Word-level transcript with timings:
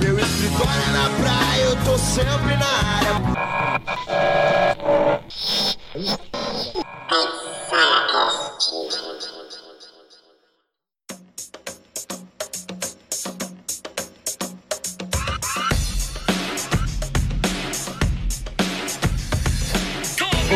Meu 0.00 0.18
escritório 0.18 0.82
é 0.82 0.92
na 0.92 1.10
praia, 1.20 1.64
eu 1.64 1.76
tô 1.84 1.98
sempre 1.98 2.56
na 2.56 2.64
área. 2.64 3.53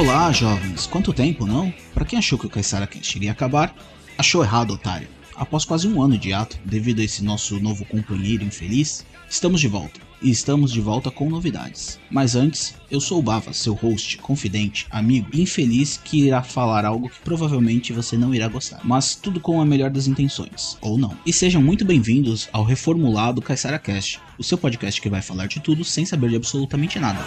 Olá, 0.08 0.32
jovens. 0.32 0.86
Quanto 0.86 1.12
tempo, 1.12 1.44
não? 1.44 1.70
Pra 1.92 2.02
quem 2.02 2.18
achou 2.18 2.38
que 2.38 2.46
o 2.46 2.48
Caissara 2.48 2.86
Cast 2.86 3.14
iria 3.18 3.30
acabar, 3.30 3.76
achou 4.16 4.42
errado, 4.42 4.72
otário. 4.72 5.06
Após 5.36 5.66
quase 5.66 5.86
um 5.86 6.00
ano 6.00 6.16
de 6.16 6.32
ato, 6.32 6.58
devido 6.64 7.00
a 7.00 7.04
esse 7.04 7.22
nosso 7.22 7.60
novo 7.60 7.84
companheiro 7.84 8.42
infeliz, 8.42 9.04
estamos 9.28 9.60
de 9.60 9.68
volta. 9.68 10.00
E 10.22 10.30
estamos 10.30 10.72
de 10.72 10.80
volta 10.80 11.10
com 11.10 11.28
novidades. 11.28 12.00
Mas 12.10 12.34
antes, 12.34 12.74
eu 12.90 13.02
sou 13.02 13.18
o 13.18 13.22
Bava, 13.22 13.52
seu 13.52 13.74
host, 13.74 14.16
confidente, 14.16 14.86
amigo 14.90 15.28
infeliz 15.34 16.00
que 16.02 16.24
irá 16.24 16.42
falar 16.42 16.86
algo 16.86 17.10
que 17.10 17.20
provavelmente 17.20 17.92
você 17.92 18.16
não 18.16 18.34
irá 18.34 18.48
gostar. 18.48 18.80
Mas 18.84 19.14
tudo 19.14 19.38
com 19.38 19.60
a 19.60 19.66
melhor 19.66 19.90
das 19.90 20.06
intenções, 20.06 20.78
ou 20.80 20.96
não. 20.96 21.14
E 21.26 21.34
sejam 21.34 21.60
muito 21.60 21.84
bem-vindos 21.84 22.48
ao 22.50 22.64
reformulado 22.64 23.42
Caissara 23.42 23.78
Cast, 23.78 24.18
o 24.38 24.42
seu 24.42 24.56
podcast 24.56 25.02
que 25.02 25.10
vai 25.10 25.20
falar 25.20 25.48
de 25.48 25.60
tudo 25.60 25.84
sem 25.84 26.06
saber 26.06 26.30
de 26.30 26.36
absolutamente 26.36 26.98
nada. 26.98 27.20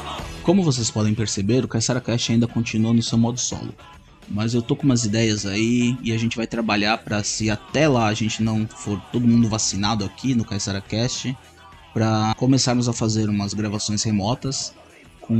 Como 0.44 0.64
vocês 0.64 0.90
podem 0.90 1.14
perceber, 1.14 1.64
o 1.64 1.68
Caissara 1.68 2.02
Cast 2.02 2.32
ainda 2.32 2.48
continua 2.48 2.92
no 2.94 3.04
seu 3.04 3.18
modo 3.18 3.40
solo. 3.40 3.74
Mas 4.28 4.56
eu 4.56 4.62
tô 4.62 4.76
com 4.76 4.84
umas 4.84 5.06
ideias 5.06 5.46
aí 5.46 5.96
e 6.02 6.12
a 6.12 6.18
gente 6.18 6.36
vai 6.36 6.48
trabalhar 6.48 6.98
para 6.98 7.24
se 7.24 7.50
até 7.50 7.88
lá 7.88 8.08
a 8.08 8.14
gente 8.14 8.42
não 8.42 8.68
for 8.68 9.00
todo 9.12 9.28
mundo 9.28 9.48
vacinado 9.48 10.04
aqui 10.04 10.34
no 10.34 10.44
Caissara 10.44 10.82
Cast, 10.82 11.38
para 11.94 12.34
começarmos 12.36 12.90
a 12.90 12.94
fazer 12.94 13.30
umas 13.30 13.54
gravações 13.54 14.02
remotas 14.04 14.74
com 15.20 15.36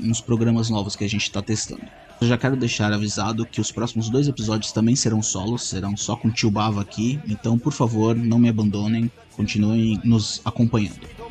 uns 0.00 0.20
programas 0.20 0.68
novos 0.68 0.94
que 0.94 1.04
a 1.04 1.08
gente 1.08 1.22
está 1.22 1.40
testando. 1.40 1.82
Eu 2.20 2.28
já 2.28 2.36
quero 2.36 2.56
deixar 2.56 2.92
avisado 2.92 3.46
que 3.46 3.60
os 3.60 3.72
próximos 3.72 4.10
dois 4.10 4.28
episódios 4.28 4.72
também 4.72 4.94
serão 4.94 5.22
solos, 5.22 5.62
serão 5.62 5.96
só 5.96 6.16
com 6.16 6.28
o 6.28 6.32
tio 6.32 6.50
Bava 6.50 6.82
aqui, 6.82 7.18
então 7.26 7.58
por 7.58 7.72
favor 7.72 8.14
não 8.14 8.38
me 8.38 8.48
abandonem, 8.48 9.10
continuem 9.36 10.00
nos 10.04 10.42
acompanhando. 10.44 11.23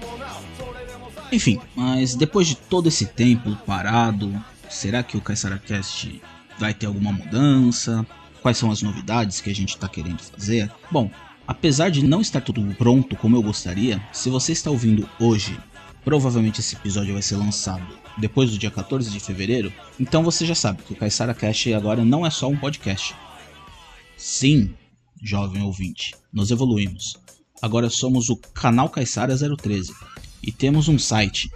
Enfim, 1.34 1.60
mas 1.76 2.14
depois 2.14 2.48
de 2.48 2.54
todo 2.54 2.88
esse 2.88 3.08
tempo 3.08 3.56
parado, 3.66 4.32
será 4.70 5.02
que 5.02 5.18
o 5.18 5.22
CaissaraCast 5.22 6.22
vai 6.60 6.76
ter 6.76 6.86
alguma 6.86 7.12
mudança? 7.12 8.06
Quais 8.40 8.56
são 8.56 8.70
as 8.70 8.84
novidades 8.84 9.42
que 9.42 9.50
a 9.50 9.56
gente 9.56 9.70
está 9.70 9.90
querendo 9.90 10.22
fazer? 10.22 10.72
Bom, 10.92 11.10
apesar 11.48 11.90
de 11.90 12.06
não 12.06 12.22
estar 12.22 12.40
tudo 12.40 12.64
pronto 12.76 13.16
como 13.16 13.36
eu 13.36 13.42
gostaria, 13.42 14.00
se 14.12 14.30
você 14.30 14.52
está 14.52 14.70
ouvindo 14.70 15.10
hoje, 15.20 15.60
provavelmente 16.06 16.60
esse 16.60 16.76
episódio 16.76 17.14
vai 17.14 17.24
ser 17.24 17.38
lançado 17.38 17.88
depois 18.16 18.52
do 18.52 18.60
dia 18.60 18.70
14 18.70 19.10
de 19.10 19.20
fevereiro, 19.20 19.74
então 20.00 20.22
você 20.22 20.46
já 20.46 20.54
sabe 20.54 20.84
que 20.84 20.94
o 20.94 20.96
Caissara 20.96 21.34
Cast 21.34 21.74
agora 21.74 22.06
não 22.06 22.24
é 22.24 22.30
só 22.30 22.48
um 22.48 22.56
podcast. 22.56 23.16
Sim, 24.16 24.76
jovem 25.20 25.64
ouvinte, 25.64 26.14
nós 26.32 26.52
evoluímos. 26.52 27.18
Agora 27.60 27.90
somos 27.90 28.30
o 28.30 28.36
canal 28.36 28.88
Caissara 28.88 29.36
013 29.36 29.92
e 30.44 30.52
temos 30.52 30.90
um 30.90 31.00
site. 31.00 31.50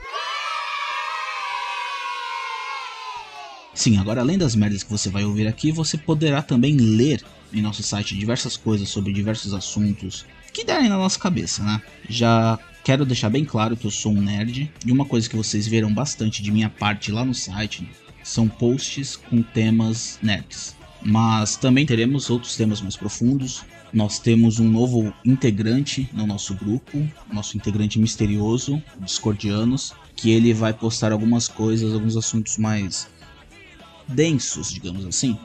Sim, 3.73 3.97
agora 3.97 4.21
além 4.21 4.37
das 4.37 4.55
merdas 4.55 4.81
que 4.81 4.89
você 4.89 5.09
vai 5.09 5.23
ouvir 5.23 5.45
aqui, 5.45 5.71
você 5.71 5.97
poderá 5.97 6.41
também 6.41 6.77
ler 6.77 7.23
em 7.53 7.61
nosso 7.61 7.83
site 7.83 8.17
diversas 8.17 8.57
coisas 8.57 8.89
sobre 8.89 9.13
diversos 9.13 9.53
assuntos 9.53 10.25
que 10.51 10.63
derem 10.63 10.89
na 10.89 10.97
nossa 10.97 11.19
cabeça, 11.19 11.61
né? 11.61 11.79
Já 12.09 12.57
quero 12.83 13.05
deixar 13.05 13.29
bem 13.29 13.45
claro 13.45 13.77
que 13.77 13.85
eu 13.85 13.91
sou 13.91 14.11
um 14.11 14.21
nerd 14.21 14.71
e 14.83 14.91
uma 14.91 15.05
coisa 15.05 15.29
que 15.29 15.35
vocês 15.35 15.67
verão 15.67 15.93
bastante 15.93 16.41
de 16.41 16.51
minha 16.51 16.69
parte 16.69 17.11
lá 17.11 17.23
no 17.23 17.35
site 17.35 17.87
são 18.23 18.47
posts 18.47 19.15
com 19.15 19.43
temas 19.43 20.17
nerds. 20.23 20.75
Mas 21.01 21.55
também 21.55 21.85
teremos 21.85 22.29
outros 22.29 22.55
temas 22.57 22.81
mais 22.81 22.97
profundos. 22.97 23.63
Nós 23.93 24.19
temos 24.19 24.59
um 24.59 24.69
novo 24.69 25.13
integrante 25.23 26.09
no 26.13 26.27
nosso 26.27 26.53
grupo, 26.53 27.07
nosso 27.31 27.55
integrante 27.55 27.97
misterioso, 27.99 28.81
Discordianos, 28.99 29.93
que 30.15 30.31
ele 30.31 30.53
vai 30.53 30.73
postar 30.73 31.11
algumas 31.11 31.47
coisas, 31.47 31.93
alguns 31.93 32.17
assuntos 32.17 32.57
mais 32.57 33.07
densos, 34.07 34.73
digamos 34.73 35.05
assim, 35.05 35.37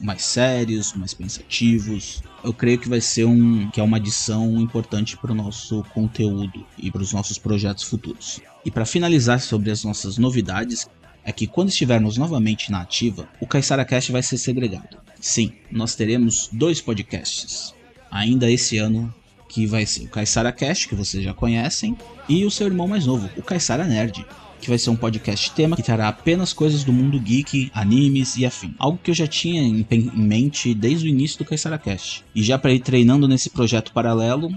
mais 0.00 0.22
sérios, 0.22 0.94
mais 0.94 1.12
pensativos. 1.12 2.22
Eu 2.42 2.54
creio 2.54 2.78
que 2.78 2.88
vai 2.88 3.00
ser 3.00 3.26
um 3.26 3.70
que 3.70 3.80
é 3.80 3.82
uma 3.82 3.98
adição 3.98 4.58
importante 4.60 5.16
para 5.16 5.32
o 5.32 5.34
nosso 5.34 5.82
conteúdo 5.92 6.64
e 6.78 6.90
para 6.90 7.02
os 7.02 7.12
nossos 7.12 7.38
projetos 7.38 7.84
futuros. 7.84 8.40
E 8.64 8.70
para 8.70 8.86
finalizar 8.86 9.40
sobre 9.40 9.70
as 9.70 9.84
nossas 9.84 10.16
novidades, 10.16 10.88
é 11.22 11.32
que 11.32 11.46
quando 11.46 11.68
estivermos 11.68 12.16
novamente 12.16 12.70
na 12.70 12.80
ativa, 12.80 13.28
o 13.40 13.46
Caissara 13.46 13.84
Cast 13.84 14.10
vai 14.10 14.22
ser 14.22 14.38
segregado. 14.38 14.98
Sim, 15.20 15.52
nós 15.70 15.94
teremos 15.94 16.48
dois 16.52 16.80
podcasts 16.82 17.73
ainda 18.14 18.48
esse 18.48 18.78
ano 18.78 19.12
que 19.48 19.66
vai 19.66 19.84
ser 19.84 20.04
o 20.04 20.08
Caissara 20.08 20.52
Cast, 20.52 20.88
que 20.88 20.94
vocês 20.94 21.22
já 21.22 21.34
conhecem, 21.34 21.96
e 22.28 22.44
o 22.44 22.50
seu 22.50 22.68
irmão 22.68 22.86
mais 22.86 23.06
novo, 23.06 23.28
o 23.36 23.42
Caissara 23.42 23.84
Nerd, 23.84 24.24
que 24.60 24.68
vai 24.68 24.78
ser 24.78 24.90
um 24.90 24.96
podcast 24.96 25.50
tema 25.50 25.76
que 25.76 25.82
trará 25.82 26.08
apenas 26.08 26.52
coisas 26.52 26.84
do 26.84 26.92
mundo 26.92 27.18
geek, 27.20 27.70
animes 27.74 28.36
e 28.36 28.46
afim. 28.46 28.74
Algo 28.78 28.98
que 29.02 29.10
eu 29.10 29.14
já 29.14 29.26
tinha 29.26 29.62
em, 29.62 29.84
mente 30.14 30.72
desde 30.72 31.06
o 31.06 31.10
início 31.10 31.38
do 31.38 31.44
Caissara 31.44 31.76
Cast. 31.76 32.24
E 32.34 32.42
já 32.42 32.56
para 32.56 32.72
ir 32.72 32.80
treinando 32.80 33.28
nesse 33.28 33.50
projeto 33.50 33.92
paralelo, 33.92 34.50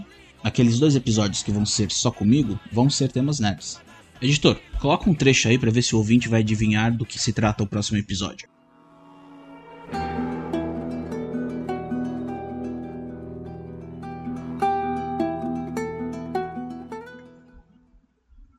aqueles 0.43 0.79
dois 0.79 0.95
episódios 0.95 1.41
que 1.43 1.51
vão 1.51 1.65
ser 1.65 1.91
só 1.91 2.11
comigo 2.11 2.59
vão 2.71 2.89
ser 2.89 3.11
temas 3.11 3.39
nerds. 3.39 3.81
Editor, 4.21 4.57
coloca 4.79 5.09
um 5.09 5.13
trecho 5.13 5.47
aí 5.47 5.57
para 5.57 5.71
ver 5.71 5.81
se 5.81 5.95
o 5.95 5.97
ouvinte 5.97 6.29
vai 6.29 6.41
adivinhar 6.41 6.95
do 6.95 7.05
que 7.05 7.19
se 7.19 7.33
trata 7.33 7.63
o 7.63 7.67
próximo 7.67 7.97
episódio. 7.97 8.47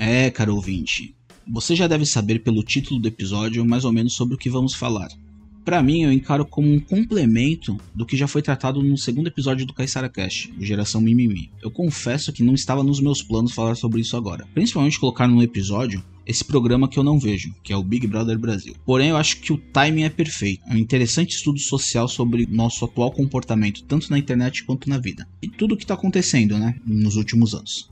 É, 0.03 0.31
caro 0.31 0.55
ouvinte, 0.55 1.13
você 1.47 1.75
já 1.75 1.85
deve 1.85 2.07
saber 2.07 2.39
pelo 2.39 2.63
título 2.63 2.99
do 2.99 3.07
episódio 3.07 3.63
mais 3.63 3.85
ou 3.85 3.91
menos 3.91 4.13
sobre 4.13 4.33
o 4.33 4.37
que 4.37 4.49
vamos 4.49 4.73
falar. 4.73 5.09
Para 5.63 5.83
mim, 5.83 6.01
eu 6.01 6.11
encaro 6.11 6.43
como 6.43 6.73
um 6.73 6.79
complemento 6.79 7.77
do 7.93 8.03
que 8.03 8.17
já 8.17 8.27
foi 8.27 8.41
tratado 8.41 8.81
no 8.81 8.97
segundo 8.97 9.27
episódio 9.27 9.63
do 9.63 9.75
Caissara 9.75 10.09
Cash, 10.09 10.49
o 10.59 10.65
Geração 10.65 11.01
Mimimi. 11.01 11.51
Eu 11.61 11.69
confesso 11.69 12.33
que 12.33 12.41
não 12.41 12.55
estava 12.55 12.81
nos 12.83 12.99
meus 12.99 13.21
planos 13.21 13.51
falar 13.51 13.75
sobre 13.75 14.01
isso 14.01 14.17
agora, 14.17 14.47
principalmente 14.55 14.99
colocar 14.99 15.27
no 15.27 15.43
episódio 15.43 16.03
esse 16.25 16.43
programa 16.43 16.89
que 16.89 16.97
eu 16.97 17.03
não 17.03 17.19
vejo, 17.19 17.53
que 17.61 17.71
é 17.71 17.77
o 17.77 17.83
Big 17.83 18.07
Brother 18.07 18.39
Brasil. 18.39 18.75
Porém, 18.83 19.09
eu 19.09 19.17
acho 19.17 19.39
que 19.39 19.53
o 19.53 19.57
timing 19.71 20.05
é 20.05 20.09
perfeito. 20.09 20.63
É 20.65 20.73
um 20.73 20.77
interessante 20.77 21.35
estudo 21.35 21.59
social 21.59 22.07
sobre 22.07 22.47
nosso 22.47 22.83
atual 22.85 23.11
comportamento, 23.11 23.83
tanto 23.83 24.09
na 24.09 24.17
internet 24.17 24.63
quanto 24.63 24.89
na 24.89 24.97
vida. 24.97 25.27
E 25.43 25.47
tudo 25.47 25.75
o 25.75 25.77
que 25.77 25.83
está 25.83 25.93
acontecendo, 25.93 26.57
né, 26.57 26.75
nos 26.87 27.17
últimos 27.17 27.53
anos. 27.53 27.91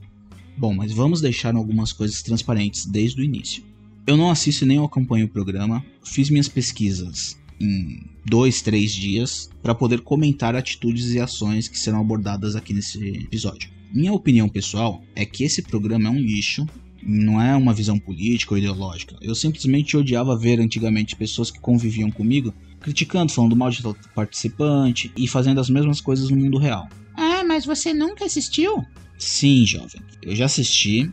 Bom, 0.60 0.74
mas 0.74 0.92
vamos 0.92 1.22
deixar 1.22 1.56
algumas 1.56 1.94
coisas 1.94 2.22
transparentes 2.22 2.86
desde 2.86 3.22
o 3.22 3.24
início. 3.24 3.64
Eu 4.06 4.18
não 4.18 4.30
assisto 4.30 4.66
nem 4.66 4.78
acompanho 4.84 5.26
o 5.26 5.30
programa, 5.30 5.82
fiz 6.04 6.30
minhas 6.30 6.50
pesquisas 6.50 7.40
em 7.62 8.02
dois, 8.26 8.62
três 8.62 8.92
dias 8.92 9.50
para 9.64 9.74
poder 9.74 10.02
comentar 10.02 10.58
atitudes 10.58 11.12
e 11.12 11.20
ações 11.20 11.70
que 11.70 11.80
serão 11.80 12.02
abordadas 12.02 12.58
aqui 12.58 12.74
nesse 12.74 13.00
episódio. 13.08 13.70
Minha 13.94 14.12
opinião 14.12 14.50
pessoal 14.50 15.02
é 15.16 15.26
que 15.26 15.46
esse 15.46 15.62
programa 15.62 16.10
é 16.10 16.12
um 16.12 16.20
lixo, 16.20 16.68
não 17.02 17.42
é 17.42 17.56
uma 17.56 17.74
visão 17.74 17.98
política 17.98 18.54
ou 18.54 18.58
ideológica. 18.58 19.16
Eu 19.22 19.36
simplesmente 19.36 19.96
odiava 19.96 20.38
ver 20.38 20.60
antigamente 20.60 21.16
pessoas 21.16 21.50
que 21.50 21.60
conviviam 21.62 22.12
comigo 22.12 22.54
criticando, 22.82 23.32
falando 23.32 23.56
mal 23.56 23.70
de 23.70 23.82
participante 24.14 25.10
e 25.16 25.26
fazendo 25.26 25.62
as 25.62 25.70
mesmas 25.70 26.02
coisas 26.02 26.30
no 26.30 26.36
mundo 26.36 26.58
real. 26.58 26.90
Ah, 27.16 27.46
mas 27.46 27.66
você 27.66 27.94
nunca 27.94 28.26
assistiu? 28.26 28.86
Sim, 29.20 29.66
jovem. 29.66 30.02
Eu 30.22 30.36
já 30.36 30.46
assisti 30.46 31.12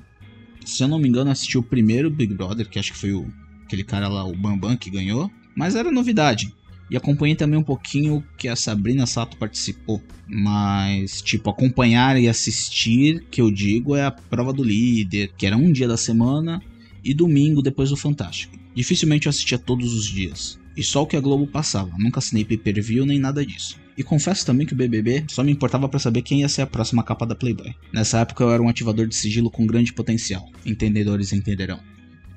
Se 0.64 0.82
eu 0.82 0.88
não 0.88 0.98
me 0.98 1.08
engano, 1.08 1.30
assisti 1.30 1.58
o 1.58 1.62
primeiro 1.62 2.10
Big 2.10 2.32
Brother, 2.34 2.68
que 2.68 2.78
acho 2.78 2.92
que 2.92 2.98
foi 2.98 3.12
o, 3.12 3.30
aquele 3.64 3.84
cara 3.84 4.08
lá, 4.08 4.24
o 4.24 4.34
Bambam, 4.34 4.76
que 4.76 4.90
ganhou. 4.90 5.30
Mas 5.54 5.74
era 5.76 5.92
novidade. 5.92 6.52
E 6.90 6.96
acompanhei 6.96 7.34
também 7.34 7.58
um 7.58 7.64
pouquinho 7.64 8.24
que 8.36 8.48
a 8.48 8.56
Sabrina 8.56 9.06
Sato 9.06 9.36
participou. 9.36 10.02
Mas, 10.26 11.20
tipo, 11.20 11.50
acompanhar 11.50 12.20
e 12.20 12.28
assistir, 12.28 13.24
que 13.30 13.40
eu 13.40 13.50
digo, 13.50 13.94
é 13.96 14.04
a 14.04 14.10
prova 14.10 14.52
do 14.52 14.62
líder, 14.62 15.32
que 15.36 15.46
era 15.46 15.56
um 15.56 15.72
dia 15.72 15.88
da 15.88 15.96
semana 15.96 16.60
e 17.04 17.14
domingo 17.14 17.62
depois 17.62 17.90
do 17.90 17.96
Fantástico. 17.96 18.56
Dificilmente 18.74 19.26
eu 19.26 19.30
assistia 19.30 19.58
todos 19.58 19.94
os 19.94 20.06
dias. 20.06 20.58
E 20.76 20.82
só 20.82 21.02
o 21.02 21.06
que 21.06 21.16
a 21.16 21.20
Globo 21.20 21.46
passava, 21.46 21.90
nunca 21.98 22.18
assinei 22.18 22.44
pay-per-view 22.44 23.06
nem 23.06 23.18
nada 23.18 23.44
disso. 23.44 23.78
E 23.96 24.02
confesso 24.02 24.44
também 24.44 24.66
que 24.66 24.74
o 24.74 24.76
BBB 24.76 25.24
só 25.28 25.42
me 25.42 25.50
importava 25.50 25.88
para 25.88 25.98
saber 25.98 26.20
quem 26.20 26.40
ia 26.40 26.48
ser 26.48 26.62
a 26.62 26.66
próxima 26.66 27.02
capa 27.02 27.26
da 27.26 27.34
Playboy. 27.34 27.74
Nessa 27.92 28.18
época 28.20 28.44
eu 28.44 28.50
era 28.50 28.62
um 28.62 28.68
ativador 28.68 29.06
de 29.06 29.16
sigilo 29.16 29.50
com 29.50 29.66
grande 29.66 29.92
potencial. 29.92 30.50
Entendedores 30.66 31.32
entenderão. 31.32 31.80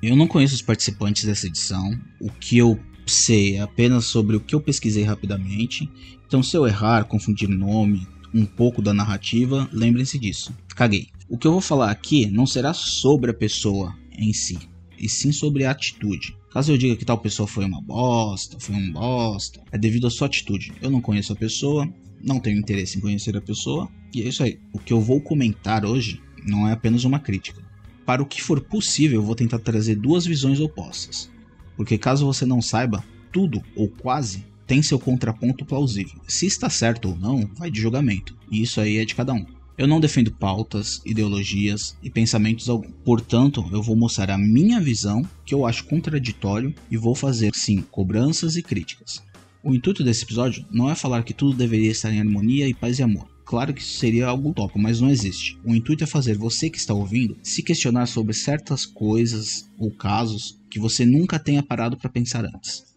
Eu 0.02 0.16
não 0.16 0.26
conheço 0.26 0.54
os 0.54 0.62
participantes 0.62 1.24
dessa 1.24 1.46
edição. 1.46 1.94
O 2.18 2.30
que 2.30 2.56
eu 2.56 2.80
sei 3.06 3.56
é 3.56 3.60
apenas 3.60 4.06
sobre 4.06 4.36
o 4.36 4.40
que 4.40 4.54
eu 4.54 4.60
pesquisei 4.60 5.02
rapidamente. 5.02 5.90
Então 6.26 6.42
se 6.42 6.56
eu 6.56 6.66
errar, 6.66 7.04
confundir 7.04 7.48
nome, 7.48 8.06
um 8.32 8.46
pouco 8.46 8.80
da 8.80 8.94
narrativa, 8.94 9.68
lembrem-se 9.72 10.18
disso. 10.18 10.54
Caguei. 10.74 11.08
O 11.28 11.36
que 11.36 11.46
eu 11.46 11.52
vou 11.52 11.60
falar 11.60 11.90
aqui 11.90 12.26
não 12.26 12.46
será 12.46 12.72
sobre 12.72 13.30
a 13.30 13.34
pessoa 13.34 13.94
em 14.16 14.32
si, 14.32 14.58
e 14.98 15.08
sim 15.08 15.30
sobre 15.32 15.64
a 15.64 15.70
atitude. 15.70 16.36
Caso 16.50 16.72
eu 16.72 16.78
diga 16.78 16.96
que 16.96 17.04
tal 17.04 17.18
pessoa 17.18 17.46
foi 17.46 17.64
uma 17.64 17.80
bosta, 17.80 18.58
foi 18.58 18.74
um 18.74 18.92
bosta, 18.92 19.60
é 19.70 19.78
devido 19.78 20.08
à 20.08 20.10
sua 20.10 20.26
atitude. 20.26 20.72
Eu 20.82 20.90
não 20.90 21.00
conheço 21.00 21.32
a 21.32 21.36
pessoa, 21.36 21.88
não 22.20 22.40
tenho 22.40 22.58
interesse 22.58 22.98
em 22.98 23.00
conhecer 23.00 23.36
a 23.36 23.40
pessoa, 23.40 23.88
e 24.12 24.22
é 24.22 24.28
isso 24.28 24.42
aí. 24.42 24.58
O 24.72 24.78
que 24.78 24.92
eu 24.92 25.00
vou 25.00 25.20
comentar 25.20 25.84
hoje 25.84 26.20
não 26.44 26.66
é 26.66 26.72
apenas 26.72 27.04
uma 27.04 27.20
crítica. 27.20 27.62
Para 28.04 28.22
o 28.22 28.26
que 28.26 28.42
for 28.42 28.60
possível, 28.60 29.20
eu 29.20 29.24
vou 29.24 29.36
tentar 29.36 29.60
trazer 29.60 29.94
duas 29.94 30.26
visões 30.26 30.58
opostas. 30.58 31.30
Porque 31.76 31.96
caso 31.96 32.26
você 32.26 32.44
não 32.44 32.60
saiba, 32.60 33.04
tudo 33.32 33.62
ou 33.76 33.88
quase 33.88 34.44
tem 34.66 34.82
seu 34.82 34.98
contraponto 34.98 35.64
plausível. 35.64 36.20
Se 36.26 36.46
está 36.46 36.68
certo 36.68 37.10
ou 37.10 37.16
não, 37.16 37.48
vai 37.56 37.70
de 37.70 37.80
julgamento. 37.80 38.36
E 38.50 38.62
isso 38.62 38.80
aí 38.80 38.98
é 38.98 39.04
de 39.04 39.14
cada 39.14 39.32
um. 39.32 39.46
Eu 39.80 39.86
não 39.86 39.98
defendo 39.98 40.30
pautas, 40.30 41.00
ideologias 41.06 41.96
e 42.02 42.10
pensamentos 42.10 42.68
algum. 42.68 42.90
Portanto, 43.02 43.66
eu 43.72 43.82
vou 43.82 43.96
mostrar 43.96 44.30
a 44.30 44.36
minha 44.36 44.78
visão, 44.78 45.26
que 45.42 45.54
eu 45.54 45.64
acho 45.64 45.86
contraditório, 45.86 46.74
e 46.90 46.98
vou 46.98 47.14
fazer 47.14 47.50
sim 47.54 47.80
cobranças 47.90 48.56
e 48.56 48.62
críticas. 48.62 49.22
O 49.64 49.74
intuito 49.74 50.04
desse 50.04 50.24
episódio 50.24 50.66
não 50.70 50.90
é 50.90 50.94
falar 50.94 51.22
que 51.22 51.32
tudo 51.32 51.56
deveria 51.56 51.90
estar 51.90 52.12
em 52.12 52.20
harmonia 52.20 52.68
e 52.68 52.74
paz 52.74 52.98
e 52.98 53.02
amor. 53.02 53.26
Claro 53.42 53.72
que 53.72 53.80
isso 53.80 53.96
seria 53.96 54.26
algo 54.26 54.50
utópico, 54.50 54.78
mas 54.78 55.00
não 55.00 55.08
existe. 55.08 55.58
O 55.64 55.74
intuito 55.74 56.04
é 56.04 56.06
fazer 56.06 56.36
você 56.36 56.68
que 56.68 56.76
está 56.76 56.92
ouvindo 56.92 57.38
se 57.42 57.62
questionar 57.62 58.04
sobre 58.04 58.34
certas 58.34 58.84
coisas 58.84 59.66
ou 59.78 59.90
casos 59.90 60.60
que 60.70 60.78
você 60.78 61.06
nunca 61.06 61.38
tenha 61.38 61.62
parado 61.62 61.96
para 61.96 62.10
pensar 62.10 62.44
antes. 62.44 62.89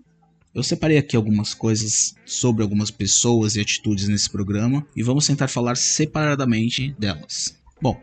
Eu 0.53 0.61
separei 0.61 0.99
aqui 0.99 1.15
algumas 1.15 1.55
coisas 1.55 2.13
sobre 2.27 2.61
algumas 2.61 2.91
pessoas 2.91 3.55
e 3.55 3.59
atitudes 3.59 4.07
nesse 4.07 4.29
programa 4.29 4.85
e 4.95 5.01
vamos 5.01 5.25
tentar 5.25 5.47
falar 5.47 5.75
separadamente 5.75 6.95
delas. 6.99 7.59
Bom, 7.81 7.99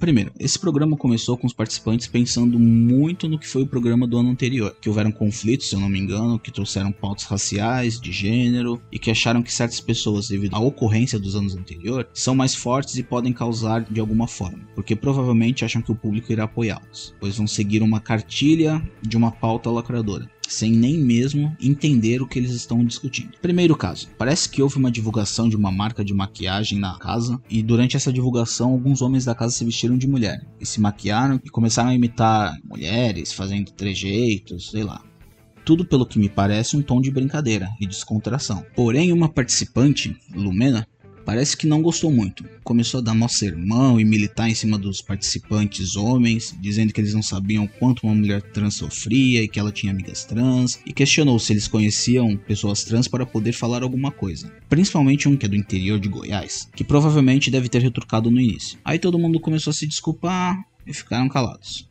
Primeiro, 0.00 0.32
esse 0.36 0.58
programa 0.58 0.96
começou 0.96 1.38
com 1.38 1.46
os 1.46 1.52
participantes 1.52 2.08
pensando 2.08 2.58
muito 2.58 3.28
no 3.28 3.38
que 3.38 3.46
foi 3.46 3.62
o 3.62 3.68
programa 3.68 4.04
do 4.04 4.18
ano 4.18 4.30
anterior, 4.30 4.76
que 4.80 4.88
houveram 4.88 5.12
conflitos, 5.12 5.68
se 5.68 5.76
eu 5.76 5.80
não 5.80 5.88
me 5.88 5.96
engano, 5.96 6.40
que 6.40 6.50
trouxeram 6.50 6.90
pautas 6.90 7.22
raciais, 7.22 8.00
de 8.00 8.10
gênero, 8.10 8.82
e 8.90 8.98
que 8.98 9.12
acharam 9.12 9.44
que 9.44 9.54
certas 9.54 9.80
pessoas, 9.80 10.26
devido 10.26 10.56
à 10.56 10.58
ocorrência 10.58 11.20
dos 11.20 11.36
anos 11.36 11.54
anteriores, 11.54 12.08
são 12.14 12.34
mais 12.34 12.52
fortes 12.52 12.96
e 12.96 13.04
podem 13.04 13.32
causar 13.32 13.84
de 13.84 14.00
alguma 14.00 14.26
forma, 14.26 14.66
porque 14.74 14.96
provavelmente 14.96 15.64
acham 15.64 15.80
que 15.80 15.92
o 15.92 15.94
público 15.96 16.32
irá 16.32 16.44
apoiá-los, 16.44 17.14
pois 17.20 17.36
vão 17.36 17.46
seguir 17.46 17.80
uma 17.80 18.00
cartilha 18.00 18.82
de 19.00 19.16
uma 19.16 19.30
pauta 19.30 19.70
lacradora 19.70 20.28
sem 20.48 20.72
nem 20.72 20.98
mesmo 20.98 21.56
entender 21.60 22.20
o 22.20 22.26
que 22.26 22.38
eles 22.38 22.52
estão 22.52 22.84
discutindo. 22.84 23.38
Primeiro 23.40 23.76
caso, 23.76 24.08
parece 24.18 24.48
que 24.48 24.62
houve 24.62 24.76
uma 24.76 24.90
divulgação 24.90 25.48
de 25.48 25.56
uma 25.56 25.72
marca 25.72 26.04
de 26.04 26.12
maquiagem 26.12 26.78
na 26.78 26.98
casa 26.98 27.40
e 27.48 27.62
durante 27.62 27.96
essa 27.96 28.12
divulgação 28.12 28.70
alguns 28.70 29.02
homens 29.02 29.24
da 29.24 29.34
casa 29.34 29.52
se 29.52 29.64
vestiram 29.64 29.96
de 29.96 30.06
mulher 30.06 30.44
e 30.60 30.66
se 30.66 30.80
maquiaram 30.80 31.40
e 31.42 31.48
começaram 31.48 31.90
a 31.90 31.94
imitar 31.94 32.56
mulheres, 32.64 33.32
fazendo 33.32 33.72
trejeitos, 33.72 34.70
sei 34.70 34.82
lá. 34.82 35.02
Tudo 35.64 35.84
pelo 35.84 36.06
que 36.06 36.18
me 36.18 36.28
parece 36.28 36.76
um 36.76 36.82
tom 36.82 37.00
de 37.00 37.10
brincadeira 37.10 37.70
e 37.80 37.86
descontração. 37.86 38.66
Porém, 38.74 39.12
uma 39.12 39.28
participante, 39.28 40.16
Lumena, 40.34 40.86
Parece 41.24 41.56
que 41.56 41.66
não 41.66 41.80
gostou 41.80 42.10
muito. 42.10 42.44
Começou 42.64 42.98
a 42.98 43.02
dar 43.02 43.14
mó 43.14 43.28
sermão 43.28 44.00
e 44.00 44.04
militar 44.04 44.48
em 44.48 44.54
cima 44.54 44.76
dos 44.76 45.00
participantes 45.00 45.96
homens, 45.96 46.54
dizendo 46.60 46.92
que 46.92 47.00
eles 47.00 47.14
não 47.14 47.22
sabiam 47.22 47.66
quanto 47.66 48.04
uma 48.04 48.14
mulher 48.14 48.42
trans 48.42 48.74
sofria 48.74 49.42
e 49.42 49.48
que 49.48 49.58
ela 49.58 49.72
tinha 49.72 49.92
amigas 49.92 50.24
trans, 50.24 50.80
e 50.84 50.92
questionou 50.92 51.38
se 51.38 51.52
eles 51.52 51.68
conheciam 51.68 52.36
pessoas 52.36 52.84
trans 52.84 53.06
para 53.06 53.24
poder 53.24 53.52
falar 53.52 53.82
alguma 53.82 54.10
coisa. 54.10 54.52
Principalmente 54.68 55.28
um 55.28 55.36
que 55.36 55.46
é 55.46 55.48
do 55.48 55.56
interior 55.56 56.00
de 56.00 56.08
Goiás, 56.08 56.68
que 56.74 56.84
provavelmente 56.84 57.50
deve 57.50 57.68
ter 57.68 57.80
retrucado 57.80 58.30
no 58.30 58.40
início. 58.40 58.78
Aí 58.84 58.98
todo 58.98 59.18
mundo 59.18 59.40
começou 59.40 59.70
a 59.70 59.74
se 59.74 59.86
desculpar 59.86 60.58
e 60.86 60.92
ficaram 60.92 61.28
calados. 61.28 61.88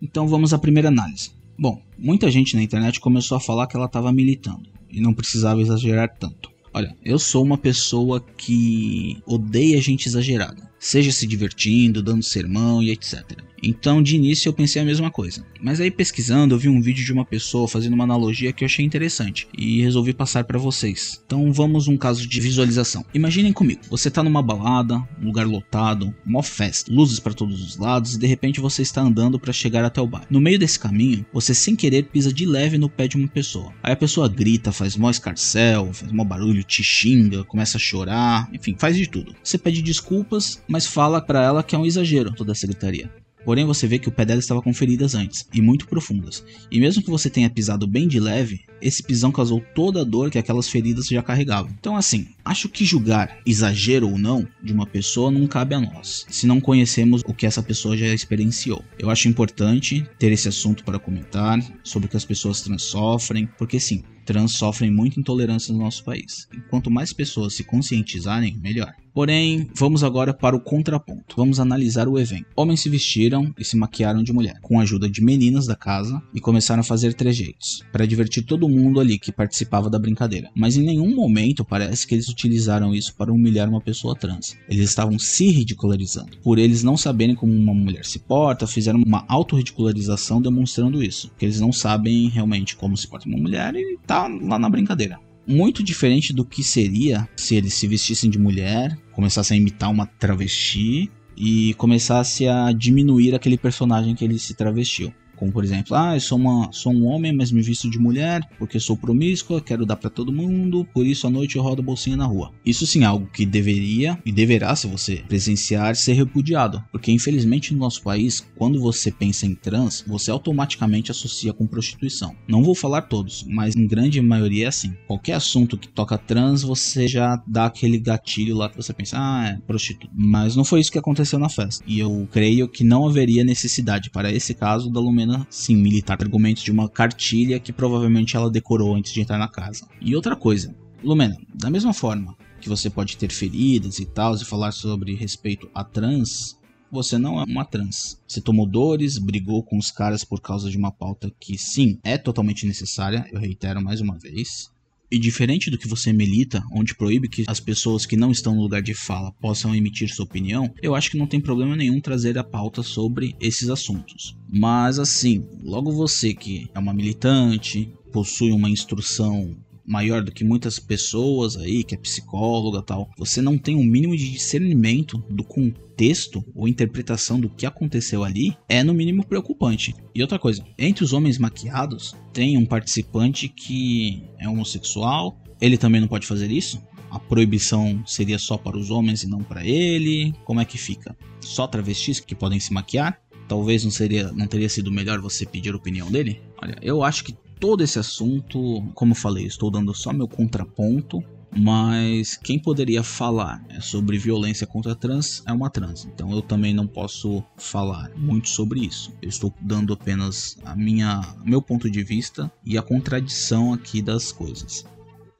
Então 0.00 0.26
vamos 0.26 0.52
à 0.52 0.58
primeira 0.58 0.88
análise. 0.88 1.30
Bom, 1.58 1.80
muita 1.98 2.30
gente 2.30 2.56
na 2.56 2.62
internet 2.62 2.98
começou 2.98 3.36
a 3.36 3.40
falar 3.40 3.66
que 3.66 3.76
ela 3.76 3.86
estava 3.86 4.12
militando 4.12 4.68
e 4.90 5.00
não 5.00 5.14
precisava 5.14 5.60
exagerar 5.60 6.16
tanto. 6.18 6.53
Olha, 6.76 6.96
eu 7.04 7.20
sou 7.20 7.44
uma 7.44 7.56
pessoa 7.56 8.20
que 8.20 9.22
odeia 9.24 9.80
gente 9.80 10.08
exagerada, 10.08 10.68
seja 10.84 11.10
se 11.10 11.26
divertindo, 11.26 12.02
dando 12.02 12.22
sermão 12.22 12.82
e 12.82 12.90
etc. 12.90 13.24
Então, 13.66 14.02
de 14.02 14.14
início, 14.14 14.48
eu 14.48 14.52
pensei 14.52 14.82
a 14.82 14.84
mesma 14.84 15.10
coisa. 15.10 15.44
Mas 15.58 15.80
aí, 15.80 15.90
pesquisando, 15.90 16.54
eu 16.54 16.58
vi 16.58 16.68
um 16.68 16.82
vídeo 16.82 17.02
de 17.02 17.12
uma 17.12 17.24
pessoa 17.24 17.66
fazendo 17.66 17.94
uma 17.94 18.04
analogia 18.04 18.52
que 18.52 18.62
eu 18.62 18.66
achei 18.66 18.84
interessante 18.84 19.48
e 19.56 19.80
resolvi 19.80 20.12
passar 20.12 20.44
para 20.44 20.58
vocês. 20.58 21.22
Então, 21.24 21.50
vamos 21.50 21.88
um 21.88 21.96
caso 21.96 22.28
de 22.28 22.40
visualização. 22.40 23.06
Imaginem 23.14 23.54
comigo: 23.54 23.80
você 23.88 24.10
tá 24.10 24.22
numa 24.22 24.42
balada, 24.42 24.96
um 25.18 25.24
lugar 25.24 25.46
lotado, 25.46 26.14
uma 26.26 26.42
festa, 26.42 26.92
luzes 26.92 27.18
para 27.18 27.32
todos 27.32 27.62
os 27.62 27.78
lados 27.78 28.14
e 28.14 28.18
de 28.18 28.26
repente 28.26 28.60
você 28.60 28.82
está 28.82 29.00
andando 29.00 29.38
para 29.38 29.52
chegar 29.52 29.84
até 29.84 30.00
o 30.00 30.06
bar. 30.06 30.26
No 30.28 30.40
meio 30.40 30.58
desse 30.58 30.78
caminho, 30.78 31.24
você 31.32 31.54
sem 31.54 31.74
querer 31.74 32.04
pisa 32.04 32.32
de 32.32 32.44
leve 32.44 32.76
no 32.76 32.90
pé 32.90 33.08
de 33.08 33.16
uma 33.16 33.28
pessoa. 33.28 33.72
Aí 33.82 33.92
a 33.92 33.96
pessoa 33.96 34.28
grita, 34.28 34.72
faz 34.72 34.96
mó 34.96 35.08
escarcel, 35.08 35.90
faz 35.94 36.12
mó 36.12 36.24
barulho, 36.24 36.62
te 36.62 36.82
xinga, 36.82 37.44
começa 37.44 37.78
a 37.78 37.80
chorar, 37.80 38.50
enfim, 38.52 38.76
faz 38.78 38.96
de 38.96 39.08
tudo. 39.08 39.34
Você 39.42 39.56
pede 39.56 39.80
desculpas, 39.80 40.62
mas 40.74 40.86
fala 40.86 41.20
para 41.20 41.40
ela 41.40 41.62
que 41.62 41.76
é 41.76 41.78
um 41.78 41.86
exagero 41.86 42.34
toda 42.34 42.50
essa 42.50 42.66
gritaria. 42.66 43.08
Porém, 43.44 43.64
você 43.64 43.86
vê 43.86 43.96
que 43.96 44.08
o 44.08 44.10
pé 44.10 44.24
dela 44.24 44.40
estava 44.40 44.60
com 44.60 44.74
feridas 44.74 45.14
antes, 45.14 45.46
e 45.54 45.62
muito 45.62 45.86
profundas. 45.86 46.44
E 46.68 46.80
mesmo 46.80 47.00
que 47.00 47.10
você 47.10 47.30
tenha 47.30 47.48
pisado 47.48 47.86
bem 47.86 48.08
de 48.08 48.18
leve, 48.18 48.62
esse 48.82 49.00
pisão 49.00 49.30
causou 49.30 49.62
toda 49.72 50.00
a 50.00 50.04
dor 50.04 50.32
que 50.32 50.38
aquelas 50.38 50.68
feridas 50.68 51.06
já 51.06 51.22
carregavam. 51.22 51.70
Então, 51.78 51.96
assim, 51.96 52.26
acho 52.44 52.68
que 52.68 52.84
julgar 52.84 53.38
exagero 53.46 54.10
ou 54.10 54.18
não 54.18 54.48
de 54.60 54.72
uma 54.72 54.84
pessoa 54.84 55.30
não 55.30 55.46
cabe 55.46 55.76
a 55.76 55.80
nós, 55.80 56.26
se 56.28 56.44
não 56.44 56.60
conhecemos 56.60 57.22
o 57.24 57.32
que 57.32 57.46
essa 57.46 57.62
pessoa 57.62 57.96
já 57.96 58.08
experienciou. 58.08 58.82
Eu 58.98 59.10
acho 59.10 59.28
importante 59.28 60.04
ter 60.18 60.32
esse 60.32 60.48
assunto 60.48 60.82
para 60.82 60.98
comentar 60.98 61.60
sobre 61.84 62.06
o 62.06 62.10
que 62.10 62.16
as 62.16 62.24
pessoas 62.24 62.62
trans 62.62 62.82
sofrem, 62.82 63.48
porque 63.56 63.78
sim, 63.78 64.02
trans 64.24 64.56
sofrem 64.56 64.90
muita 64.90 65.20
intolerância 65.20 65.72
no 65.72 65.80
nosso 65.80 66.02
país. 66.04 66.48
E 66.52 66.60
quanto 66.68 66.90
mais 66.90 67.12
pessoas 67.12 67.54
se 67.54 67.64
conscientizarem, 67.64 68.58
melhor. 68.60 68.92
Porém, 69.14 69.68
vamos 69.76 70.02
agora 70.02 70.34
para 70.34 70.56
o 70.56 70.60
contraponto. 70.60 71.36
Vamos 71.36 71.60
analisar 71.60 72.08
o 72.08 72.18
evento. 72.18 72.46
Homens 72.56 72.80
se 72.80 72.88
vestiram 72.88 73.54
e 73.56 73.64
se 73.64 73.76
maquiaram 73.76 74.24
de 74.24 74.32
mulher, 74.32 74.58
com 74.60 74.80
a 74.80 74.82
ajuda 74.82 75.08
de 75.08 75.22
meninas 75.22 75.66
da 75.66 75.76
casa, 75.76 76.20
e 76.34 76.40
começaram 76.40 76.80
a 76.80 76.84
fazer 76.84 77.14
trejeitos, 77.14 77.84
para 77.92 78.08
divertir 78.08 78.42
todo 78.42 78.68
mundo 78.68 78.98
ali 78.98 79.16
que 79.16 79.30
participava 79.30 79.88
da 79.88 80.00
brincadeira. 80.00 80.50
Mas 80.52 80.76
em 80.76 80.82
nenhum 80.82 81.14
momento 81.14 81.64
parece 81.64 82.08
que 82.08 82.16
eles 82.16 82.28
utilizaram 82.28 82.92
isso 82.92 83.14
para 83.14 83.32
humilhar 83.32 83.68
uma 83.68 83.80
pessoa 83.80 84.16
trans. 84.16 84.56
Eles 84.68 84.88
estavam 84.88 85.16
se 85.16 85.48
ridicularizando. 85.48 86.36
Por 86.42 86.58
eles 86.58 86.82
não 86.82 86.96
saberem 86.96 87.36
como 87.36 87.52
uma 87.52 87.72
mulher 87.72 88.04
se 88.04 88.18
porta, 88.18 88.66
fizeram 88.66 89.00
uma 89.00 89.24
autorridicularização 89.28 90.42
demonstrando 90.42 91.00
isso. 91.00 91.30
Que 91.38 91.44
eles 91.44 91.60
não 91.60 91.72
sabem 91.72 92.28
realmente 92.28 92.74
como 92.74 92.96
se 92.96 93.06
porta 93.06 93.28
uma 93.28 93.38
mulher 93.38 93.76
e 93.76 93.96
tá 94.04 94.13
lá 94.18 94.58
na 94.58 94.68
brincadeira 94.68 95.18
muito 95.46 95.82
diferente 95.82 96.32
do 96.32 96.44
que 96.44 96.62
seria 96.62 97.28
se 97.36 97.54
eles 97.54 97.74
se 97.74 97.86
vestissem 97.86 98.30
de 98.30 98.38
mulher, 98.38 98.96
começassem 99.12 99.58
a 99.58 99.60
imitar 99.60 99.90
uma 99.90 100.06
travesti 100.06 101.10
e 101.36 101.74
começasse 101.74 102.46
a 102.48 102.72
diminuir 102.72 103.34
aquele 103.34 103.58
personagem 103.58 104.14
que 104.14 104.24
ele 104.24 104.38
se 104.38 104.54
travestiu. 104.54 105.12
Como 105.44 105.52
por 105.52 105.62
exemplo, 105.62 105.94
ah, 105.94 106.16
eu 106.16 106.20
sou, 106.20 106.38
uma, 106.38 106.72
sou 106.72 106.90
um 106.90 107.04
homem, 107.04 107.30
mas 107.30 107.52
me 107.52 107.60
visto 107.60 107.90
de 107.90 107.98
mulher, 107.98 108.40
porque 108.58 108.80
sou 108.80 108.96
promíscua, 108.96 109.60
quero 109.60 109.84
dar 109.84 109.96
para 109.96 110.08
todo 110.08 110.32
mundo, 110.32 110.86
por 110.94 111.06
isso 111.06 111.26
à 111.26 111.30
noite 111.30 111.56
eu 111.56 111.62
rodo 111.62 111.82
bolsinha 111.82 112.16
na 112.16 112.24
rua. 112.24 112.50
Isso 112.64 112.86
sim 112.86 113.02
é 113.02 113.04
algo 113.04 113.26
que 113.26 113.44
deveria 113.44 114.18
e 114.24 114.32
deverá, 114.32 114.74
se 114.74 114.86
você 114.86 115.16
presenciar, 115.28 115.96
ser 115.96 116.14
repudiado. 116.14 116.82
Porque 116.90 117.12
infelizmente 117.12 117.74
no 117.74 117.80
nosso 117.80 118.02
país, 118.02 118.46
quando 118.56 118.80
você 118.80 119.10
pensa 119.10 119.44
em 119.44 119.54
trans, 119.54 120.02
você 120.06 120.30
automaticamente 120.30 121.10
associa 121.10 121.52
com 121.52 121.66
prostituição. 121.66 122.34
Não 122.48 122.62
vou 122.64 122.74
falar 122.74 123.02
todos, 123.02 123.44
mas 123.46 123.76
em 123.76 123.86
grande 123.86 124.22
maioria 124.22 124.64
é 124.64 124.68
assim. 124.68 124.94
Qualquer 125.06 125.34
assunto 125.34 125.76
que 125.76 125.88
toca 125.88 126.16
trans, 126.16 126.62
você 126.62 127.06
já 127.06 127.42
dá 127.46 127.66
aquele 127.66 127.98
gatilho 127.98 128.56
lá 128.56 128.70
que 128.70 128.76
você 128.76 128.94
pensa, 128.94 129.18
ah, 129.20 129.48
é 129.48 129.58
prostituta. 129.66 130.10
Mas 130.16 130.56
não 130.56 130.64
foi 130.64 130.80
isso 130.80 130.90
que 130.90 130.98
aconteceu 130.98 131.38
na 131.38 131.50
festa. 131.50 131.84
E 131.86 131.98
eu 131.98 132.26
creio 132.32 132.66
que 132.66 132.82
não 132.82 133.06
haveria 133.06 133.44
necessidade 133.44 134.08
para 134.08 134.32
esse 134.32 134.54
caso 134.54 134.90
da 134.90 135.00
Lumena 135.00 135.33
sim 135.48 135.76
militar 135.76 136.18
argumentos 136.20 136.62
de 136.62 136.70
uma 136.70 136.88
cartilha 136.88 137.60
que 137.60 137.72
provavelmente 137.72 138.36
ela 138.36 138.50
decorou 138.50 138.94
antes 138.94 139.12
de 139.12 139.20
entrar 139.20 139.38
na 139.38 139.48
casa. 139.48 139.86
E 140.00 140.14
outra 140.14 140.36
coisa, 140.36 140.74
Lumena, 141.02 141.36
da 141.54 141.70
mesma 141.70 141.92
forma 141.92 142.36
que 142.60 142.68
você 142.68 142.88
pode 142.88 143.16
ter 143.16 143.30
feridas 143.30 143.98
e 143.98 144.06
tal, 144.06 144.34
e 144.34 144.44
falar 144.44 144.72
sobre 144.72 145.14
respeito 145.14 145.70
a 145.74 145.84
trans, 145.84 146.58
você 146.90 147.18
não 147.18 147.40
é 147.40 147.44
uma 147.44 147.64
trans. 147.64 148.20
Você 148.26 148.40
tomou 148.40 148.66
dores, 148.66 149.18
brigou 149.18 149.62
com 149.62 149.76
os 149.76 149.90
caras 149.90 150.24
por 150.24 150.40
causa 150.40 150.70
de 150.70 150.78
uma 150.78 150.92
pauta 150.92 151.30
que, 151.38 151.58
sim, 151.58 151.98
é 152.02 152.16
totalmente 152.16 152.66
necessária, 152.66 153.26
eu 153.32 153.38
reitero 153.38 153.82
mais 153.82 154.00
uma 154.00 154.16
vez. 154.16 154.72
E 155.14 155.18
diferente 155.18 155.70
do 155.70 155.78
que 155.78 155.86
você 155.86 156.12
milita, 156.12 156.60
onde 156.72 156.96
proíbe 156.96 157.28
que 157.28 157.44
as 157.46 157.60
pessoas 157.60 158.04
que 158.04 158.16
não 158.16 158.32
estão 158.32 158.52
no 158.52 158.62
lugar 158.62 158.82
de 158.82 158.94
fala 158.94 159.30
possam 159.40 159.72
emitir 159.72 160.12
sua 160.12 160.24
opinião, 160.24 160.74
eu 160.82 160.92
acho 160.92 161.08
que 161.08 161.16
não 161.16 161.28
tem 161.28 161.40
problema 161.40 161.76
nenhum 161.76 162.00
trazer 162.00 162.36
a 162.36 162.42
pauta 162.42 162.82
sobre 162.82 163.32
esses 163.40 163.68
assuntos. 163.68 164.36
Mas 164.52 164.98
assim, 164.98 165.46
logo 165.62 165.92
você 165.92 166.34
que 166.34 166.68
é 166.74 166.78
uma 166.80 166.92
militante, 166.92 167.94
possui 168.12 168.50
uma 168.50 168.68
instrução 168.68 169.56
maior 169.86 170.22
do 170.22 170.32
que 170.32 170.44
muitas 170.44 170.78
pessoas 170.78 171.56
aí, 171.56 171.84
que 171.84 171.94
é 171.94 171.98
psicóloga 171.98 172.82
tal, 172.82 173.10
você 173.18 173.40
não 173.42 173.58
tem 173.58 173.76
um 173.76 173.84
mínimo 173.84 174.16
de 174.16 174.30
discernimento 174.30 175.18
do 175.28 175.44
contexto 175.44 176.44
ou 176.54 176.66
interpretação 176.66 177.38
do 177.38 177.48
que 177.48 177.66
aconteceu 177.66 178.24
ali, 178.24 178.56
é 178.68 178.82
no 178.82 178.94
mínimo 178.94 179.24
preocupante. 179.24 179.94
E 180.14 180.22
outra 180.22 180.38
coisa, 180.38 180.64
entre 180.78 181.04
os 181.04 181.12
homens 181.12 181.38
maquiados, 181.38 182.14
tem 182.32 182.56
um 182.56 182.66
participante 182.66 183.48
que 183.48 184.24
é 184.38 184.48
homossexual, 184.48 185.40
ele 185.60 185.78
também 185.78 186.00
não 186.00 186.08
pode 186.08 186.26
fazer 186.26 186.50
isso? 186.50 186.82
A 187.10 187.18
proibição 187.18 188.02
seria 188.04 188.38
só 188.38 188.56
para 188.58 188.76
os 188.76 188.90
homens 188.90 189.22
e 189.22 189.28
não 189.28 189.42
para 189.42 189.64
ele? 189.64 190.34
Como 190.44 190.60
é 190.60 190.64
que 190.64 190.76
fica? 190.76 191.16
Só 191.40 191.66
travestis 191.66 192.18
que 192.18 192.34
podem 192.34 192.58
se 192.58 192.72
maquiar? 192.72 193.20
Talvez 193.46 193.84
não 193.84 193.90
seria, 193.90 194.32
não 194.32 194.46
teria 194.46 194.68
sido 194.68 194.90
melhor 194.90 195.20
você 195.20 195.46
pedir 195.46 195.74
a 195.74 195.76
opinião 195.76 196.10
dele? 196.10 196.40
Olha, 196.60 196.76
eu 196.82 197.04
acho 197.04 197.22
que 197.22 197.36
todo 197.60 197.82
esse 197.82 197.98
assunto, 197.98 198.82
como 198.94 199.14
falei, 199.14 199.46
estou 199.46 199.70
dando 199.70 199.94
só 199.94 200.12
meu 200.12 200.28
contraponto, 200.28 201.22
mas 201.56 202.36
quem 202.36 202.58
poderia 202.58 203.02
falar 203.02 203.64
é, 203.68 203.80
sobre 203.80 204.18
violência 204.18 204.66
contra 204.66 204.94
trans 204.94 205.42
é 205.46 205.52
uma 205.52 205.70
trans. 205.70 206.04
Então 206.04 206.32
eu 206.32 206.42
também 206.42 206.74
não 206.74 206.86
posso 206.86 207.44
falar 207.56 208.10
muito 208.16 208.48
sobre 208.48 208.80
isso. 208.80 209.12
Eu 209.22 209.28
estou 209.28 209.54
dando 209.60 209.92
apenas 209.92 210.58
a 210.64 210.74
minha 210.74 211.22
meu 211.44 211.62
ponto 211.62 211.88
de 211.88 212.02
vista 212.02 212.50
e 212.64 212.76
a 212.76 212.82
contradição 212.82 213.72
aqui 213.72 214.02
das 214.02 214.32
coisas. 214.32 214.84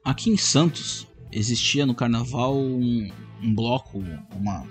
Aqui 0.03 0.29
em 0.29 0.37
Santos 0.37 1.07
existia 1.31 1.85
no 1.85 1.93
carnaval 1.93 2.57
um, 2.57 3.09
um 3.41 3.53
bloco, 3.53 4.01
uma 4.33 4.65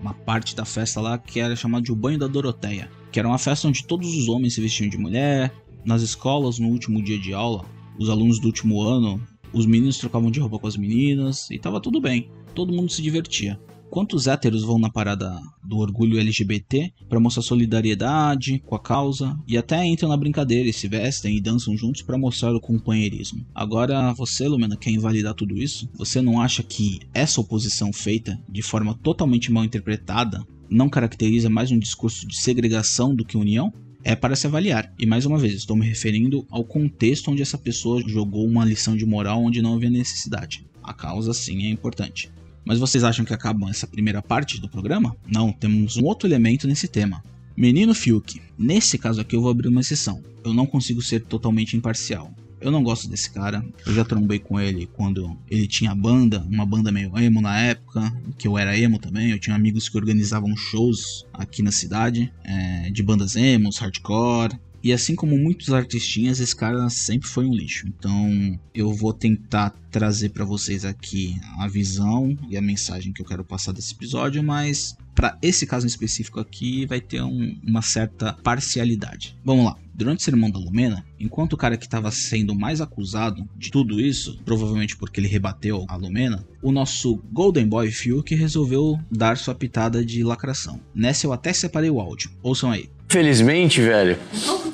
uma 0.00 0.14
parte 0.14 0.54
da 0.54 0.64
festa 0.64 1.00
lá 1.00 1.18
que 1.18 1.40
era 1.40 1.56
chamada 1.56 1.82
de 1.82 1.92
o 1.92 1.96
banho 1.96 2.18
da 2.18 2.26
Doroteia, 2.26 2.90
que 3.10 3.18
era 3.18 3.28
uma 3.28 3.38
festa 3.38 3.68
onde 3.68 3.84
todos 3.84 4.14
os 4.16 4.28
homens 4.28 4.54
se 4.54 4.60
vestiam 4.60 4.88
de 4.88 4.96
mulher, 4.96 5.52
nas 5.84 6.02
escolas, 6.02 6.58
no 6.58 6.68
último 6.68 7.02
dia 7.02 7.18
de 7.18 7.32
aula, 7.32 7.64
os 7.98 8.08
alunos 8.08 8.38
do 8.38 8.46
último 8.46 8.82
ano, 8.82 9.20
os 9.52 9.66
meninos 9.66 9.98
trocavam 9.98 10.30
de 10.30 10.40
roupa 10.40 10.58
com 10.58 10.66
as 10.66 10.76
meninas 10.76 11.50
e 11.50 11.58
tava 11.58 11.80
tudo 11.80 12.00
bem. 12.00 12.30
Todo 12.54 12.72
mundo 12.72 12.92
se 12.92 13.02
divertia. 13.02 13.58
Quantos 13.90 14.26
héteros 14.26 14.62
vão 14.62 14.78
na 14.78 14.90
parada 14.90 15.40
do 15.64 15.78
orgulho 15.78 16.18
LGBT 16.18 16.92
para 17.08 17.18
mostrar 17.18 17.42
solidariedade 17.42 18.62
com 18.66 18.74
a 18.74 18.78
causa 18.78 19.34
e 19.46 19.56
até 19.56 19.82
entram 19.84 20.10
na 20.10 20.16
brincadeira 20.16 20.68
e 20.68 20.72
se 20.74 20.86
vestem 20.86 21.36
e 21.36 21.40
dançam 21.40 21.74
juntos 21.74 22.02
para 22.02 22.18
mostrar 22.18 22.54
o 22.54 22.60
companheirismo? 22.60 23.46
Agora, 23.54 24.12
você, 24.12 24.46
Lumena, 24.46 24.76
quer 24.76 24.90
invalidar 24.90 25.32
tudo 25.32 25.56
isso? 25.56 25.88
Você 25.94 26.20
não 26.20 26.40
acha 26.40 26.62
que 26.62 27.00
essa 27.14 27.40
oposição 27.40 27.90
feita 27.90 28.38
de 28.46 28.60
forma 28.60 28.94
totalmente 28.94 29.50
mal 29.50 29.64
interpretada 29.64 30.46
não 30.68 30.90
caracteriza 30.90 31.48
mais 31.48 31.70
um 31.70 31.78
discurso 31.78 32.28
de 32.28 32.38
segregação 32.38 33.14
do 33.14 33.24
que 33.24 33.38
união? 33.38 33.72
É 34.04 34.14
para 34.14 34.36
se 34.36 34.46
avaliar. 34.46 34.92
E 34.98 35.06
mais 35.06 35.26
uma 35.26 35.38
vez, 35.38 35.54
estou 35.54 35.76
me 35.76 35.86
referindo 35.86 36.46
ao 36.50 36.64
contexto 36.64 37.30
onde 37.30 37.42
essa 37.42 37.58
pessoa 37.58 38.02
jogou 38.06 38.46
uma 38.46 38.64
lição 38.64 38.96
de 38.96 39.04
moral 39.04 39.42
onde 39.42 39.62
não 39.62 39.74
havia 39.74 39.90
necessidade. 39.90 40.66
A 40.82 40.92
causa 40.94 41.34
sim 41.34 41.66
é 41.66 41.70
importante. 41.70 42.30
Mas 42.64 42.78
vocês 42.78 43.02
acham 43.04 43.24
que 43.24 43.32
acabam 43.32 43.68
essa 43.68 43.86
primeira 43.86 44.20
parte 44.20 44.60
do 44.60 44.68
programa? 44.68 45.16
Não, 45.26 45.52
temos 45.52 45.96
um 45.96 46.04
outro 46.04 46.28
elemento 46.28 46.66
nesse 46.66 46.86
tema. 46.86 47.22
Menino 47.56 47.94
Fiuk. 47.94 48.40
Nesse 48.58 48.98
caso 48.98 49.20
aqui 49.20 49.34
eu 49.34 49.42
vou 49.42 49.50
abrir 49.50 49.68
uma 49.68 49.80
exceção. 49.80 50.22
Eu 50.44 50.52
não 50.52 50.66
consigo 50.66 51.02
ser 51.02 51.20
totalmente 51.20 51.76
imparcial. 51.76 52.32
Eu 52.60 52.70
não 52.70 52.82
gosto 52.82 53.08
desse 53.08 53.30
cara. 53.30 53.64
Eu 53.86 53.94
já 53.94 54.04
trombei 54.04 54.38
com 54.38 54.60
ele 54.60 54.86
quando 54.86 55.36
ele 55.48 55.66
tinha 55.66 55.94
banda, 55.94 56.44
uma 56.48 56.66
banda 56.66 56.90
meio 56.90 57.16
emo 57.18 57.40
na 57.40 57.58
época, 57.58 58.12
que 58.36 58.46
eu 58.48 58.58
era 58.58 58.76
emo 58.78 58.98
também. 58.98 59.30
Eu 59.30 59.38
tinha 59.38 59.54
amigos 59.56 59.88
que 59.88 59.96
organizavam 59.96 60.56
shows 60.56 61.26
aqui 61.32 61.62
na 61.62 61.72
cidade, 61.72 62.32
é, 62.44 62.90
de 62.90 63.02
bandas 63.02 63.36
emos, 63.36 63.78
hardcore. 63.78 64.58
E 64.82 64.92
assim 64.92 65.16
como 65.16 65.36
muitos 65.36 65.72
artistinhas, 65.72 66.38
esse 66.38 66.54
cara 66.54 66.88
sempre 66.88 67.28
foi 67.28 67.44
um 67.44 67.52
lixo. 67.52 67.86
Então 67.88 68.58
eu 68.72 68.92
vou 68.92 69.12
tentar 69.12 69.70
trazer 69.90 70.30
para 70.30 70.44
vocês 70.44 70.84
aqui 70.84 71.36
a 71.58 71.66
visão 71.66 72.36
e 72.48 72.56
a 72.56 72.62
mensagem 72.62 73.12
que 73.12 73.20
eu 73.20 73.26
quero 73.26 73.44
passar 73.44 73.72
desse 73.72 73.92
episódio, 73.92 74.42
mas 74.42 74.96
para 75.18 75.36
esse 75.42 75.66
caso 75.66 75.84
específico 75.84 76.38
aqui 76.38 76.86
vai 76.86 77.00
ter 77.00 77.20
um, 77.20 77.58
uma 77.66 77.82
certa 77.82 78.34
parcialidade. 78.34 79.36
Vamos 79.44 79.64
lá. 79.64 79.76
Durante 79.92 80.20
o 80.20 80.22
sermão 80.22 80.48
da 80.48 80.60
Lumena, 80.60 81.04
enquanto 81.18 81.54
o 81.54 81.56
cara 81.56 81.76
que 81.76 81.86
estava 81.86 82.08
sendo 82.12 82.54
mais 82.54 82.80
acusado 82.80 83.44
de 83.56 83.68
tudo 83.68 84.00
isso, 84.00 84.38
provavelmente 84.44 84.96
porque 84.96 85.18
ele 85.18 85.26
rebateu 85.26 85.84
a 85.88 85.96
Lumena, 85.96 86.46
o 86.62 86.70
nosso 86.70 87.20
Golden 87.32 87.66
Boy 87.66 87.90
Fiuk 87.90 88.32
resolveu 88.32 88.96
dar 89.10 89.36
sua 89.36 89.56
pitada 89.56 90.04
de 90.04 90.22
lacração. 90.22 90.78
Nessa 90.94 91.26
eu 91.26 91.32
até 91.32 91.52
separei 91.52 91.90
o 91.90 92.00
áudio. 92.00 92.30
Ouçam 92.40 92.70
aí. 92.70 92.88
Infelizmente, 93.06 93.80
velho, 93.80 94.16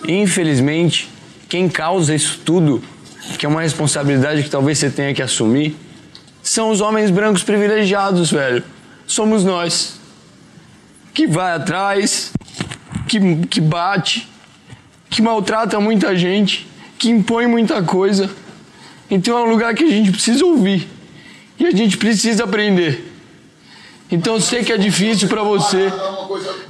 infelizmente, 0.06 1.08
quem 1.48 1.70
causa 1.70 2.14
isso 2.14 2.42
tudo, 2.44 2.82
que 3.38 3.46
é 3.46 3.48
uma 3.48 3.62
responsabilidade 3.62 4.42
que 4.42 4.50
talvez 4.50 4.76
você 4.76 4.90
tenha 4.90 5.14
que 5.14 5.22
assumir, 5.22 5.74
são 6.42 6.68
os 6.68 6.82
homens 6.82 7.10
brancos 7.10 7.42
privilegiados, 7.42 8.30
velho. 8.30 8.62
Somos 9.06 9.42
nós. 9.42 10.03
Que 11.14 11.26
vai 11.26 11.54
atrás, 11.54 12.32
que, 13.08 13.46
que 13.46 13.60
bate, 13.60 14.28
que 15.08 15.22
maltrata 15.22 15.80
muita 15.80 16.16
gente, 16.16 16.66
que 16.98 17.08
impõe 17.08 17.46
muita 17.46 17.82
coisa. 17.82 18.28
Então 19.10 19.38
é 19.38 19.42
um 19.42 19.50
lugar 19.50 19.74
que 19.74 19.84
a 19.84 19.90
gente 19.90 20.10
precisa 20.10 20.44
ouvir 20.44 20.88
e 21.58 21.66
a 21.66 21.70
gente 21.70 21.96
precisa 21.96 22.44
aprender. 22.44 23.12
Então 24.10 24.34
eu 24.34 24.40
sei 24.40 24.64
que 24.64 24.72
é 24.72 24.76
difícil 24.76 25.28
para 25.28 25.42
você, 25.42 25.92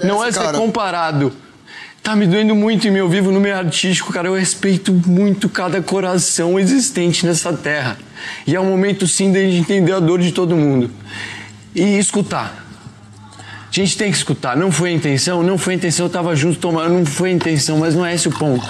não 0.03 0.23
é 0.23 0.31
ser 0.31 0.53
comparado. 0.53 1.33
Tá 2.03 2.15
me 2.15 2.27
doendo 2.27 2.55
muito 2.55 2.87
em 2.87 2.91
meu 2.91 3.09
vivo 3.09 3.33
no 3.33 3.41
meio 3.41 3.57
artístico, 3.57 4.13
cara. 4.13 4.29
Eu 4.29 4.35
respeito 4.35 4.93
muito 4.93 5.49
cada 5.49 5.81
coração 5.81 6.59
existente 6.59 7.25
nessa 7.25 7.51
terra. 7.55 7.97
E 8.47 8.55
é 8.55 8.61
um 8.61 8.67
momento 8.67 9.07
sim 9.07 9.33
de 9.33 9.39
entender 9.39 9.93
a 9.93 10.01
dor 10.01 10.21
de 10.21 10.31
todo 10.31 10.55
mundo. 10.55 10.91
E 11.75 11.99
escutar. 11.99 12.64
A 13.75 13.81
gente 13.81 13.99
tem 13.99 14.09
que 14.09 14.17
escutar. 14.17 14.57
Não 14.57 14.71
foi 14.71 14.91
a 14.91 14.93
intenção, 14.93 15.43
não 15.43 15.59
foi 15.59 15.75
a 15.75 15.77
intenção, 15.77 16.07
eu 16.07 16.11
tava 16.11 16.37
junto 16.37 16.61
tomando, 16.61 16.95
não 16.95 17.05
foi 17.05 17.31
a 17.31 17.33
intenção, 17.33 17.77
mas 17.79 17.93
não 17.93 18.07
é 18.07 18.15
esse 18.15 18.29
o 18.29 18.31
ponto. 18.31 18.65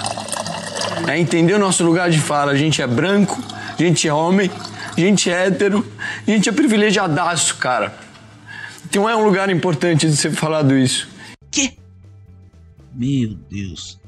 É 1.07 1.19
entender 1.19 1.53
o 1.53 1.59
nosso 1.59 1.83
lugar 1.83 2.09
de 2.09 2.17
fala. 2.17 2.53
A 2.53 2.57
gente 2.57 2.81
é 2.81 2.87
branco, 2.87 3.39
a 3.77 3.79
gente 3.79 4.07
é 4.07 4.11
homem, 4.11 4.49
a 4.97 4.99
gente 4.99 5.29
é 5.29 5.45
hétero, 5.45 5.85
a 6.27 6.31
gente 6.31 6.49
é 6.49 6.51
privilegiadaço, 6.51 7.55
cara. 7.57 7.95
Então 8.85 9.07
é 9.07 9.15
um 9.15 9.23
lugar 9.23 9.47
importante 9.51 10.09
de 10.09 10.17
ser 10.17 10.31
falado 10.31 10.75
isso. 10.75 11.07
Que? 11.51 11.77
Meu 12.91 13.35
Deus. 13.47 13.99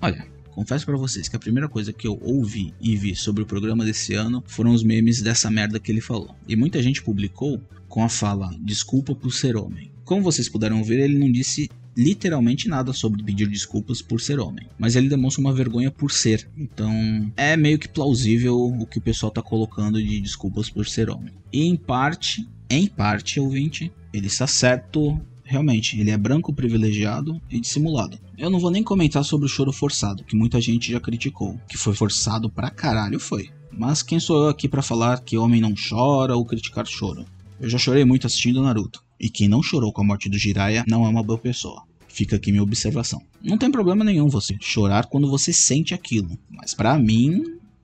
Olha, 0.00 0.26
confesso 0.52 0.86
para 0.86 0.96
vocês 0.96 1.28
que 1.28 1.36
a 1.36 1.38
primeira 1.38 1.68
coisa 1.68 1.92
que 1.92 2.08
eu 2.08 2.18
ouvi 2.22 2.72
e 2.80 2.96
vi 2.96 3.14
sobre 3.14 3.42
o 3.42 3.46
programa 3.46 3.84
desse 3.84 4.14
ano 4.14 4.42
foram 4.46 4.70
os 4.70 4.82
memes 4.82 5.20
dessa 5.20 5.50
merda 5.50 5.78
que 5.78 5.92
ele 5.92 6.00
falou. 6.00 6.34
E 6.48 6.56
muita 6.56 6.82
gente 6.82 7.02
publicou 7.02 7.60
com 7.86 8.02
a 8.02 8.08
fala: 8.08 8.48
desculpa 8.58 9.14
por 9.14 9.30
ser 9.30 9.54
homem. 9.54 9.97
Como 10.08 10.22
vocês 10.22 10.48
puderam 10.48 10.82
ver, 10.82 11.00
ele 11.00 11.18
não 11.18 11.30
disse 11.30 11.68
literalmente 11.94 12.66
nada 12.66 12.94
sobre 12.94 13.22
pedir 13.22 13.46
desculpas 13.46 14.00
por 14.00 14.22
ser 14.22 14.40
homem, 14.40 14.66
mas 14.78 14.96
ele 14.96 15.06
demonstra 15.06 15.42
uma 15.42 15.52
vergonha 15.52 15.90
por 15.90 16.10
ser. 16.10 16.48
Então, 16.56 17.30
é 17.36 17.58
meio 17.58 17.78
que 17.78 17.86
plausível 17.86 18.56
o 18.56 18.86
que 18.86 18.96
o 18.96 19.02
pessoal 19.02 19.30
tá 19.30 19.42
colocando 19.42 20.02
de 20.02 20.18
desculpas 20.18 20.70
por 20.70 20.86
ser 20.86 21.10
homem. 21.10 21.34
E 21.52 21.62
em 21.62 21.76
parte, 21.76 22.48
em 22.70 22.86
parte, 22.86 23.38
ouvinte, 23.38 23.92
ele 24.10 24.28
está 24.28 24.46
certo 24.46 25.20
realmente, 25.44 26.00
ele 26.00 26.10
é 26.10 26.16
branco, 26.16 26.54
privilegiado 26.54 27.38
e 27.50 27.60
dissimulado. 27.60 28.18
Eu 28.38 28.48
não 28.48 28.58
vou 28.58 28.70
nem 28.70 28.82
comentar 28.82 29.22
sobre 29.22 29.44
o 29.44 29.50
choro 29.50 29.74
forçado, 29.74 30.24
que 30.24 30.34
muita 30.34 30.58
gente 30.58 30.90
já 30.90 30.98
criticou, 30.98 31.60
que 31.68 31.76
foi 31.76 31.92
forçado 31.92 32.48
pra 32.48 32.70
caralho, 32.70 33.20
foi. 33.20 33.50
Mas 33.70 34.02
quem 34.02 34.18
sou 34.18 34.44
eu 34.44 34.48
aqui 34.48 34.70
para 34.70 34.80
falar 34.80 35.20
que 35.20 35.36
homem 35.36 35.60
não 35.60 35.74
chora 35.74 36.34
ou 36.34 36.46
criticar 36.46 36.86
choro? 36.86 37.26
Eu 37.60 37.68
já 37.68 37.76
chorei 37.76 38.06
muito 38.06 38.26
assistindo 38.26 38.62
Naruto, 38.62 39.06
e 39.20 39.28
quem 39.28 39.48
não 39.48 39.62
chorou 39.62 39.92
com 39.92 40.02
a 40.02 40.04
morte 40.04 40.28
do 40.28 40.38
Jiraiya 40.38 40.84
não 40.86 41.04
é 41.04 41.08
uma 41.08 41.22
boa 41.22 41.38
pessoa. 41.38 41.82
Fica 42.08 42.36
aqui 42.36 42.50
minha 42.50 42.62
observação. 42.62 43.22
Não 43.42 43.58
tem 43.58 43.70
problema 43.70 44.04
nenhum 44.04 44.28
você 44.28 44.56
chorar 44.60 45.06
quando 45.06 45.30
você 45.30 45.52
sente 45.52 45.94
aquilo, 45.94 46.38
mas 46.50 46.74
para 46.74 46.98
mim 46.98 47.42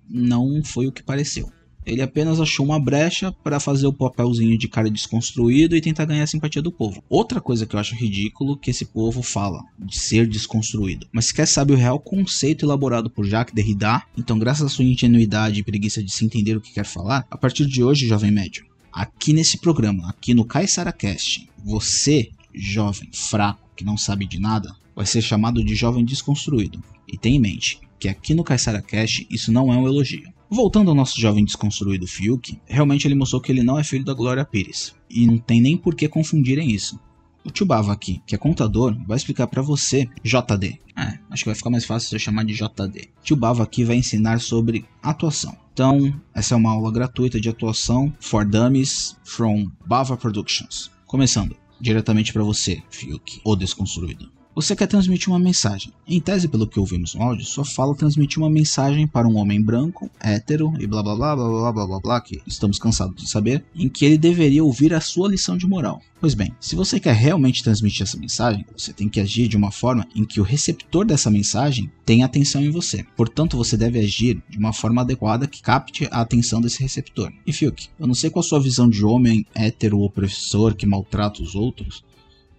não 0.08 0.62
foi 0.64 0.86
o 0.86 0.92
que 0.92 1.02
pareceu. 1.02 1.50
Ele 1.86 2.00
apenas 2.00 2.40
achou 2.40 2.64
uma 2.64 2.80
brecha 2.80 3.30
para 3.30 3.60
fazer 3.60 3.86
o 3.86 3.92
papelzinho 3.92 4.56
de 4.56 4.66
cara 4.66 4.90
desconstruído 4.90 5.76
e 5.76 5.80
tentar 5.80 6.06
ganhar 6.06 6.24
a 6.24 6.26
simpatia 6.26 6.62
do 6.62 6.72
povo. 6.72 7.04
Outra 7.10 7.40
coisa 7.42 7.66
que 7.66 7.76
eu 7.76 7.80
acho 7.80 7.94
ridículo 7.94 8.56
que 8.56 8.70
esse 8.70 8.86
povo 8.86 9.22
fala 9.22 9.62
de 9.78 9.98
ser 9.98 10.26
desconstruído. 10.26 11.06
Mas 11.12 11.30
quer 11.30 11.46
saber 11.46 11.74
o 11.74 11.76
real 11.76 12.00
conceito 12.00 12.64
elaborado 12.64 13.10
por 13.10 13.26
Jacques 13.26 13.54
Derrida, 13.54 14.02
então 14.16 14.38
graças 14.38 14.64
à 14.64 14.68
sua 14.68 14.84
ingenuidade 14.84 15.60
e 15.60 15.64
preguiça 15.64 16.02
de 16.02 16.10
se 16.10 16.24
entender 16.24 16.56
o 16.56 16.60
que 16.60 16.72
quer 16.72 16.86
falar, 16.86 17.26
a 17.30 17.36
partir 17.36 17.66
de 17.66 17.84
hoje, 17.84 18.08
jovem 18.08 18.30
médio, 18.30 18.64
aqui 18.94 19.32
nesse 19.32 19.58
programa, 19.58 20.08
aqui 20.08 20.32
no 20.32 20.44
Cast, 20.44 21.48
você, 21.64 22.30
jovem 22.54 23.10
fraco, 23.12 23.68
que 23.74 23.84
não 23.84 23.96
sabe 23.96 24.24
de 24.24 24.38
nada, 24.38 24.74
vai 24.94 25.04
ser 25.04 25.20
chamado 25.20 25.64
de 25.64 25.74
jovem 25.74 26.04
desconstruído. 26.04 26.82
E 27.08 27.18
tenha 27.18 27.36
em 27.36 27.40
mente 27.40 27.80
que 27.98 28.08
aqui 28.08 28.34
no 28.34 28.44
Cast 28.44 29.26
isso 29.28 29.50
não 29.50 29.72
é 29.72 29.76
um 29.76 29.86
elogio. 29.86 30.32
Voltando 30.48 30.90
ao 30.90 30.94
nosso 30.94 31.20
jovem 31.20 31.44
desconstruído 31.44 32.06
Fiuk, 32.06 32.60
realmente 32.66 33.08
ele 33.08 33.16
mostrou 33.16 33.42
que 33.42 33.50
ele 33.50 33.64
não 33.64 33.78
é 33.78 33.82
filho 33.82 34.04
da 34.04 34.14
Glória 34.14 34.44
Pires. 34.44 34.94
E 35.10 35.26
não 35.26 35.38
tem 35.38 35.60
nem 35.60 35.76
por 35.76 35.96
que 35.96 36.06
confundirem 36.06 36.70
isso. 36.70 37.00
O 37.44 37.50
tio 37.50 37.66
Bava 37.66 37.92
aqui, 37.92 38.22
que 38.26 38.34
é 38.34 38.38
contador, 38.38 38.96
vai 39.06 39.16
explicar 39.16 39.48
para 39.48 39.60
você 39.60 40.08
JD. 40.22 40.78
É, 40.96 41.18
acho 41.30 41.42
que 41.42 41.48
vai 41.48 41.54
ficar 41.56 41.70
mais 41.70 41.84
fácil 41.84 42.08
se 42.08 42.14
eu 42.14 42.20
chamar 42.20 42.44
de 42.44 42.54
JD. 42.54 43.10
Tio 43.22 43.36
Bava 43.36 43.64
aqui 43.64 43.84
vai 43.84 43.96
ensinar 43.96 44.40
sobre 44.40 44.84
atuação. 45.02 45.63
Então, 45.74 46.14
essa 46.32 46.54
é 46.54 46.56
uma 46.56 46.70
aula 46.70 46.92
gratuita 46.92 47.40
de 47.40 47.48
atuação 47.48 48.14
for 48.20 48.44
dummies 48.44 49.16
from 49.24 49.68
Bava 49.84 50.16
Productions. 50.16 50.88
Começando, 51.04 51.56
diretamente 51.80 52.32
para 52.32 52.44
você, 52.44 52.80
Fiuk, 52.88 53.40
o 53.44 53.56
desconstruído. 53.56 54.33
Você 54.54 54.76
quer 54.76 54.86
transmitir 54.86 55.30
uma 55.30 55.38
mensagem. 55.38 55.92
Em 56.06 56.20
tese, 56.20 56.46
pelo 56.46 56.68
que 56.68 56.78
ouvimos 56.78 57.12
no 57.12 57.22
áudio, 57.22 57.44
sua 57.44 57.64
fala 57.64 57.92
transmitir 57.92 58.38
uma 58.38 58.48
mensagem 58.48 59.04
para 59.04 59.26
um 59.26 59.36
homem 59.36 59.60
branco, 59.60 60.08
hétero 60.20 60.72
e 60.78 60.86
blá 60.86 61.02
blá 61.02 61.16
blá 61.16 61.34
blá 61.34 61.48
blá 61.48 61.72
blá 61.72 61.86
blá 61.86 62.00
blá, 62.00 62.20
que 62.20 62.40
estamos 62.46 62.78
cansados 62.78 63.20
de 63.20 63.28
saber, 63.28 63.64
em 63.74 63.88
que 63.88 64.04
ele 64.04 64.16
deveria 64.16 64.62
ouvir 64.62 64.94
a 64.94 65.00
sua 65.00 65.28
lição 65.28 65.56
de 65.56 65.66
moral. 65.66 66.00
Pois 66.20 66.34
bem, 66.34 66.54
se 66.60 66.76
você 66.76 67.00
quer 67.00 67.16
realmente 67.16 67.64
transmitir 67.64 68.04
essa 68.04 68.16
mensagem, 68.16 68.64
você 68.76 68.92
tem 68.92 69.08
que 69.08 69.18
agir 69.18 69.48
de 69.48 69.56
uma 69.56 69.72
forma 69.72 70.06
em 70.14 70.24
que 70.24 70.40
o 70.40 70.44
receptor 70.44 71.04
dessa 71.04 71.32
mensagem 71.32 71.90
tenha 72.06 72.24
atenção 72.24 72.64
em 72.64 72.70
você. 72.70 73.04
Portanto, 73.16 73.56
você 73.56 73.76
deve 73.76 73.98
agir 73.98 74.40
de 74.48 74.56
uma 74.56 74.72
forma 74.72 75.00
adequada 75.00 75.48
que 75.48 75.60
capte 75.60 76.06
a 76.12 76.20
atenção 76.20 76.60
desse 76.60 76.80
receptor. 76.80 77.32
E 77.44 77.52
Fiuk, 77.52 77.88
eu 77.98 78.06
não 78.06 78.14
sei 78.14 78.30
qual 78.30 78.44
a 78.44 78.46
sua 78.46 78.60
visão 78.60 78.88
de 78.88 79.04
homem 79.04 79.44
hétero 79.52 79.98
ou 79.98 80.08
professor 80.08 80.74
que 80.74 80.86
maltrata 80.86 81.42
os 81.42 81.56
outros, 81.56 82.04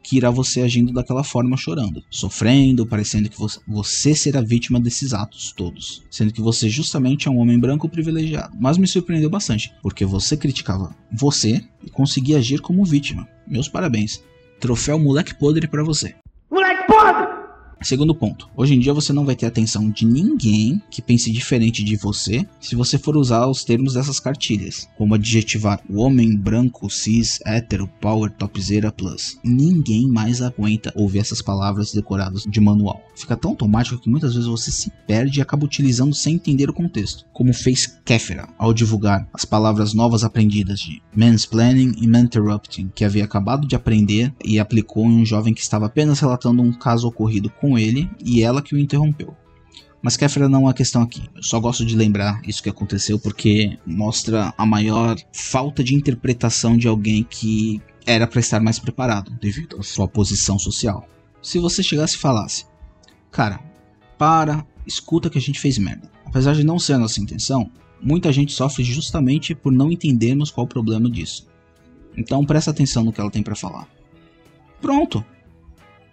que 0.05 0.17
irá 0.17 0.29
você 0.29 0.61
agindo 0.61 0.93
daquela 0.93 1.23
forma 1.23 1.57
chorando, 1.57 2.03
sofrendo, 2.11 2.85
parecendo 2.85 3.27
que 3.27 3.37
você 3.67 4.13
será 4.13 4.39
vítima 4.39 4.79
desses 4.79 5.13
atos 5.13 5.51
todos, 5.51 6.03
sendo 6.11 6.31
que 6.31 6.41
você 6.41 6.69
justamente 6.69 7.27
é 7.27 7.31
um 7.31 7.39
homem 7.39 7.59
branco 7.59 7.89
privilegiado. 7.89 8.55
Mas 8.59 8.77
me 8.77 8.87
surpreendeu 8.87 9.31
bastante, 9.31 9.73
porque 9.81 10.05
você 10.05 10.37
criticava 10.37 10.95
você 11.11 11.63
e 11.83 11.89
conseguia 11.89 12.37
agir 12.37 12.61
como 12.61 12.85
vítima. 12.85 13.27
Meus 13.47 13.67
parabéns. 13.67 14.23
Troféu 14.59 14.99
moleque 14.99 15.33
podre 15.33 15.67
para 15.67 15.83
você. 15.83 16.13
Moleque 16.51 16.85
podre! 16.85 17.34
Segundo 17.85 18.15
ponto, 18.15 18.49
hoje 18.57 18.73
em 18.73 18.79
dia 18.79 18.95
você 18.95 19.13
não 19.13 19.23
vai 19.23 19.35
ter 19.35 19.45
atenção 19.45 19.91
de 19.91 20.07
ninguém 20.07 20.81
que 20.89 21.03
pense 21.03 21.31
diferente 21.31 21.83
de 21.83 21.95
você 21.95 22.43
se 22.59 22.75
você 22.75 22.97
for 22.97 23.15
usar 23.15 23.45
os 23.45 23.63
termos 23.63 23.93
dessas 23.93 24.19
cartilhas, 24.19 24.89
como 24.97 25.13
adjetivar 25.13 25.79
o 25.87 26.01
homem 26.01 26.35
branco, 26.35 26.89
cis, 26.89 27.39
hétero, 27.45 27.87
power, 28.01 28.31
topzera, 28.31 28.91
plus. 28.91 29.37
Ninguém 29.43 30.07
mais 30.07 30.41
aguenta 30.41 30.91
ouvir 30.95 31.19
essas 31.19 31.43
palavras 31.43 31.93
decoradas 31.93 32.41
de 32.49 32.59
manual. 32.59 33.03
Fica 33.15 33.37
tão 33.37 33.51
automático 33.51 34.01
que 34.01 34.09
muitas 34.09 34.33
vezes 34.33 34.49
você 34.49 34.71
se 34.71 34.91
perde 35.05 35.37
e 35.37 35.43
acaba 35.43 35.63
utilizando 35.63 36.15
sem 36.15 36.33
entender 36.33 36.67
o 36.67 36.73
contexto, 36.73 37.23
como 37.31 37.53
fez 37.53 37.99
Kéfera 38.03 38.49
ao 38.57 38.73
divulgar 38.73 39.29
as 39.31 39.45
palavras 39.45 39.93
novas 39.93 40.23
aprendidas 40.23 40.79
de 40.79 41.03
mansplaining 41.15 41.93
e 42.01 42.05
interrupting, 42.07 42.91
que 42.95 43.05
havia 43.05 43.25
acabado 43.25 43.67
de 43.67 43.75
aprender 43.75 44.33
e 44.43 44.57
aplicou 44.57 45.05
em 45.05 45.21
um 45.21 45.25
jovem 45.25 45.53
que 45.53 45.61
estava 45.61 45.85
apenas 45.85 46.19
relatando 46.19 46.63
um 46.63 46.73
caso 46.73 47.07
ocorrido 47.07 47.47
com 47.61 47.74
ele 47.77 48.09
e 48.23 48.41
ela 48.41 48.61
que 48.61 48.75
o 48.75 48.79
interrompeu. 48.79 49.35
Mas 50.01 50.15
Kéfera 50.15 50.47
não 50.47 50.69
é 50.69 50.73
questão 50.73 51.01
aqui. 51.01 51.23
Eu 51.35 51.41
só 51.41 51.59
gosto 51.59 51.83
de 51.83 51.95
lembrar 51.95 52.39
isso 52.47 52.61
que 52.61 52.69
aconteceu 52.69 53.17
porque 53.17 53.79
mostra 53.85 54.53
a 54.55 54.65
maior 54.65 55.17
falta 55.33 55.83
de 55.83 55.95
interpretação 55.95 56.77
de 56.77 56.87
alguém 56.87 57.23
que 57.23 57.81
era 58.05 58.27
para 58.27 58.39
estar 58.39 58.59
mais 58.59 58.77
preparado 58.77 59.31
devido 59.41 59.79
à 59.79 59.83
sua 59.83 60.07
posição 60.07 60.59
social. 60.59 61.07
Se 61.41 61.57
você 61.57 61.81
chegasse 61.81 62.15
e 62.15 62.19
falasse, 62.19 62.65
cara, 63.31 63.59
para, 64.17 64.63
escuta 64.85 65.29
que 65.29 65.39
a 65.39 65.41
gente 65.41 65.59
fez 65.59 65.77
merda. 65.79 66.11
Apesar 66.23 66.53
de 66.53 66.63
não 66.63 66.77
ser 66.77 66.93
a 66.93 66.99
nossa 66.99 67.19
intenção, 67.19 67.71
muita 67.99 68.31
gente 68.31 68.53
sofre 68.53 68.83
justamente 68.83 69.55
por 69.55 69.71
não 69.71 69.91
entendermos 69.91 70.51
qual 70.51 70.65
o 70.65 70.69
problema 70.69 71.09
disso. 71.09 71.47
Então 72.15 72.45
presta 72.45 72.71
atenção 72.71 73.03
no 73.03 73.11
que 73.11 73.19
ela 73.19 73.31
tem 73.31 73.41
para 73.41 73.55
falar. 73.55 73.87
Pronto, 74.79 75.25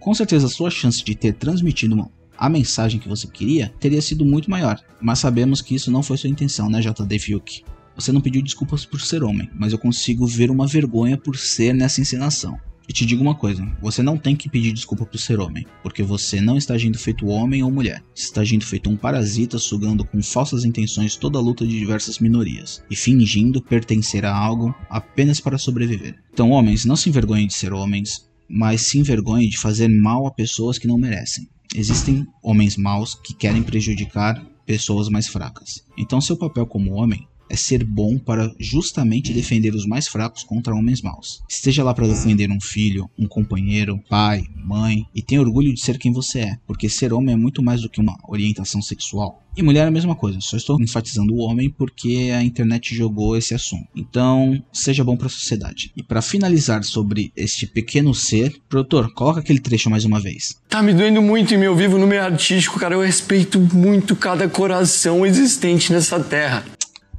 com 0.02 0.12
certeza 0.12 0.46
a 0.46 0.50
sua 0.50 0.68
chance 0.68 1.02
de 1.04 1.14
ter 1.14 1.32
transmitido 1.32 1.94
uma, 1.94 2.10
a 2.36 2.48
mensagem 2.48 2.98
que 2.98 3.08
você 3.08 3.28
queria 3.28 3.72
teria 3.78 4.02
sido 4.02 4.24
muito 4.24 4.50
maior. 4.50 4.80
Mas 5.00 5.20
sabemos 5.20 5.62
que 5.62 5.76
isso 5.76 5.92
não 5.92 6.02
foi 6.02 6.16
sua 6.16 6.28
intenção, 6.28 6.68
né, 6.68 6.80
JD 6.80 7.18
Fiuk? 7.20 7.62
Você 7.94 8.10
não 8.10 8.20
pediu 8.20 8.42
desculpas 8.42 8.84
por 8.84 9.00
ser 9.00 9.22
homem, 9.22 9.48
mas 9.54 9.72
eu 9.72 9.78
consigo 9.78 10.26
ver 10.26 10.50
uma 10.50 10.66
vergonha 10.66 11.16
por 11.16 11.36
ser 11.36 11.72
nessa 11.72 12.00
encenação. 12.00 12.58
E 12.88 12.92
te 12.92 13.06
digo 13.06 13.22
uma 13.22 13.34
coisa: 13.34 13.64
você 13.80 14.02
não 14.02 14.18
tem 14.18 14.34
que 14.34 14.48
pedir 14.48 14.72
desculpa 14.72 15.06
por 15.06 15.18
ser 15.18 15.38
homem, 15.38 15.64
porque 15.84 16.02
você 16.02 16.40
não 16.40 16.58
está 16.58 16.74
agindo 16.74 16.98
feito 16.98 17.26
homem 17.26 17.62
ou 17.62 17.70
mulher. 17.70 18.02
Você 18.12 18.24
está 18.24 18.40
agindo 18.40 18.64
feito 18.64 18.90
um 18.90 18.96
parasita 18.96 19.56
sugando 19.56 20.04
com 20.04 20.20
falsas 20.20 20.64
intenções 20.64 21.14
toda 21.14 21.38
a 21.38 21.42
luta 21.42 21.64
de 21.64 21.78
diversas 21.78 22.18
minorias 22.18 22.82
e 22.90 22.96
fingindo 22.96 23.62
pertencer 23.62 24.24
a 24.24 24.34
algo 24.34 24.74
apenas 24.90 25.38
para 25.38 25.58
sobreviver. 25.58 26.16
Então, 26.32 26.50
homens, 26.50 26.84
não 26.84 26.96
se 26.96 27.08
envergonhem 27.08 27.46
de 27.46 27.54
ser 27.54 27.72
homens, 27.72 28.28
mas 28.48 28.82
se 28.82 28.98
envergonhe 28.98 29.48
de 29.48 29.58
fazer 29.58 29.88
mal 29.88 30.26
a 30.26 30.30
pessoas 30.30 30.78
que 30.78 30.86
não 30.86 30.98
merecem. 30.98 31.48
Existem 31.74 32.26
homens 32.42 32.76
maus 32.76 33.14
que 33.14 33.34
querem 33.34 33.62
prejudicar 33.62 34.44
pessoas 34.66 35.08
mais 35.08 35.26
fracas. 35.26 35.84
Então, 35.96 36.20
seu 36.20 36.36
papel 36.36 36.66
como 36.66 36.92
homem 36.92 37.26
é 37.52 37.56
ser 37.56 37.84
bom 37.84 38.18
para 38.18 38.50
justamente 38.58 39.32
defender 39.32 39.74
os 39.74 39.86
mais 39.86 40.08
fracos 40.08 40.42
contra 40.42 40.74
homens 40.74 41.02
maus. 41.02 41.42
Esteja 41.46 41.84
lá 41.84 41.92
para 41.92 42.08
defender 42.08 42.50
um 42.50 42.60
filho, 42.60 43.10
um 43.18 43.28
companheiro, 43.28 44.02
pai, 44.08 44.46
mãe 44.64 45.04
e 45.14 45.20
tenha 45.20 45.42
orgulho 45.42 45.74
de 45.74 45.80
ser 45.80 45.98
quem 45.98 46.10
você 46.10 46.40
é, 46.40 46.56
porque 46.66 46.88
ser 46.88 47.12
homem 47.12 47.34
é 47.34 47.36
muito 47.36 47.62
mais 47.62 47.82
do 47.82 47.90
que 47.90 48.00
uma 48.00 48.18
orientação 48.26 48.80
sexual. 48.80 49.42
E 49.54 49.62
mulher 49.62 49.84
é 49.84 49.88
a 49.88 49.90
mesma 49.90 50.16
coisa, 50.16 50.40
só 50.40 50.56
estou 50.56 50.80
enfatizando 50.80 51.34
o 51.34 51.40
homem 51.40 51.68
porque 51.68 52.32
a 52.34 52.42
internet 52.42 52.94
jogou 52.94 53.36
esse 53.36 53.54
assunto. 53.54 53.86
Então, 53.94 54.62
seja 54.72 55.04
bom 55.04 55.14
para 55.14 55.26
a 55.26 55.30
sociedade. 55.30 55.92
E 55.94 56.02
para 56.02 56.22
finalizar 56.22 56.82
sobre 56.84 57.30
este 57.36 57.66
pequeno 57.66 58.14
ser, 58.14 58.58
produtor, 58.66 59.12
coloca 59.12 59.40
aquele 59.40 59.60
trecho 59.60 59.90
mais 59.90 60.06
uma 60.06 60.18
vez. 60.18 60.58
Tá 60.70 60.82
me 60.82 60.94
doendo 60.94 61.20
muito 61.20 61.52
em 61.52 61.58
meu 61.58 61.76
vivo 61.76 61.98
no 61.98 62.06
meio 62.06 62.22
artístico, 62.22 62.80
cara. 62.80 62.94
Eu 62.94 63.02
respeito 63.02 63.60
muito 63.60 64.16
cada 64.16 64.48
coração 64.48 65.26
existente 65.26 65.92
nessa 65.92 66.18
terra. 66.18 66.64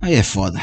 Aí 0.04 0.16
é 0.16 0.22
foda. 0.22 0.62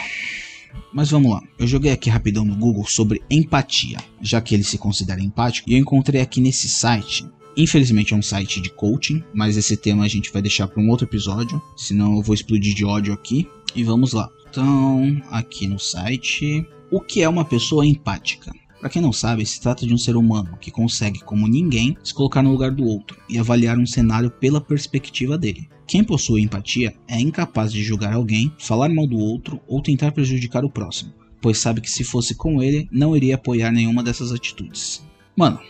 Mas 0.92 1.10
vamos 1.10 1.32
lá, 1.32 1.42
eu 1.58 1.66
joguei 1.66 1.90
aqui 1.90 2.10
rapidão 2.10 2.44
no 2.44 2.54
Google 2.54 2.86
sobre 2.86 3.22
empatia, 3.30 3.96
já 4.20 4.38
que 4.38 4.54
ele 4.54 4.62
se 4.62 4.76
considera 4.76 5.22
empático, 5.22 5.70
e 5.70 5.72
eu 5.72 5.78
encontrei 5.78 6.20
aqui 6.20 6.42
nesse 6.42 6.68
site. 6.68 7.26
Infelizmente 7.56 8.12
é 8.12 8.16
um 8.18 8.20
site 8.20 8.60
de 8.60 8.68
coaching, 8.68 9.24
mas 9.32 9.56
esse 9.56 9.78
tema 9.78 10.04
a 10.04 10.08
gente 10.08 10.30
vai 10.30 10.42
deixar 10.42 10.68
para 10.68 10.82
um 10.82 10.90
outro 10.90 11.06
episódio, 11.06 11.60
senão 11.74 12.16
eu 12.16 12.22
vou 12.22 12.34
explodir 12.34 12.74
de 12.74 12.84
ódio 12.84 13.14
aqui. 13.14 13.48
E 13.74 13.82
vamos 13.82 14.12
lá. 14.12 14.28
Então, 14.50 15.22
aqui 15.30 15.66
no 15.66 15.78
site, 15.78 16.66
o 16.90 17.00
que 17.00 17.22
é 17.22 17.28
uma 17.28 17.44
pessoa 17.44 17.86
empática? 17.86 18.52
Para 18.80 18.88
quem 18.88 19.02
não 19.02 19.12
sabe, 19.12 19.44
se 19.44 19.60
trata 19.60 19.86
de 19.86 19.92
um 19.92 19.98
ser 19.98 20.16
humano 20.16 20.56
que 20.58 20.70
consegue, 20.70 21.20
como 21.20 21.46
ninguém, 21.46 21.98
se 22.02 22.14
colocar 22.14 22.42
no 22.42 22.50
lugar 22.50 22.70
do 22.70 22.86
outro 22.86 23.20
e 23.28 23.38
avaliar 23.38 23.78
um 23.78 23.84
cenário 23.84 24.30
pela 24.30 24.58
perspectiva 24.58 25.36
dele. 25.36 25.68
Quem 25.86 26.02
possui 26.02 26.40
empatia 26.40 26.94
é 27.06 27.20
incapaz 27.20 27.72
de 27.72 27.82
julgar 27.82 28.14
alguém, 28.14 28.50
falar 28.58 28.88
mal 28.88 29.06
do 29.06 29.18
outro 29.18 29.60
ou 29.68 29.82
tentar 29.82 30.12
prejudicar 30.12 30.64
o 30.64 30.70
próximo, 30.70 31.12
pois 31.42 31.58
sabe 31.58 31.82
que 31.82 31.90
se 31.90 32.04
fosse 32.04 32.34
com 32.34 32.62
ele, 32.62 32.88
não 32.90 33.14
iria 33.14 33.34
apoiar 33.34 33.70
nenhuma 33.70 34.02
dessas 34.02 34.32
atitudes. 34.32 35.04
Mano, 35.36 35.60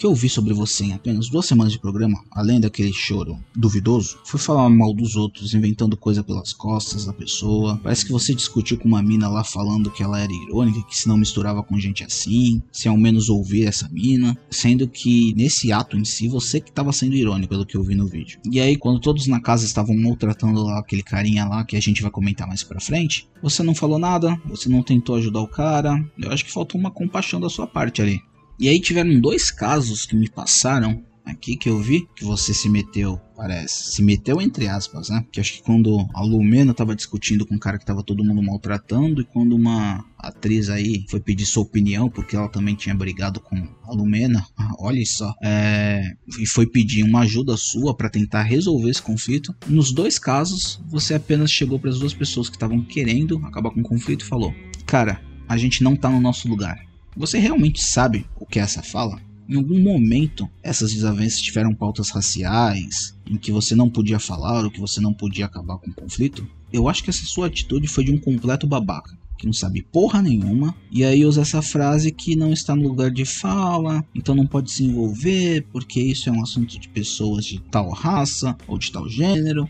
que 0.00 0.06
eu 0.06 0.14
vi 0.14 0.30
sobre 0.30 0.54
você 0.54 0.84
em 0.84 0.92
apenas 0.94 1.28
duas 1.28 1.44
semanas 1.44 1.74
de 1.74 1.78
programa, 1.78 2.24
além 2.30 2.58
daquele 2.58 2.90
choro 2.90 3.38
duvidoso, 3.54 4.18
foi 4.24 4.40
falar 4.40 4.70
mal 4.70 4.94
dos 4.94 5.14
outros, 5.14 5.52
inventando 5.52 5.94
coisa 5.94 6.24
pelas 6.24 6.54
costas 6.54 7.04
da 7.04 7.12
pessoa. 7.12 7.78
Parece 7.82 8.06
que 8.06 8.10
você 8.10 8.34
discutiu 8.34 8.78
com 8.78 8.88
uma 8.88 9.02
mina 9.02 9.28
lá 9.28 9.44
falando 9.44 9.90
que 9.90 10.02
ela 10.02 10.18
era 10.18 10.32
irônica, 10.32 10.82
que 10.88 10.96
se 10.96 11.06
não 11.06 11.18
misturava 11.18 11.62
com 11.62 11.78
gente 11.78 12.02
assim, 12.02 12.62
se 12.72 12.88
ao 12.88 12.96
menos 12.96 13.28
ouvir 13.28 13.66
essa 13.66 13.90
mina, 13.90 14.34
sendo 14.48 14.88
que 14.88 15.34
nesse 15.36 15.70
ato 15.70 15.98
em 15.98 16.04
si 16.06 16.28
você 16.28 16.62
que 16.62 16.70
estava 16.70 16.94
sendo 16.94 17.14
irônico 17.14 17.50
pelo 17.50 17.66
que 17.66 17.76
eu 17.76 17.82
vi 17.82 17.94
no 17.94 18.06
vídeo. 18.06 18.40
E 18.50 18.58
aí 18.58 18.78
quando 18.78 19.00
todos 19.00 19.26
na 19.26 19.38
casa 19.38 19.66
estavam 19.66 19.94
maltratando 19.94 20.62
lá 20.62 20.78
aquele 20.78 21.02
carinha 21.02 21.44
lá 21.44 21.62
que 21.62 21.76
a 21.76 21.80
gente 21.80 22.00
vai 22.00 22.10
comentar 22.10 22.48
mais 22.48 22.62
pra 22.62 22.80
frente, 22.80 23.28
você 23.42 23.62
não 23.62 23.74
falou 23.74 23.98
nada, 23.98 24.40
você 24.46 24.66
não 24.66 24.82
tentou 24.82 25.16
ajudar 25.16 25.42
o 25.42 25.48
cara. 25.48 26.02
Eu 26.18 26.32
acho 26.32 26.46
que 26.46 26.50
faltou 26.50 26.80
uma 26.80 26.90
compaixão 26.90 27.38
da 27.38 27.50
sua 27.50 27.66
parte 27.66 28.00
ali. 28.00 28.22
E 28.60 28.68
aí 28.68 28.78
tiveram 28.78 29.18
dois 29.18 29.50
casos 29.50 30.04
que 30.04 30.14
me 30.14 30.28
passaram 30.28 31.02
aqui 31.24 31.56
que 31.56 31.70
eu 31.70 31.78
vi 31.78 32.06
que 32.14 32.24
você 32.24 32.52
se 32.52 32.68
meteu, 32.68 33.18
parece. 33.34 33.94
Se 33.94 34.02
meteu 34.02 34.38
entre 34.38 34.68
aspas, 34.68 35.08
né? 35.08 35.24
Que 35.32 35.40
acho 35.40 35.54
que 35.54 35.62
quando 35.62 36.06
a 36.12 36.22
Lumena 36.22 36.74
tava 36.74 36.94
discutindo 36.94 37.46
com 37.46 37.54
um 37.54 37.58
cara 37.58 37.78
que 37.78 37.86
tava 37.86 38.02
todo 38.02 38.22
mundo 38.22 38.42
maltratando 38.42 39.22
e 39.22 39.24
quando 39.24 39.56
uma 39.56 40.04
atriz 40.18 40.68
aí 40.68 41.06
foi 41.08 41.20
pedir 41.20 41.46
sua 41.46 41.62
opinião 41.62 42.10
porque 42.10 42.36
ela 42.36 42.50
também 42.50 42.74
tinha 42.74 42.94
brigado 42.94 43.40
com 43.40 43.56
a 43.82 43.94
Lumena, 43.94 44.44
olha 44.78 45.02
só, 45.06 45.32
é, 45.42 46.02
e 46.38 46.46
foi 46.46 46.66
pedir 46.66 47.02
uma 47.02 47.20
ajuda 47.20 47.56
sua 47.56 47.96
para 47.96 48.10
tentar 48.10 48.42
resolver 48.42 48.90
esse 48.90 49.00
conflito. 49.00 49.54
Nos 49.68 49.90
dois 49.90 50.18
casos, 50.18 50.78
você 50.86 51.14
apenas 51.14 51.50
chegou 51.50 51.78
para 51.78 51.88
as 51.88 51.98
duas 51.98 52.12
pessoas 52.12 52.50
que 52.50 52.56
estavam 52.56 52.82
querendo 52.82 53.38
acabar 53.46 53.70
com 53.70 53.80
o 53.80 53.84
conflito 53.84 54.22
e 54.22 54.28
falou: 54.28 54.54
"Cara, 54.84 55.18
a 55.48 55.56
gente 55.56 55.82
não 55.82 55.96
tá 55.96 56.10
no 56.10 56.20
nosso 56.20 56.46
lugar. 56.46 56.89
Você 57.16 57.38
realmente 57.38 57.82
sabe 57.82 58.24
o 58.38 58.46
que 58.46 58.58
é 58.58 58.62
essa 58.62 58.82
fala? 58.82 59.20
Em 59.48 59.56
algum 59.56 59.80
momento, 59.80 60.48
essas 60.62 60.92
desavenças 60.92 61.40
tiveram 61.40 61.74
pautas 61.74 62.10
raciais, 62.10 63.16
em 63.26 63.36
que 63.36 63.50
você 63.50 63.74
não 63.74 63.90
podia 63.90 64.20
falar 64.20 64.64
ou 64.64 64.70
que 64.70 64.78
você 64.78 65.00
não 65.00 65.12
podia 65.12 65.46
acabar 65.46 65.76
com 65.78 65.90
o 65.90 65.94
conflito? 65.94 66.46
Eu 66.72 66.88
acho 66.88 67.02
que 67.02 67.10
essa 67.10 67.24
sua 67.24 67.48
atitude 67.48 67.88
foi 67.88 68.04
de 68.04 68.12
um 68.12 68.18
completo 68.18 68.64
babaca, 68.64 69.18
que 69.36 69.46
não 69.46 69.52
sabe 69.52 69.82
porra 69.82 70.22
nenhuma, 70.22 70.72
e 70.88 71.02
aí 71.02 71.26
usa 71.26 71.40
essa 71.40 71.60
frase 71.60 72.12
que 72.12 72.36
não 72.36 72.52
está 72.52 72.76
no 72.76 72.86
lugar 72.86 73.10
de 73.10 73.24
fala, 73.24 74.04
então 74.14 74.36
não 74.36 74.46
pode 74.46 74.70
se 74.70 74.84
envolver, 74.84 75.66
porque 75.72 76.00
isso 76.00 76.28
é 76.28 76.32
um 76.32 76.42
assunto 76.42 76.78
de 76.78 76.88
pessoas 76.88 77.44
de 77.44 77.58
tal 77.58 77.90
raça 77.90 78.56
ou 78.68 78.78
de 78.78 78.92
tal 78.92 79.08
gênero. 79.08 79.68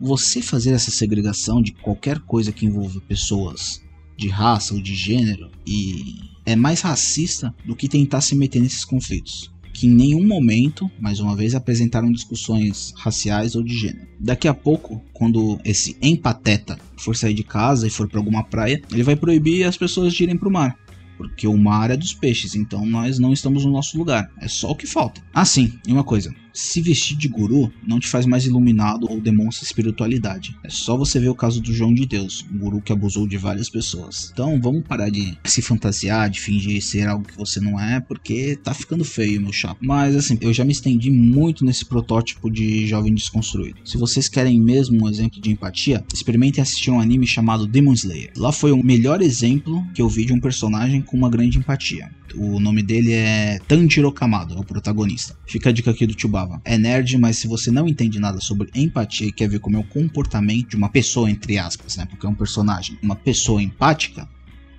Você 0.00 0.40
fazer 0.40 0.70
essa 0.70 0.90
segregação 0.90 1.60
de 1.60 1.72
qualquer 1.72 2.18
coisa 2.20 2.50
que 2.50 2.64
envolva 2.64 2.98
pessoas 3.02 3.82
de 4.16 4.28
raça 4.28 4.72
ou 4.72 4.80
de 4.80 4.94
gênero 4.94 5.50
e 5.66 6.37
é 6.48 6.56
mais 6.56 6.80
racista 6.80 7.54
do 7.66 7.76
que 7.76 7.86
tentar 7.86 8.22
se 8.22 8.34
meter 8.34 8.62
nesses 8.62 8.82
conflitos, 8.82 9.52
que 9.74 9.86
em 9.86 9.90
nenhum 9.90 10.26
momento, 10.26 10.90
mais 10.98 11.20
uma 11.20 11.36
vez, 11.36 11.54
apresentaram 11.54 12.10
discussões 12.10 12.94
raciais 12.96 13.54
ou 13.54 13.62
de 13.62 13.76
gênero. 13.76 14.08
Daqui 14.18 14.48
a 14.48 14.54
pouco, 14.54 15.02
quando 15.12 15.60
esse 15.62 15.94
empateta 16.00 16.78
for 16.96 17.14
sair 17.14 17.34
de 17.34 17.44
casa 17.44 17.86
e 17.86 17.90
for 17.90 18.08
para 18.08 18.18
alguma 18.18 18.42
praia, 18.42 18.80
ele 18.90 19.02
vai 19.02 19.14
proibir 19.14 19.64
as 19.64 19.76
pessoas 19.76 20.14
de 20.14 20.22
irem 20.22 20.38
para 20.38 20.48
o 20.48 20.52
mar 20.52 20.74
porque 21.18 21.48
o 21.48 21.56
mar 21.58 21.90
é 21.90 21.96
dos 21.96 22.14
peixes, 22.14 22.54
então 22.54 22.86
nós 22.86 23.18
não 23.18 23.32
estamos 23.32 23.64
no 23.64 23.72
nosso 23.72 23.98
lugar. 23.98 24.30
É 24.40 24.46
só 24.46 24.70
o 24.70 24.76
que 24.76 24.86
falta. 24.86 25.20
Ah, 25.34 25.44
sim, 25.44 25.72
e 25.84 25.92
uma 25.92 26.04
coisa: 26.04 26.32
se 26.58 26.82
vestir 26.82 27.16
de 27.16 27.28
guru 27.28 27.72
não 27.86 28.00
te 28.00 28.08
faz 28.08 28.26
mais 28.26 28.44
iluminado 28.44 29.06
ou 29.08 29.20
demonstra 29.20 29.64
espiritualidade. 29.64 30.56
É 30.64 30.68
só 30.68 30.96
você 30.96 31.20
ver 31.20 31.28
o 31.28 31.34
caso 31.34 31.60
do 31.60 31.72
João 31.72 31.94
de 31.94 32.04
Deus, 32.04 32.44
um 32.52 32.58
guru 32.58 32.80
que 32.80 32.92
abusou 32.92 33.28
de 33.28 33.36
várias 33.36 33.70
pessoas. 33.70 34.30
Então 34.32 34.60
vamos 34.60 34.82
parar 34.82 35.08
de 35.08 35.38
se 35.44 35.62
fantasiar, 35.62 36.28
de 36.28 36.40
fingir 36.40 36.82
ser 36.82 37.06
algo 37.06 37.26
que 37.26 37.36
você 37.36 37.60
não 37.60 37.78
é, 37.78 38.00
porque 38.00 38.56
tá 38.56 38.74
ficando 38.74 39.04
feio, 39.04 39.40
meu 39.40 39.52
chapa. 39.52 39.78
Mas 39.80 40.16
assim, 40.16 40.36
eu 40.40 40.52
já 40.52 40.64
me 40.64 40.72
estendi 40.72 41.10
muito 41.10 41.64
nesse 41.64 41.84
protótipo 41.84 42.50
de 42.50 42.88
jovem 42.88 43.14
desconstruído. 43.14 43.78
Se 43.84 43.96
vocês 43.96 44.28
querem 44.28 44.60
mesmo 44.60 45.04
um 45.04 45.08
exemplo 45.08 45.40
de 45.40 45.52
empatia, 45.52 46.04
experimentem 46.12 46.60
assistir 46.60 46.90
um 46.90 47.00
anime 47.00 47.26
chamado 47.26 47.68
Demon 47.68 47.92
Slayer. 47.92 48.32
Lá 48.36 48.50
foi 48.50 48.72
o 48.72 48.84
melhor 48.84 49.22
exemplo 49.22 49.86
que 49.94 50.02
eu 50.02 50.08
vi 50.08 50.24
de 50.24 50.32
um 50.32 50.40
personagem 50.40 51.02
com 51.02 51.16
uma 51.16 51.30
grande 51.30 51.58
empatia. 51.58 52.10
O 52.34 52.60
nome 52.60 52.82
dele 52.82 53.12
é 53.12 53.58
Tanjiro 53.66 54.12
Kamado, 54.12 54.54
é 54.54 54.58
o 54.58 54.64
protagonista. 54.64 55.36
Fica 55.46 55.70
a 55.70 55.72
dica 55.72 55.90
aqui 55.90 56.06
do 56.06 56.14
Tubava. 56.48 56.62
É 56.64 56.78
nerd, 56.78 57.18
mas 57.18 57.36
se 57.36 57.46
você 57.46 57.70
não 57.70 57.86
entende 57.86 58.18
nada 58.18 58.40
sobre 58.40 58.70
empatia 58.74 59.28
e 59.28 59.32
quer 59.32 59.48
ver 59.48 59.60
como 59.60 59.76
é 59.76 59.80
o 59.80 59.84
comportamento 59.84 60.70
de 60.70 60.76
uma 60.76 60.88
pessoa, 60.88 61.30
entre 61.30 61.58
aspas, 61.58 61.96
né? 61.96 62.06
Porque 62.06 62.26
é 62.26 62.28
um 62.28 62.34
personagem, 62.34 62.98
uma 63.02 63.16
pessoa 63.16 63.62
empática, 63.62 64.28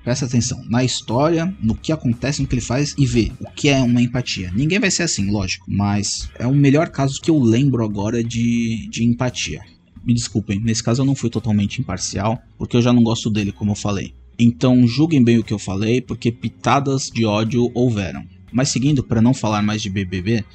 Presta 0.03 0.25
atenção 0.25 0.63
na 0.69 0.83
história, 0.83 1.53
no 1.61 1.75
que 1.75 1.91
acontece, 1.91 2.41
no 2.41 2.47
que 2.47 2.55
ele 2.55 2.61
faz 2.61 2.95
e 2.97 3.05
vê 3.05 3.31
o 3.39 3.51
que 3.51 3.67
é 3.67 3.79
uma 3.79 4.01
empatia. 4.01 4.49
Ninguém 4.55 4.79
vai 4.79 4.89
ser 4.89 5.03
assim, 5.03 5.29
lógico, 5.29 5.65
mas 5.67 6.29
é 6.39 6.47
o 6.47 6.53
melhor 6.55 6.89
caso 6.89 7.19
que 7.21 7.29
eu 7.29 7.37
lembro 7.37 7.83
agora 7.83 8.23
de, 8.23 8.87
de 8.89 9.03
empatia. 9.03 9.61
Me 10.03 10.13
desculpem, 10.13 10.59
nesse 10.61 10.81
caso 10.81 11.01
eu 11.01 11.05
não 11.05 11.13
fui 11.13 11.29
totalmente 11.29 11.81
imparcial, 11.81 12.41
porque 12.57 12.77
eu 12.77 12.81
já 12.81 12.93
não 12.93 13.03
gosto 13.03 13.29
dele, 13.29 13.51
como 13.51 13.71
eu 13.71 13.75
falei. 13.75 14.15
Então 14.39 14.87
julguem 14.87 15.23
bem 15.23 15.37
o 15.37 15.43
que 15.43 15.53
eu 15.53 15.59
falei, 15.59 16.01
porque 16.01 16.31
pitadas 16.31 17.11
de 17.13 17.25
ódio 17.25 17.69
houveram. 17.75 18.25
Mas 18.51 18.69
seguindo, 18.69 19.03
para 19.03 19.21
não 19.21 19.33
falar 19.33 19.61
mais 19.61 19.81
de 19.81 19.89
BBB, 19.89 20.45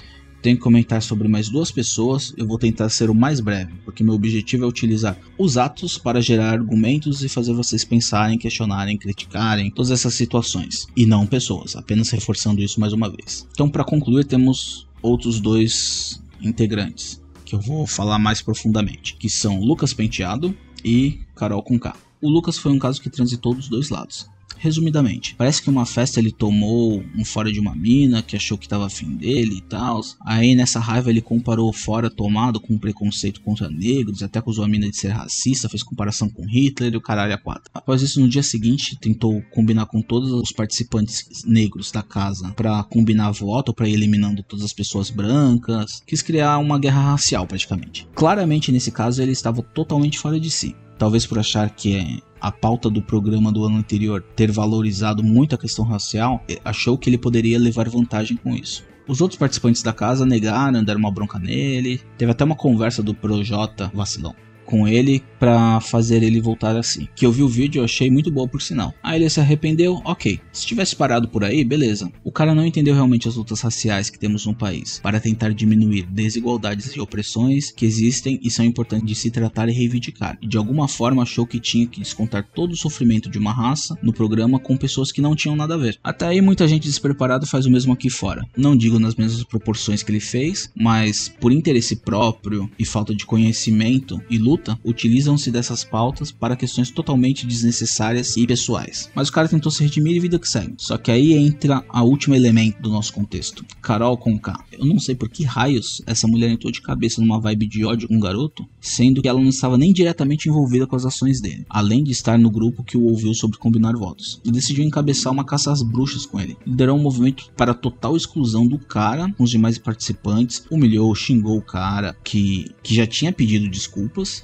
tenho 0.45 0.59
que 0.59 0.63
comentar 0.63 1.01
sobre 1.01 1.27
mais 1.27 1.49
duas 1.49 1.73
pessoas. 1.73 2.35
Eu 2.37 2.47
vou 2.47 2.59
tentar 2.59 2.91
ser 2.91 3.09
o 3.09 3.15
mais 3.15 3.41
breve, 3.41 3.73
porque 3.83 4.05
meu 4.05 4.13
objetivo 4.13 4.65
é 4.65 4.69
utilizar 4.69 5.19
os 5.39 5.57
atos 5.57 5.97
para 5.97 6.21
gerar 6.21 6.53
argumentos 6.53 7.25
e 7.25 7.31
fazer 7.31 7.55
vocês 7.55 7.83
pensarem, 7.83 8.37
questionarem, 8.37 8.99
criticarem 8.99 9.71
todas 9.71 9.91
essas 9.91 10.13
situações. 10.13 10.87
E 10.95 11.07
não 11.07 11.27
pessoas, 11.27 11.75
apenas 11.75 12.11
reforçando 12.11 12.61
isso 12.61 12.79
mais 12.79 12.93
uma 12.93 13.09
vez. 13.09 13.49
Então, 13.53 13.71
para 13.71 13.85
concluir, 13.85 14.27
temos 14.27 14.87
outros 15.01 15.41
dois 15.41 16.23
integrantes 16.43 17.23
que 17.47 17.55
eu 17.55 17.61
vou 17.61 17.87
falar 17.87 18.19
mais 18.19 18.43
profundamente, 18.43 19.17
que 19.17 19.31
são 19.31 19.61
Lucas 19.61 19.95
Penteado 19.95 20.55
e 20.85 21.21
Carol 21.35 21.63
Conká. 21.63 21.97
O 22.21 22.29
Lucas 22.29 22.59
foi 22.59 22.71
um 22.71 22.79
caso 22.79 23.01
que 23.01 23.09
transitou 23.09 23.55
dos 23.55 23.69
dois 23.69 23.89
lados. 23.89 24.29
Resumidamente, 24.59 25.35
parece 25.35 25.63
que 25.63 25.71
uma 25.71 25.87
festa 25.87 26.21
ele 26.21 26.33
tomou 26.33 27.03
um 27.17 27.25
fora 27.25 27.53
de 27.53 27.61
uma 27.61 27.75
mina 27.75 28.23
que 28.23 28.37
achou 28.37 28.57
que 28.57 28.69
tava 28.69 28.87
afim 28.87 29.15
dele 29.17 29.57
e 29.59 29.61
tal. 29.61 30.01
Aí 30.25 30.55
nessa 30.55 30.81
raiva 30.81 31.11
ele 31.11 31.21
comparou 31.21 31.69
o 31.69 31.73
fora 31.73 32.11
tomado 32.11 32.61
com 32.61 32.79
preconceito 32.79 33.41
contra 33.41 33.69
negros, 33.69 34.23
até 34.23 34.39
acusou 34.39 34.65
a 34.65 34.69
mina 34.69 34.89
de 34.89 34.97
ser 34.97 35.09
racista, 35.09 35.69
fez 35.69 35.83
comparação 35.83 36.29
com 36.29 36.47
Hitler 36.47 36.95
e 36.95 36.97
o 36.97 37.01
caralho 37.01 37.35
a 37.35 37.39
quatro. 37.39 37.71
Após 37.75 38.03
isso, 38.03 38.21
no 38.21 38.29
dia 38.29 38.43
seguinte, 38.43 38.97
tentou 39.01 39.43
combinar 39.53 39.87
com 39.87 40.01
todos 40.01 40.31
os 40.31 40.53
participantes 40.53 41.45
negros 41.45 41.91
da 41.91 42.03
casa 42.03 42.53
para 42.53 42.83
combinar 42.85 43.31
voto, 43.33 43.75
para 43.75 43.89
ir 43.89 43.95
eliminando 43.95 44.43
todas 44.43 44.65
as 44.65 44.73
pessoas 44.73 45.11
brancas. 45.11 46.03
Quis 46.07 46.23
criar 46.23 46.59
uma 46.59 46.79
guerra 46.79 47.13
racial 47.13 47.47
praticamente. 47.47 48.09
Claramente 48.15 48.73
nesse 48.73 48.91
caso 48.91 49.23
ele 49.23 49.33
estava 49.33 49.63
totalmente 49.63 50.19
fora 50.19 50.39
de 50.39 50.51
si 50.51 50.75
talvez 50.99 51.27
por 51.27 51.39
achar 51.39 51.71
que 51.71 52.23
a 52.45 52.53
pauta 52.53 52.91
do 52.91 53.01
programa 53.01 53.51
do 53.51 53.65
ano 53.65 53.79
anterior 53.79 54.23
ter 54.37 54.53
valorizado 54.53 55.23
muito 55.23 55.55
a 55.55 55.59
questão 55.59 55.83
racial, 55.83 56.45
eh, 56.47 56.61
achou 56.63 56.99
que 56.99 57.09
ele 57.09 57.17
poderia 57.17 57.59
levar 57.59 57.89
vantagem 57.89 58.37
com 58.37 58.55
isso. 58.55 58.85
Os 59.09 59.23
outros 59.23 59.39
participantes 59.39 59.83
da 59.83 59.95
casa 59.95 60.27
negaram, 60.27 60.85
deram 60.85 61.01
uma 61.01 61.11
bronca 61.11 61.39
nele. 61.39 62.03
Teve 62.19 62.33
até 62.33 62.45
uma 62.45 62.55
conversa 62.55 63.03
do 63.03 63.15
Projota 63.15 63.91
vacilão 63.95 64.35
com 64.65 64.89
ele 64.89 65.23
para 65.39 65.79
fazer 65.81 66.23
ele 66.23 66.41
voltar 66.41 66.75
assim. 66.77 67.07
Que 67.15 67.27
eu 67.27 67.33
vi 67.33 67.43
o 67.43 67.49
vídeo 67.49 67.83
e 67.83 67.85
achei 67.85 68.11
muito 68.11 68.31
boa 68.31 68.49
por 68.49 68.63
sinal. 68.63 68.95
Aí 69.03 69.21
ele 69.21 69.29
se 69.29 69.41
arrependeu, 69.41 70.01
ok. 70.05 70.41
Se 70.51 70.67
tivesse 70.67 70.97
parado 70.97 71.29
por 71.29 71.45
aí, 71.45 71.63
beleza. 71.63 72.11
O 72.25 72.33
cara 72.33 72.55
não 72.55 72.65
entendeu 72.65 72.95
realmente 72.95 73.29
as 73.29 73.37
lutas 73.37 73.61
raciais 73.61 74.09
que 74.09 74.19
temos 74.19 74.47
no 74.47 74.55
país 74.55 75.01
para 75.03 75.21
tentar 75.21 75.53
diminuir 75.53 76.07
desigualdades 76.07 76.97
e 76.97 77.01
opressões 77.01 77.71
que 77.71 77.85
existem 77.85 78.41
e 78.43 78.51
são 78.51 78.65
importantes 78.65 79.07
de 79.07 79.15
se 79.15 79.31
tratar 79.31 79.69
e 79.69 79.73
reivindicar. 79.73 80.39
E 80.41 80.47
de 80.47 80.57
alguma 80.57 80.89
forma 80.89 81.23
achou 81.23 81.47
que 81.47 81.61
tinha 81.61 81.87
que 81.87 82.01
descontar 82.01 82.49
todo 82.55 82.73
o 82.73 82.77
sofrimento 82.77 83.29
de 83.29 83.39
uma 83.39 83.53
raça 83.53 83.99
no 84.03 84.13
programa 84.13 84.59
com 84.59 84.77
pessoas 84.77 85.13
que 85.13 85.21
não 85.21 85.37
tinham 85.37 85.55
nada 85.55 85.75
a 85.75 85.79
ver. 85.79 85.99
Até 86.03 86.27
aí 86.27 86.41
muita 86.41 86.67
gente 86.67 86.89
despreparada 86.89 87.47
faz 87.47 87.67
o 87.67 87.71
mesmo 87.71 87.93
aqui 87.93 88.09
fora. 88.09 88.47
Não 88.57 88.75
digo 88.75 88.99
nas 88.99 89.15
mesmas 89.15 89.45
proporções 89.45 90.03
que 90.03 90.11
ele 90.11 90.21
fez, 90.21 90.71
mas 90.75 91.29
por 91.29 91.53
interesse 91.53 91.97
próprio 91.97 92.71
e 92.79 92.85
falta 92.85 93.15
de 93.15 93.27
conhecimento 93.27 94.23
e 94.31 94.39
luta 94.39 94.54
luta 94.55 94.79
utilizam-se 94.85 95.51
dessas 95.51 95.83
pautas 95.83 96.31
para 96.31 96.57
questões 96.57 96.91
totalmente 96.91 97.47
desnecessárias 97.47 98.37
e 98.37 98.47
pessoais. 98.47 99.11
Mas 99.15 99.29
o 99.29 99.33
cara 99.33 99.49
tentou 99.49 99.71
se 99.71 99.83
redimir 99.83 100.17
e 100.17 100.21
vida 100.21 100.39
que 100.39 100.49
segue. 100.49 100.75
Só 100.79 100.97
que 100.97 101.11
aí 101.11 101.35
entra 101.35 101.85
a 101.89 102.03
último 102.05 102.35
elemento 102.35 102.81
do 102.81 102.89
nosso 102.89 103.13
contexto. 103.13 103.65
Carol 103.83 104.17
com 104.17 104.39
K. 104.39 104.57
Eu 104.73 104.87
não 104.87 105.01
sei 105.01 105.15
por 105.15 105.29
que 105.29 105.45
raios 105.45 106.01
essa 106.07 106.29
mulher 106.29 106.51
entrou 106.51 106.73
de 106.73 106.81
cabeça 106.81 107.21
numa 107.21 107.41
vibe 107.41 107.67
de 107.67 107.85
ódio 107.85 108.09
com 108.09 108.15
um 108.15 108.21
garoto, 108.21 108.67
sendo 108.81 109.21
que 109.21 109.29
ela 109.29 109.41
não 109.41 109.49
estava 109.49 109.77
nem 109.77 109.93
diretamente 109.93 110.49
envolvida 110.49 110.87
com 110.87 110.95
as 110.95 111.05
ações 111.05 111.41
dele, 111.41 111.67
além 111.69 112.05
de 112.05 112.13
estar 112.13 112.39
no 112.39 112.51
grupo 112.51 112.85
que 112.85 112.97
o 112.97 113.05
ouviu 113.05 113.35
sobre 113.35 113.59
combinar 113.59 113.97
votos. 113.97 114.41
E 114.45 114.53
decidiu 114.53 114.85
encabeçar 114.85 115.33
uma 115.33 115.45
caça 115.45 115.73
às 115.73 115.83
bruxas 115.83 116.27
com 116.27 116.41
ele. 116.41 116.57
Liderou 116.65 116.97
um 116.97 117.03
movimento 117.03 117.51
para 117.57 117.75
total 117.75 118.17
exclusão 118.17 118.67
do 118.67 118.79
cara 118.79 119.33
com 119.33 119.45
os 119.45 119.51
demais 119.51 119.79
participantes, 119.79 120.65
humilhou, 120.71 121.15
xingou 121.15 121.59
o 121.59 121.63
cara 121.63 122.17
que, 122.23 122.71
que 122.83 122.95
já 122.95 123.07
tinha 123.07 123.33
pedido 123.33 123.69
desculpas 123.69 124.44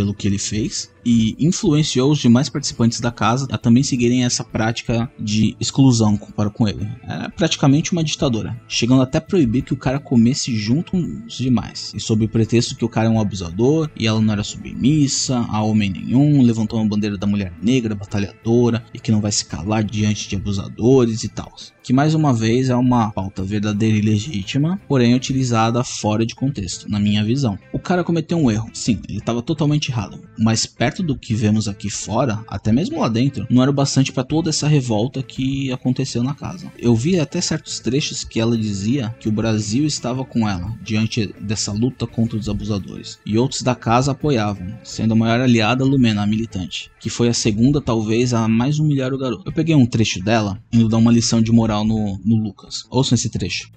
pelo 0.00 0.14
que 0.14 0.26
ele 0.26 0.38
fez 0.38 0.90
e 1.04 1.36
influenciou 1.38 2.10
os 2.10 2.18
demais 2.18 2.48
participantes 2.48 3.00
da 3.00 3.10
casa 3.10 3.46
a 3.50 3.58
também 3.58 3.82
seguirem 3.82 4.24
essa 4.24 4.42
prática 4.42 5.10
de 5.18 5.54
exclusão 5.60 6.16
para 6.16 6.48
com 6.48 6.66
ele. 6.66 6.88
É 7.06 7.28
praticamente 7.28 7.92
uma 7.92 8.04
ditadora, 8.04 8.58
chegando 8.66 9.02
até 9.02 9.18
a 9.18 9.20
proibir 9.20 9.62
que 9.62 9.74
o 9.74 9.76
cara 9.76 9.98
comesse 9.98 10.56
junto 10.56 10.96
os 10.96 11.34
demais. 11.34 11.92
E 11.94 12.00
sob 12.00 12.24
o 12.24 12.28
pretexto 12.28 12.76
que 12.76 12.84
o 12.84 12.88
cara 12.88 13.08
é 13.08 13.10
um 13.10 13.20
abusador 13.20 13.90
e 13.94 14.06
ela 14.06 14.20
não 14.20 14.32
era 14.32 14.42
submissa 14.42 15.38
a 15.50 15.62
homem 15.62 15.90
nenhum, 15.90 16.42
levantou 16.42 16.78
uma 16.78 16.88
bandeira 16.88 17.18
da 17.18 17.26
mulher 17.26 17.52
negra, 17.62 17.94
batalhadora 17.94 18.84
e 18.94 18.98
que 18.98 19.12
não 19.12 19.20
vai 19.20 19.32
se 19.32 19.44
calar 19.44 19.84
diante 19.84 20.28
de 20.28 20.36
abusadores 20.36 21.24
e 21.24 21.28
tal. 21.28 21.52
Que 21.82 21.92
mais 21.92 22.14
uma 22.14 22.32
vez 22.32 22.68
é 22.68 22.76
uma 22.76 23.10
pauta 23.10 23.42
verdadeira 23.42 23.96
e 23.96 24.02
legítima, 24.02 24.80
porém 24.86 25.14
utilizada 25.14 25.82
fora 25.82 26.24
de 26.24 26.34
contexto, 26.34 26.88
na 26.88 27.00
minha 27.00 27.24
visão. 27.24 27.58
O 27.72 27.78
cara 27.78 28.04
cometeu 28.04 28.38
um 28.38 28.50
erro, 28.50 28.70
sim, 28.72 29.00
ele 29.08 29.18
estava 29.18 29.42
totalmente 29.42 29.89
mas 30.38 30.66
perto 30.66 31.02
do 31.02 31.16
que 31.16 31.34
vemos 31.34 31.68
aqui 31.68 31.90
fora, 31.90 32.42
até 32.48 32.72
mesmo 32.72 33.00
lá 33.00 33.08
dentro, 33.08 33.46
não 33.50 33.62
era 33.62 33.70
o 33.70 33.74
bastante 33.74 34.12
para 34.12 34.24
toda 34.24 34.50
essa 34.50 34.68
revolta 34.68 35.22
que 35.22 35.72
aconteceu 35.72 36.22
na 36.22 36.34
casa. 36.34 36.70
Eu 36.78 36.94
vi 36.94 37.18
até 37.18 37.40
certos 37.40 37.80
trechos 37.80 38.24
que 38.24 38.40
ela 38.40 38.56
dizia 38.56 39.14
que 39.20 39.28
o 39.28 39.32
Brasil 39.32 39.84
estava 39.86 40.24
com 40.24 40.48
ela 40.48 40.74
diante 40.82 41.34
dessa 41.40 41.72
luta 41.72 42.06
contra 42.06 42.38
os 42.38 42.48
abusadores, 42.48 43.18
e 43.24 43.38
outros 43.38 43.62
da 43.62 43.74
casa 43.74 44.12
apoiavam, 44.12 44.78
sendo 44.82 45.12
a 45.12 45.16
maior 45.16 45.40
aliada 45.40 45.84
Lumena, 45.84 46.22
a 46.22 46.26
militante, 46.26 46.90
que 47.00 47.10
foi 47.10 47.28
a 47.28 47.34
segunda 47.34 47.80
talvez 47.80 48.32
a 48.32 48.48
mais 48.48 48.78
humilhar 48.78 49.12
o 49.12 49.18
garoto. 49.18 49.42
Eu 49.46 49.52
peguei 49.52 49.74
um 49.74 49.86
trecho 49.86 50.22
dela 50.22 50.62
indo 50.72 50.88
dar 50.88 50.98
uma 50.98 51.12
lição 51.12 51.42
de 51.42 51.52
moral 51.52 51.84
no, 51.84 52.18
no 52.24 52.36
Lucas. 52.36 52.84
Ouçam 52.90 53.14
esse 53.14 53.28
trecho 53.28 53.70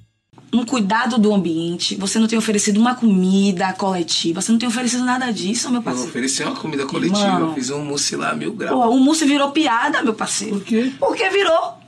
um 0.54 0.66
cuidado 0.66 1.18
do 1.18 1.34
ambiente, 1.34 1.96
você 1.96 2.20
não 2.20 2.28
tem 2.28 2.38
oferecido 2.38 2.80
uma 2.80 2.94
comida 2.94 3.74
coletiva, 3.74 4.40
você 4.40 4.52
não 4.52 4.60
tem 4.60 4.70
oferecido 4.70 5.04
nada 5.04 5.32
disso, 5.32 5.72
meu 5.72 5.82
parceiro. 5.82 6.08
Eu 6.08 6.10
ofereci 6.10 6.44
uma 6.44 6.56
comida 6.56 6.86
coletiva, 6.86 7.40
Mano, 7.40 7.54
fiz 7.56 7.72
um 7.72 7.84
mousse 7.84 8.16
lá, 8.16 8.36
mil 8.36 8.54
graus. 8.54 8.76
Pô, 8.76 8.90
o 8.90 9.00
mousse 9.00 9.26
virou 9.26 9.52
piada, 9.52 10.04
meu 10.04 10.14
parceiro. 10.14 10.58
Por 10.58 10.66
quê? 10.66 10.92
Porque 11.00 11.28
virou. 11.30 11.80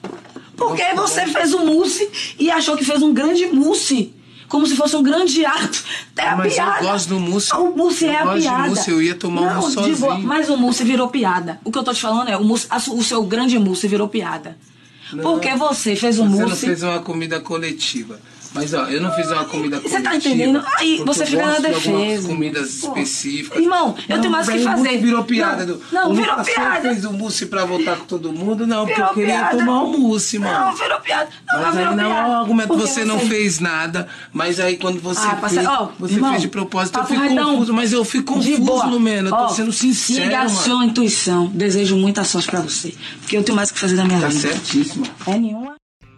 Porque 0.57 0.93
Nossa, 0.93 1.25
você 1.25 1.27
fez 1.27 1.53
um 1.53 1.65
mousse 1.65 2.35
e 2.39 2.49
achou 2.49 2.75
que 2.75 2.83
fez 2.83 3.01
um 3.01 3.13
grande 3.13 3.45
mousse. 3.47 4.13
Como 4.47 4.65
se 4.67 4.75
fosse 4.75 4.95
um 4.95 5.03
grande 5.03 5.43
ato. 5.43 5.83
É 6.15 6.29
a 6.29 6.35
mas 6.35 6.53
piada. 6.53 6.79
eu 6.79 6.91
gosto 6.91 7.09
do 7.09 7.19
mousse. 7.19 7.53
O 7.55 7.75
mousse 7.75 8.05
é 8.05 8.21
eu 8.21 8.29
a 8.29 8.35
piada. 8.35 8.67
mousse, 8.67 8.91
eu 8.91 9.01
ia 9.01 9.15
tomar 9.15 9.55
não, 9.55 9.59
um 9.59 9.69
sozinho. 9.69 9.97
Boa, 9.97 10.17
mas 10.19 10.49
o 10.49 10.55
mousse 10.55 10.83
virou 10.83 11.09
piada. 11.09 11.59
O 11.63 11.71
que 11.71 11.77
eu 11.77 11.83
tô 11.83 11.93
te 11.93 11.99
falando 11.99 12.29
é, 12.29 12.37
o, 12.37 12.43
mousse, 12.43 12.67
o 12.89 13.03
seu 13.03 13.23
grande 13.23 13.57
mousse 13.59 13.87
virou 13.87 14.07
piada. 14.07 14.57
Não, 15.11 15.23
Porque 15.23 15.53
você 15.55 15.95
fez 15.95 16.19
um 16.19 16.29
você 16.29 16.41
mousse... 16.41 16.55
Você 16.55 16.67
não 16.67 16.75
fez 16.75 16.83
uma 16.83 16.99
comida 16.99 17.39
coletiva. 17.39 18.19
Mas 18.55 18.73
ó, 18.73 18.85
eu 18.85 19.01
não 19.01 19.11
fiz 19.11 19.29
uma 19.29 19.43
comida 19.43 19.81
Você 19.81 20.01
tá 20.01 20.15
entendendo? 20.15 20.63
Aí 20.79 21.03
você 21.05 21.25
fica 21.25 21.45
na 21.45 21.59
defesa. 21.59 22.21
De 22.21 22.27
comidas 22.27 22.75
Pô. 22.75 22.87
específicas. 22.87 23.61
Irmão, 23.61 23.93
eu 24.07 24.15
não, 24.15 24.21
tenho 24.21 24.31
mais 24.31 24.47
o 24.47 24.51
que 24.53 24.59
fazer. 24.59 24.97
Virou 24.97 25.25
piada. 25.25 25.65
Não, 25.65 25.75
do, 25.75 25.81
não 25.91 26.11
o 26.11 26.15
virou 26.15 26.35
piada. 26.37 26.81
fez 26.81 27.03
o 27.03 27.11
mousse 27.11 27.47
pra 27.47 27.65
voltar 27.65 27.97
com 27.97 28.05
todo 28.05 28.31
mundo? 28.31 28.65
Não, 28.65 28.85
porque 28.85 29.01
eu 29.01 29.07
queria 29.09 29.39
piada. 29.39 29.57
tomar 29.57 29.83
o 29.83 29.89
um 29.89 29.99
mousse, 29.99 30.39
mano. 30.39 30.67
Não, 30.67 30.73
virou 30.73 30.99
piada. 31.01 31.29
Não, 31.51 31.61
mas 31.61 31.75
virou 31.75 31.89
aí 31.89 31.95
não 31.97 32.03
é 32.17 32.27
um 32.27 32.39
argumento. 32.39 32.77
Você, 32.77 32.93
você 32.93 33.05
não 33.05 33.19
fez 33.19 33.59
nada, 33.59 34.07
mas 34.31 34.57
aí 34.57 34.77
quando 34.77 35.01
você 35.01 35.27
ah, 35.27 35.35
fez, 35.49 35.67
oh, 35.67 35.89
você 35.99 36.13
irmão, 36.13 36.31
fez 36.31 36.41
de 36.43 36.47
propósito, 36.47 36.97
eu 36.97 37.05
fico 37.05 37.35
confuso. 37.35 37.73
Mas 37.73 37.91
eu 37.91 38.05
fico 38.05 38.33
confuso, 38.35 38.87
Lumena. 38.87 39.29
Eu 39.29 39.35
tô 39.35 39.49
sendo 39.49 39.73
sincero, 39.73 40.23
Siga 40.23 40.41
a 40.43 40.49
sua 40.49 40.85
intuição. 40.85 41.47
Desejo 41.47 41.97
muita 41.97 42.23
sorte 42.23 42.49
pra 42.49 42.61
você. 42.61 42.95
Porque 43.19 43.35
eu 43.35 43.43
tenho 43.43 43.55
mais 43.55 43.69
o 43.69 43.73
que 43.73 43.79
fazer 43.79 43.95
na 43.95 44.05
minha 44.05 44.21
tá 44.21 44.27
vida. 44.27 44.47
Tá 44.47 44.53
certíssimo. 44.53 45.05
É 45.27 45.37
nenhuma. 45.37 45.74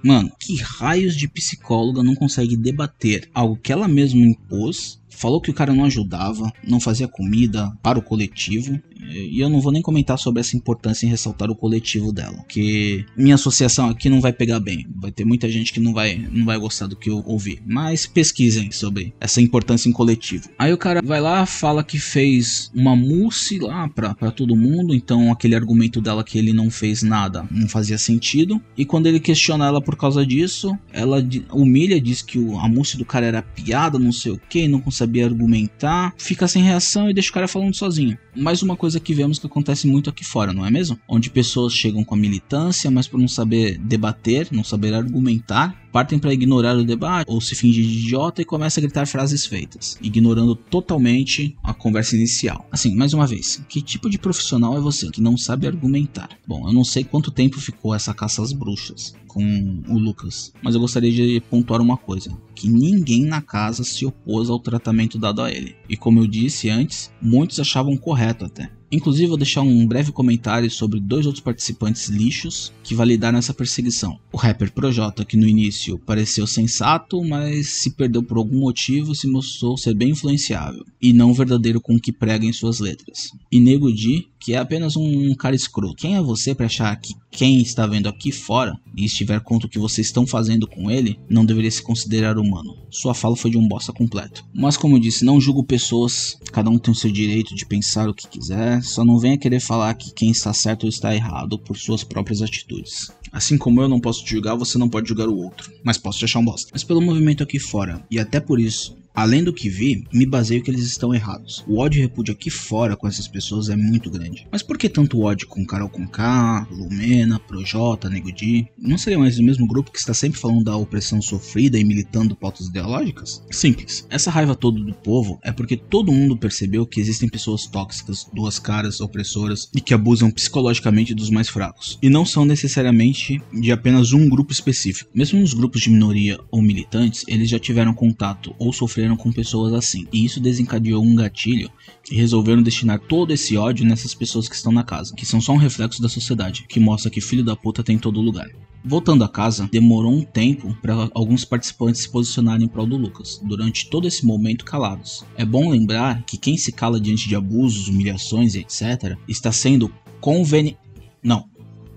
Mano, 0.08 0.32
que 0.40 0.56
raios 0.56 1.18
de 1.18 1.28
psicóloga 1.28 2.02
não 2.02 2.16
consegue 2.16 2.56
debater 2.56 3.30
algo 3.34 3.58
que 3.58 3.74
ela 3.74 3.90
mesma 3.90 4.22
impôs 4.22 5.02
falou 5.10 5.42
que 5.42 5.52
o 5.52 5.54
cara 5.54 5.74
não 5.74 5.84
ajudava, 5.84 6.50
não 6.66 6.80
fazia 6.80 7.10
comida 7.10 7.76
para 7.84 8.00
o 8.00 8.02
coletivo. 8.02 8.82
E 9.02 9.40
eu 9.40 9.50
não 9.50 9.62
vou 9.62 9.72
nem 9.72 9.82
comentar 9.82 10.18
sobre 10.18 10.40
essa 10.40 10.56
importância 10.58 11.06
em 11.06 11.10
ressaltar 11.10 11.50
o 11.50 11.56
coletivo 11.56 12.12
dela, 12.12 12.38
porque 12.38 13.06
minha 13.16 13.36
associação 13.36 13.90
aqui 13.90 14.10
não 14.10 14.22
vai 14.22 14.34
pegar 14.34 14.60
bem. 14.60 14.86
Vai 14.96 15.12
ter 15.12 15.26
muita 15.26 15.50
gente 15.50 15.72
que 15.72 15.80
não 15.80 15.94
vai, 15.94 16.28
não 16.32 16.46
vai 16.46 16.58
gostar 16.58 16.88
do 16.88 16.96
que 16.96 17.10
eu 17.10 17.24
ouvir. 17.26 17.62
Mas 17.66 18.06
pesquisem 18.06 18.72
sobre 18.72 19.14
essa 19.20 19.42
importância 19.42 19.90
em 19.90 19.94
coletivo. 19.94 20.50
Aí 20.58 20.74
o 20.74 20.78
cara 20.78 21.02
vai 21.04 21.22
lá, 21.22 21.46
fala 21.46 21.84
que 21.84 22.00
fez 22.00 22.72
uma 22.74 22.96
mousse 22.96 23.60
lá 23.60 23.88
pra, 23.88 24.14
pra 24.14 24.32
todo 24.32 24.56
mundo, 24.56 24.94
então 24.94 25.32
aquele 25.32 25.56
argumento 25.56 26.02
dela 26.02 26.24
que 26.24 26.38
ele 26.38 26.54
não 26.54 26.70
fez 26.70 27.04
nada 27.04 27.48
não 27.52 27.68
fazia 27.68 27.98
sentido. 27.98 28.62
E 28.78 28.86
quando 28.86 29.08
ele 29.08 29.20
questiona 29.20 29.66
ela 29.68 29.82
por 29.82 29.96
causa 29.96 30.26
disso, 30.26 30.78
ela 30.92 31.24
humilha, 31.52 32.00
diz 32.00 32.22
que 32.22 32.38
a 32.38 32.68
mousse 32.68 32.98
do 32.98 33.06
cara 33.06 33.26
era 33.26 33.42
piada, 33.42 34.00
não 34.00 34.12
sei 34.12 34.32
o 34.32 34.42
que, 34.50 34.68
não 34.68 34.82
saber 34.92 35.24
argumentar, 35.24 36.14
fica 36.18 36.48
sem 36.48 36.64
reação 36.64 37.10
e 37.10 37.14
deixa 37.14 37.30
o 37.30 37.34
cara 37.34 37.48
falando 37.48 37.76
sozinho. 37.76 38.18
Mais 38.36 38.62
uma 38.62 38.76
coisa 38.76 38.87
que 38.96 39.14
vemos 39.14 39.40
que 39.40 39.48
acontece 39.48 39.88
muito 39.88 40.10
aqui 40.10 40.24
fora, 40.24 40.54
não 40.54 40.66
é 40.66 40.72
mesmo? 40.72 41.00
Onde 41.08 41.30
pessoas 41.30 41.74
chegam 41.74 42.04
com 42.04 42.16
a 42.16 42.18
militância, 42.18 42.90
mas 42.90 43.08
por 43.08 43.20
não 43.20 43.28
saber 43.28 43.78
debater, 43.78 44.48
não 44.52 44.64
saber 44.64 44.94
argumentar, 44.94 45.88
partem 45.92 46.20
para 46.20 46.34
ignorar 46.34 46.78
o 46.78 46.84
debate 46.84 47.26
ou 47.28 47.42
se 47.42 47.56
fingir 47.56 47.86
de 47.86 48.00
idiota 48.00 48.42
e 48.42 48.46
começa 48.46 48.80
a 48.80 48.84
gritar 48.84 49.08
frases 49.08 49.46
feitas, 49.46 49.98
ignorando 50.02 50.56
totalmente 50.56 51.56
a 51.64 51.74
conversa 51.74 52.16
inicial. 52.16 52.68
Assim, 52.72 52.96
mais 52.96 53.14
uma 53.14 53.26
vez, 53.26 53.64
que 53.68 53.82
tipo 53.82 54.10
de 54.10 54.20
profissional 54.20 54.78
é 54.78 54.80
você 54.80 55.10
que 55.10 55.22
não 55.22 55.38
sabe 55.38 55.66
argumentar? 55.66 56.30
Bom, 56.46 56.68
eu 56.68 56.74
não 56.74 56.84
sei 56.84 57.04
quanto 57.04 57.32
tempo 57.32 57.60
ficou 57.60 57.96
essa 57.96 58.14
caça 58.14 58.44
às 58.44 58.54
bruxas 58.54 59.16
com 59.28 59.84
o 59.88 59.98
Lucas, 59.98 60.52
mas 60.64 60.74
eu 60.74 60.82
gostaria 60.82 61.12
de 61.12 61.42
pontuar 61.50 61.82
uma 61.82 61.98
coisa: 61.98 62.36
que 62.56 62.70
ninguém 62.70 63.26
na 63.26 63.42
casa 63.42 63.84
se 63.84 64.06
opôs 64.06 64.50
ao 64.50 64.60
tratamento 64.60 65.18
dado 65.18 65.42
a 65.42 65.52
ele. 65.52 65.76
E 65.88 65.96
como 65.96 66.20
eu 66.20 66.28
disse 66.28 66.70
antes, 66.70 67.12
muitos 67.22 67.60
achavam 67.60 67.96
correto 67.98 68.46
até. 68.46 68.72
Inclusive, 68.92 69.28
vou 69.28 69.38
deixar 69.38 69.62
um 69.62 69.86
breve 69.86 70.12
comentário 70.12 70.70
sobre 70.72 71.00
dois 71.00 71.26
outros 71.26 71.44
participantes 71.44 72.08
lixos 72.08 72.72
que 72.84 72.96
validaram 72.96 73.38
essa 73.38 73.54
perseguição. 73.54 74.18
O 74.32 74.38
rapper 74.38 74.72
Projota, 74.72 75.26
que 75.26 75.36
no 75.36 75.48
início 75.48 76.00
pareceu 76.00 76.48
sensato, 76.48 77.24
mas 77.24 77.82
se 77.82 77.92
perdeu 77.92 78.24
por 78.24 78.38
algum 78.38 78.60
motivo 78.60 79.16
se 79.16 79.28
mostrou 79.28 79.78
ser 79.78 79.94
bem 79.94 80.12
influenciável 80.12 80.86
e 81.02 81.12
não 81.14 81.34
verdadeiro 81.34 81.82
com 81.82 81.96
o 81.96 82.00
que 82.00 82.12
prega 82.12 82.46
em 82.46 82.54
suas 82.54 82.80
letras. 82.80 83.32
E 83.52 83.60
Nego 83.60 83.92
Di, 83.92 84.28
que 84.40 84.54
é 84.54 84.58
apenas 84.58 84.96
um 84.96 85.34
cara 85.36 85.56
escroto. 85.56 85.96
Quem 85.96 86.16
é 86.16 86.22
você 86.22 86.54
para 86.54 86.68
achar 86.68 86.96
que 86.96 87.14
quem 87.32 87.62
está 87.62 87.86
vendo 87.86 88.08
aqui 88.08 88.32
fora 88.32 88.80
e 88.96 89.06
estiver 89.06 89.40
contra 89.42 89.68
o 89.68 89.70
que 89.70 89.80
vocês 89.80 90.08
estão 90.08 90.26
fazendo 90.26 90.68
com 90.68 90.90
ele 90.90 91.20
não 91.30 91.46
deveria 91.46 91.70
se 91.70 91.84
considerar 91.84 92.38
humano? 92.38 92.78
Sua 92.90 93.14
fala 93.14 93.36
foi 93.36 93.52
de 93.52 93.58
um 93.58 93.68
bosta 93.68 93.92
completo. 93.92 94.46
Mas 94.54 94.78
como 94.78 94.96
eu 94.96 95.00
disse, 95.00 95.26
não 95.26 95.42
julgo 95.42 95.64
pessoas, 95.64 96.38
cada 96.52 96.70
um 96.70 96.78
tem 96.78 96.92
o 96.92 96.96
seu 96.96 97.12
direito 97.12 97.56
de 97.56 97.66
pensar 97.66 98.10
o 98.10 98.14
que 98.14 98.28
quiser, 98.28 98.77
só 98.82 99.04
não 99.04 99.20
venha 99.20 99.38
querer 99.38 99.60
falar 99.60 99.94
que 99.94 100.14
quem 100.14 100.32
está 100.32 100.54
certo 100.54 100.84
ou 100.84 100.90
está 100.90 101.14
errado 101.14 101.58
por 101.60 101.78
suas 101.78 102.04
próprias 102.04 102.42
atitudes. 102.42 103.12
Assim 103.32 103.58
como 103.58 103.82
eu 103.82 103.88
não 103.88 104.00
posso 104.00 104.24
te 104.24 104.32
julgar, 104.32 104.56
você 104.56 104.78
não 104.78 104.90
pode 104.90 105.08
julgar 105.08 105.28
o 105.28 105.38
outro, 105.38 105.72
mas 105.84 105.98
posso 105.98 106.20
te 106.20 106.26
achar 106.26 106.40
um 106.40 106.46
bosta. 106.46 106.70
Mas 106.72 106.84
pelo 106.84 107.02
movimento 107.02 107.44
aqui 107.44 107.60
fora, 107.60 108.06
e 108.10 108.20
até 108.20 108.40
por 108.40 108.60
isso, 108.60 108.98
Além 109.18 109.44
do 109.44 109.52
que 109.52 109.68
vi, 109.68 110.06
me 110.14 110.28
baseio 110.28 110.62
que 110.62 110.70
eles 110.70 110.86
estão 110.86 111.12
errados. 111.12 111.66
O 111.68 111.80
ódio 111.80 111.98
e 111.98 112.02
repúdio 112.04 112.36
aqui 112.36 112.52
fora 112.52 112.96
com 112.96 113.08
essas 113.08 113.28
pessoas 113.28 113.68
é 113.68 113.76
muito 113.76 114.12
grande. 114.12 114.46
Mas 114.52 114.62
por 114.62 114.78
que 114.78 114.88
tanto 114.88 115.22
ódio 115.22 115.48
com 115.48 115.66
Carol 115.66 115.90
Conká, 115.90 116.68
Lumena, 116.70 117.40
Projota, 117.40 118.12
Nego 118.12 118.32
Di? 118.32 118.68
Não 118.78 118.96
seria 118.96 119.18
mais 119.18 119.40
o 119.40 119.44
mesmo 119.44 119.66
grupo 119.66 119.90
que 119.90 119.98
está 119.98 120.14
sempre 120.14 120.40
falando 120.40 120.66
da 120.66 120.78
opressão 120.78 121.20
sofrida 121.20 121.80
e 121.80 121.84
militando 121.84 122.36
pautas 122.36 122.68
ideológicas? 122.68 123.44
Simples. 123.50 124.06
Essa 124.08 124.30
raiva 124.30 124.54
toda 124.54 124.80
do 124.80 124.94
povo 124.94 125.40
é 125.44 125.52
porque 125.52 125.76
todo 125.76 126.12
mundo 126.12 126.38
percebeu 126.38 126.86
que 126.86 127.00
existem 127.00 127.28
pessoas 127.28 127.66
tóxicas, 127.66 128.30
duas 128.32 128.60
caras, 128.60 129.02
opressoras 129.02 129.68
e 129.76 129.82
que 129.82 129.96
abusam 129.96 130.30
psicologicamente 130.30 131.16
dos 131.16 131.32
mais 131.32 131.50
fracos. 131.50 131.98
E 132.04 132.08
não 132.08 132.24
são 132.24 132.46
necessariamente 132.46 133.42
de 133.52 133.72
apenas 133.72 134.14
um 134.14 134.30
grupo 134.30 134.52
específico. 134.52 135.10
Mesmo 135.12 135.40
nos 135.40 135.56
grupos 135.56 135.82
de 135.82 135.90
minoria 135.90 136.40
ou 136.52 136.62
militantes, 136.62 137.24
eles 137.28 137.50
já 137.50 137.58
tiveram 137.58 137.96
contato 137.96 138.54
ou 138.60 138.72
sofreram 138.72 139.07
com 139.16 139.32
pessoas 139.32 139.74
assim. 139.74 140.08
E 140.12 140.26
isso 140.26 140.42
desencadeou 140.42 141.04
um 141.04 141.16
gatilho 141.16 141.70
que 142.04 142.16
resolveram 142.16 142.64
destinar 142.64 143.00
todo 143.00 143.32
esse 143.32 143.56
ódio 143.56 143.86
nessas 143.86 144.14
pessoas 144.14 144.50
que 144.50 144.56
estão 144.56 144.72
na 144.72 144.84
casa, 144.84 145.14
que 145.16 145.26
são 145.26 145.40
só 145.40 145.54
um 145.54 145.58
reflexo 145.58 146.02
da 146.02 146.10
sociedade, 146.10 146.66
que 146.68 146.80
mostra 146.80 147.12
que 147.12 147.22
filho 147.22 147.44
da 147.44 147.56
puta 147.56 147.84
tem 147.84 147.96
em 147.96 148.00
todo 148.00 148.20
lugar. 148.20 148.50
Voltando 148.84 149.24
à 149.24 149.30
casa, 149.30 149.68
demorou 149.72 150.12
um 150.12 150.24
tempo 150.24 150.76
para 150.82 151.10
alguns 151.14 151.44
participantes 151.44 152.02
se 152.02 152.10
posicionarem 152.10 152.66
em 152.66 152.70
prol 152.70 152.86
do 152.86 152.96
Lucas, 152.96 153.42
durante 153.44 153.90
todo 153.90 154.08
esse 154.08 154.26
momento 154.26 154.64
calados. 154.64 155.26
É 155.36 155.44
bom 155.44 155.70
lembrar 155.70 156.24
que 156.24 156.38
quem 156.38 156.58
se 156.58 156.72
cala 156.72 157.00
diante 157.00 157.28
de 157.28 157.36
abusos, 157.36 157.88
humilhações 157.90 158.56
e 158.56 158.60
etc., 158.60 159.18
está 159.28 159.52
sendo 159.52 159.92
conveni... 160.22 160.78
Não. 161.22 161.46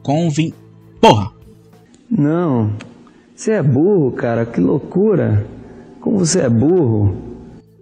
Convin... 0.02 0.52
Porra! 1.00 1.32
Não. 2.10 2.72
Você 3.36 3.52
é 3.52 3.62
burro, 3.62 4.10
cara, 4.12 4.44
que 4.44 4.60
loucura. 4.60 5.46
Como 6.00 6.18
você 6.18 6.40
é 6.40 6.48
burro 6.48 7.30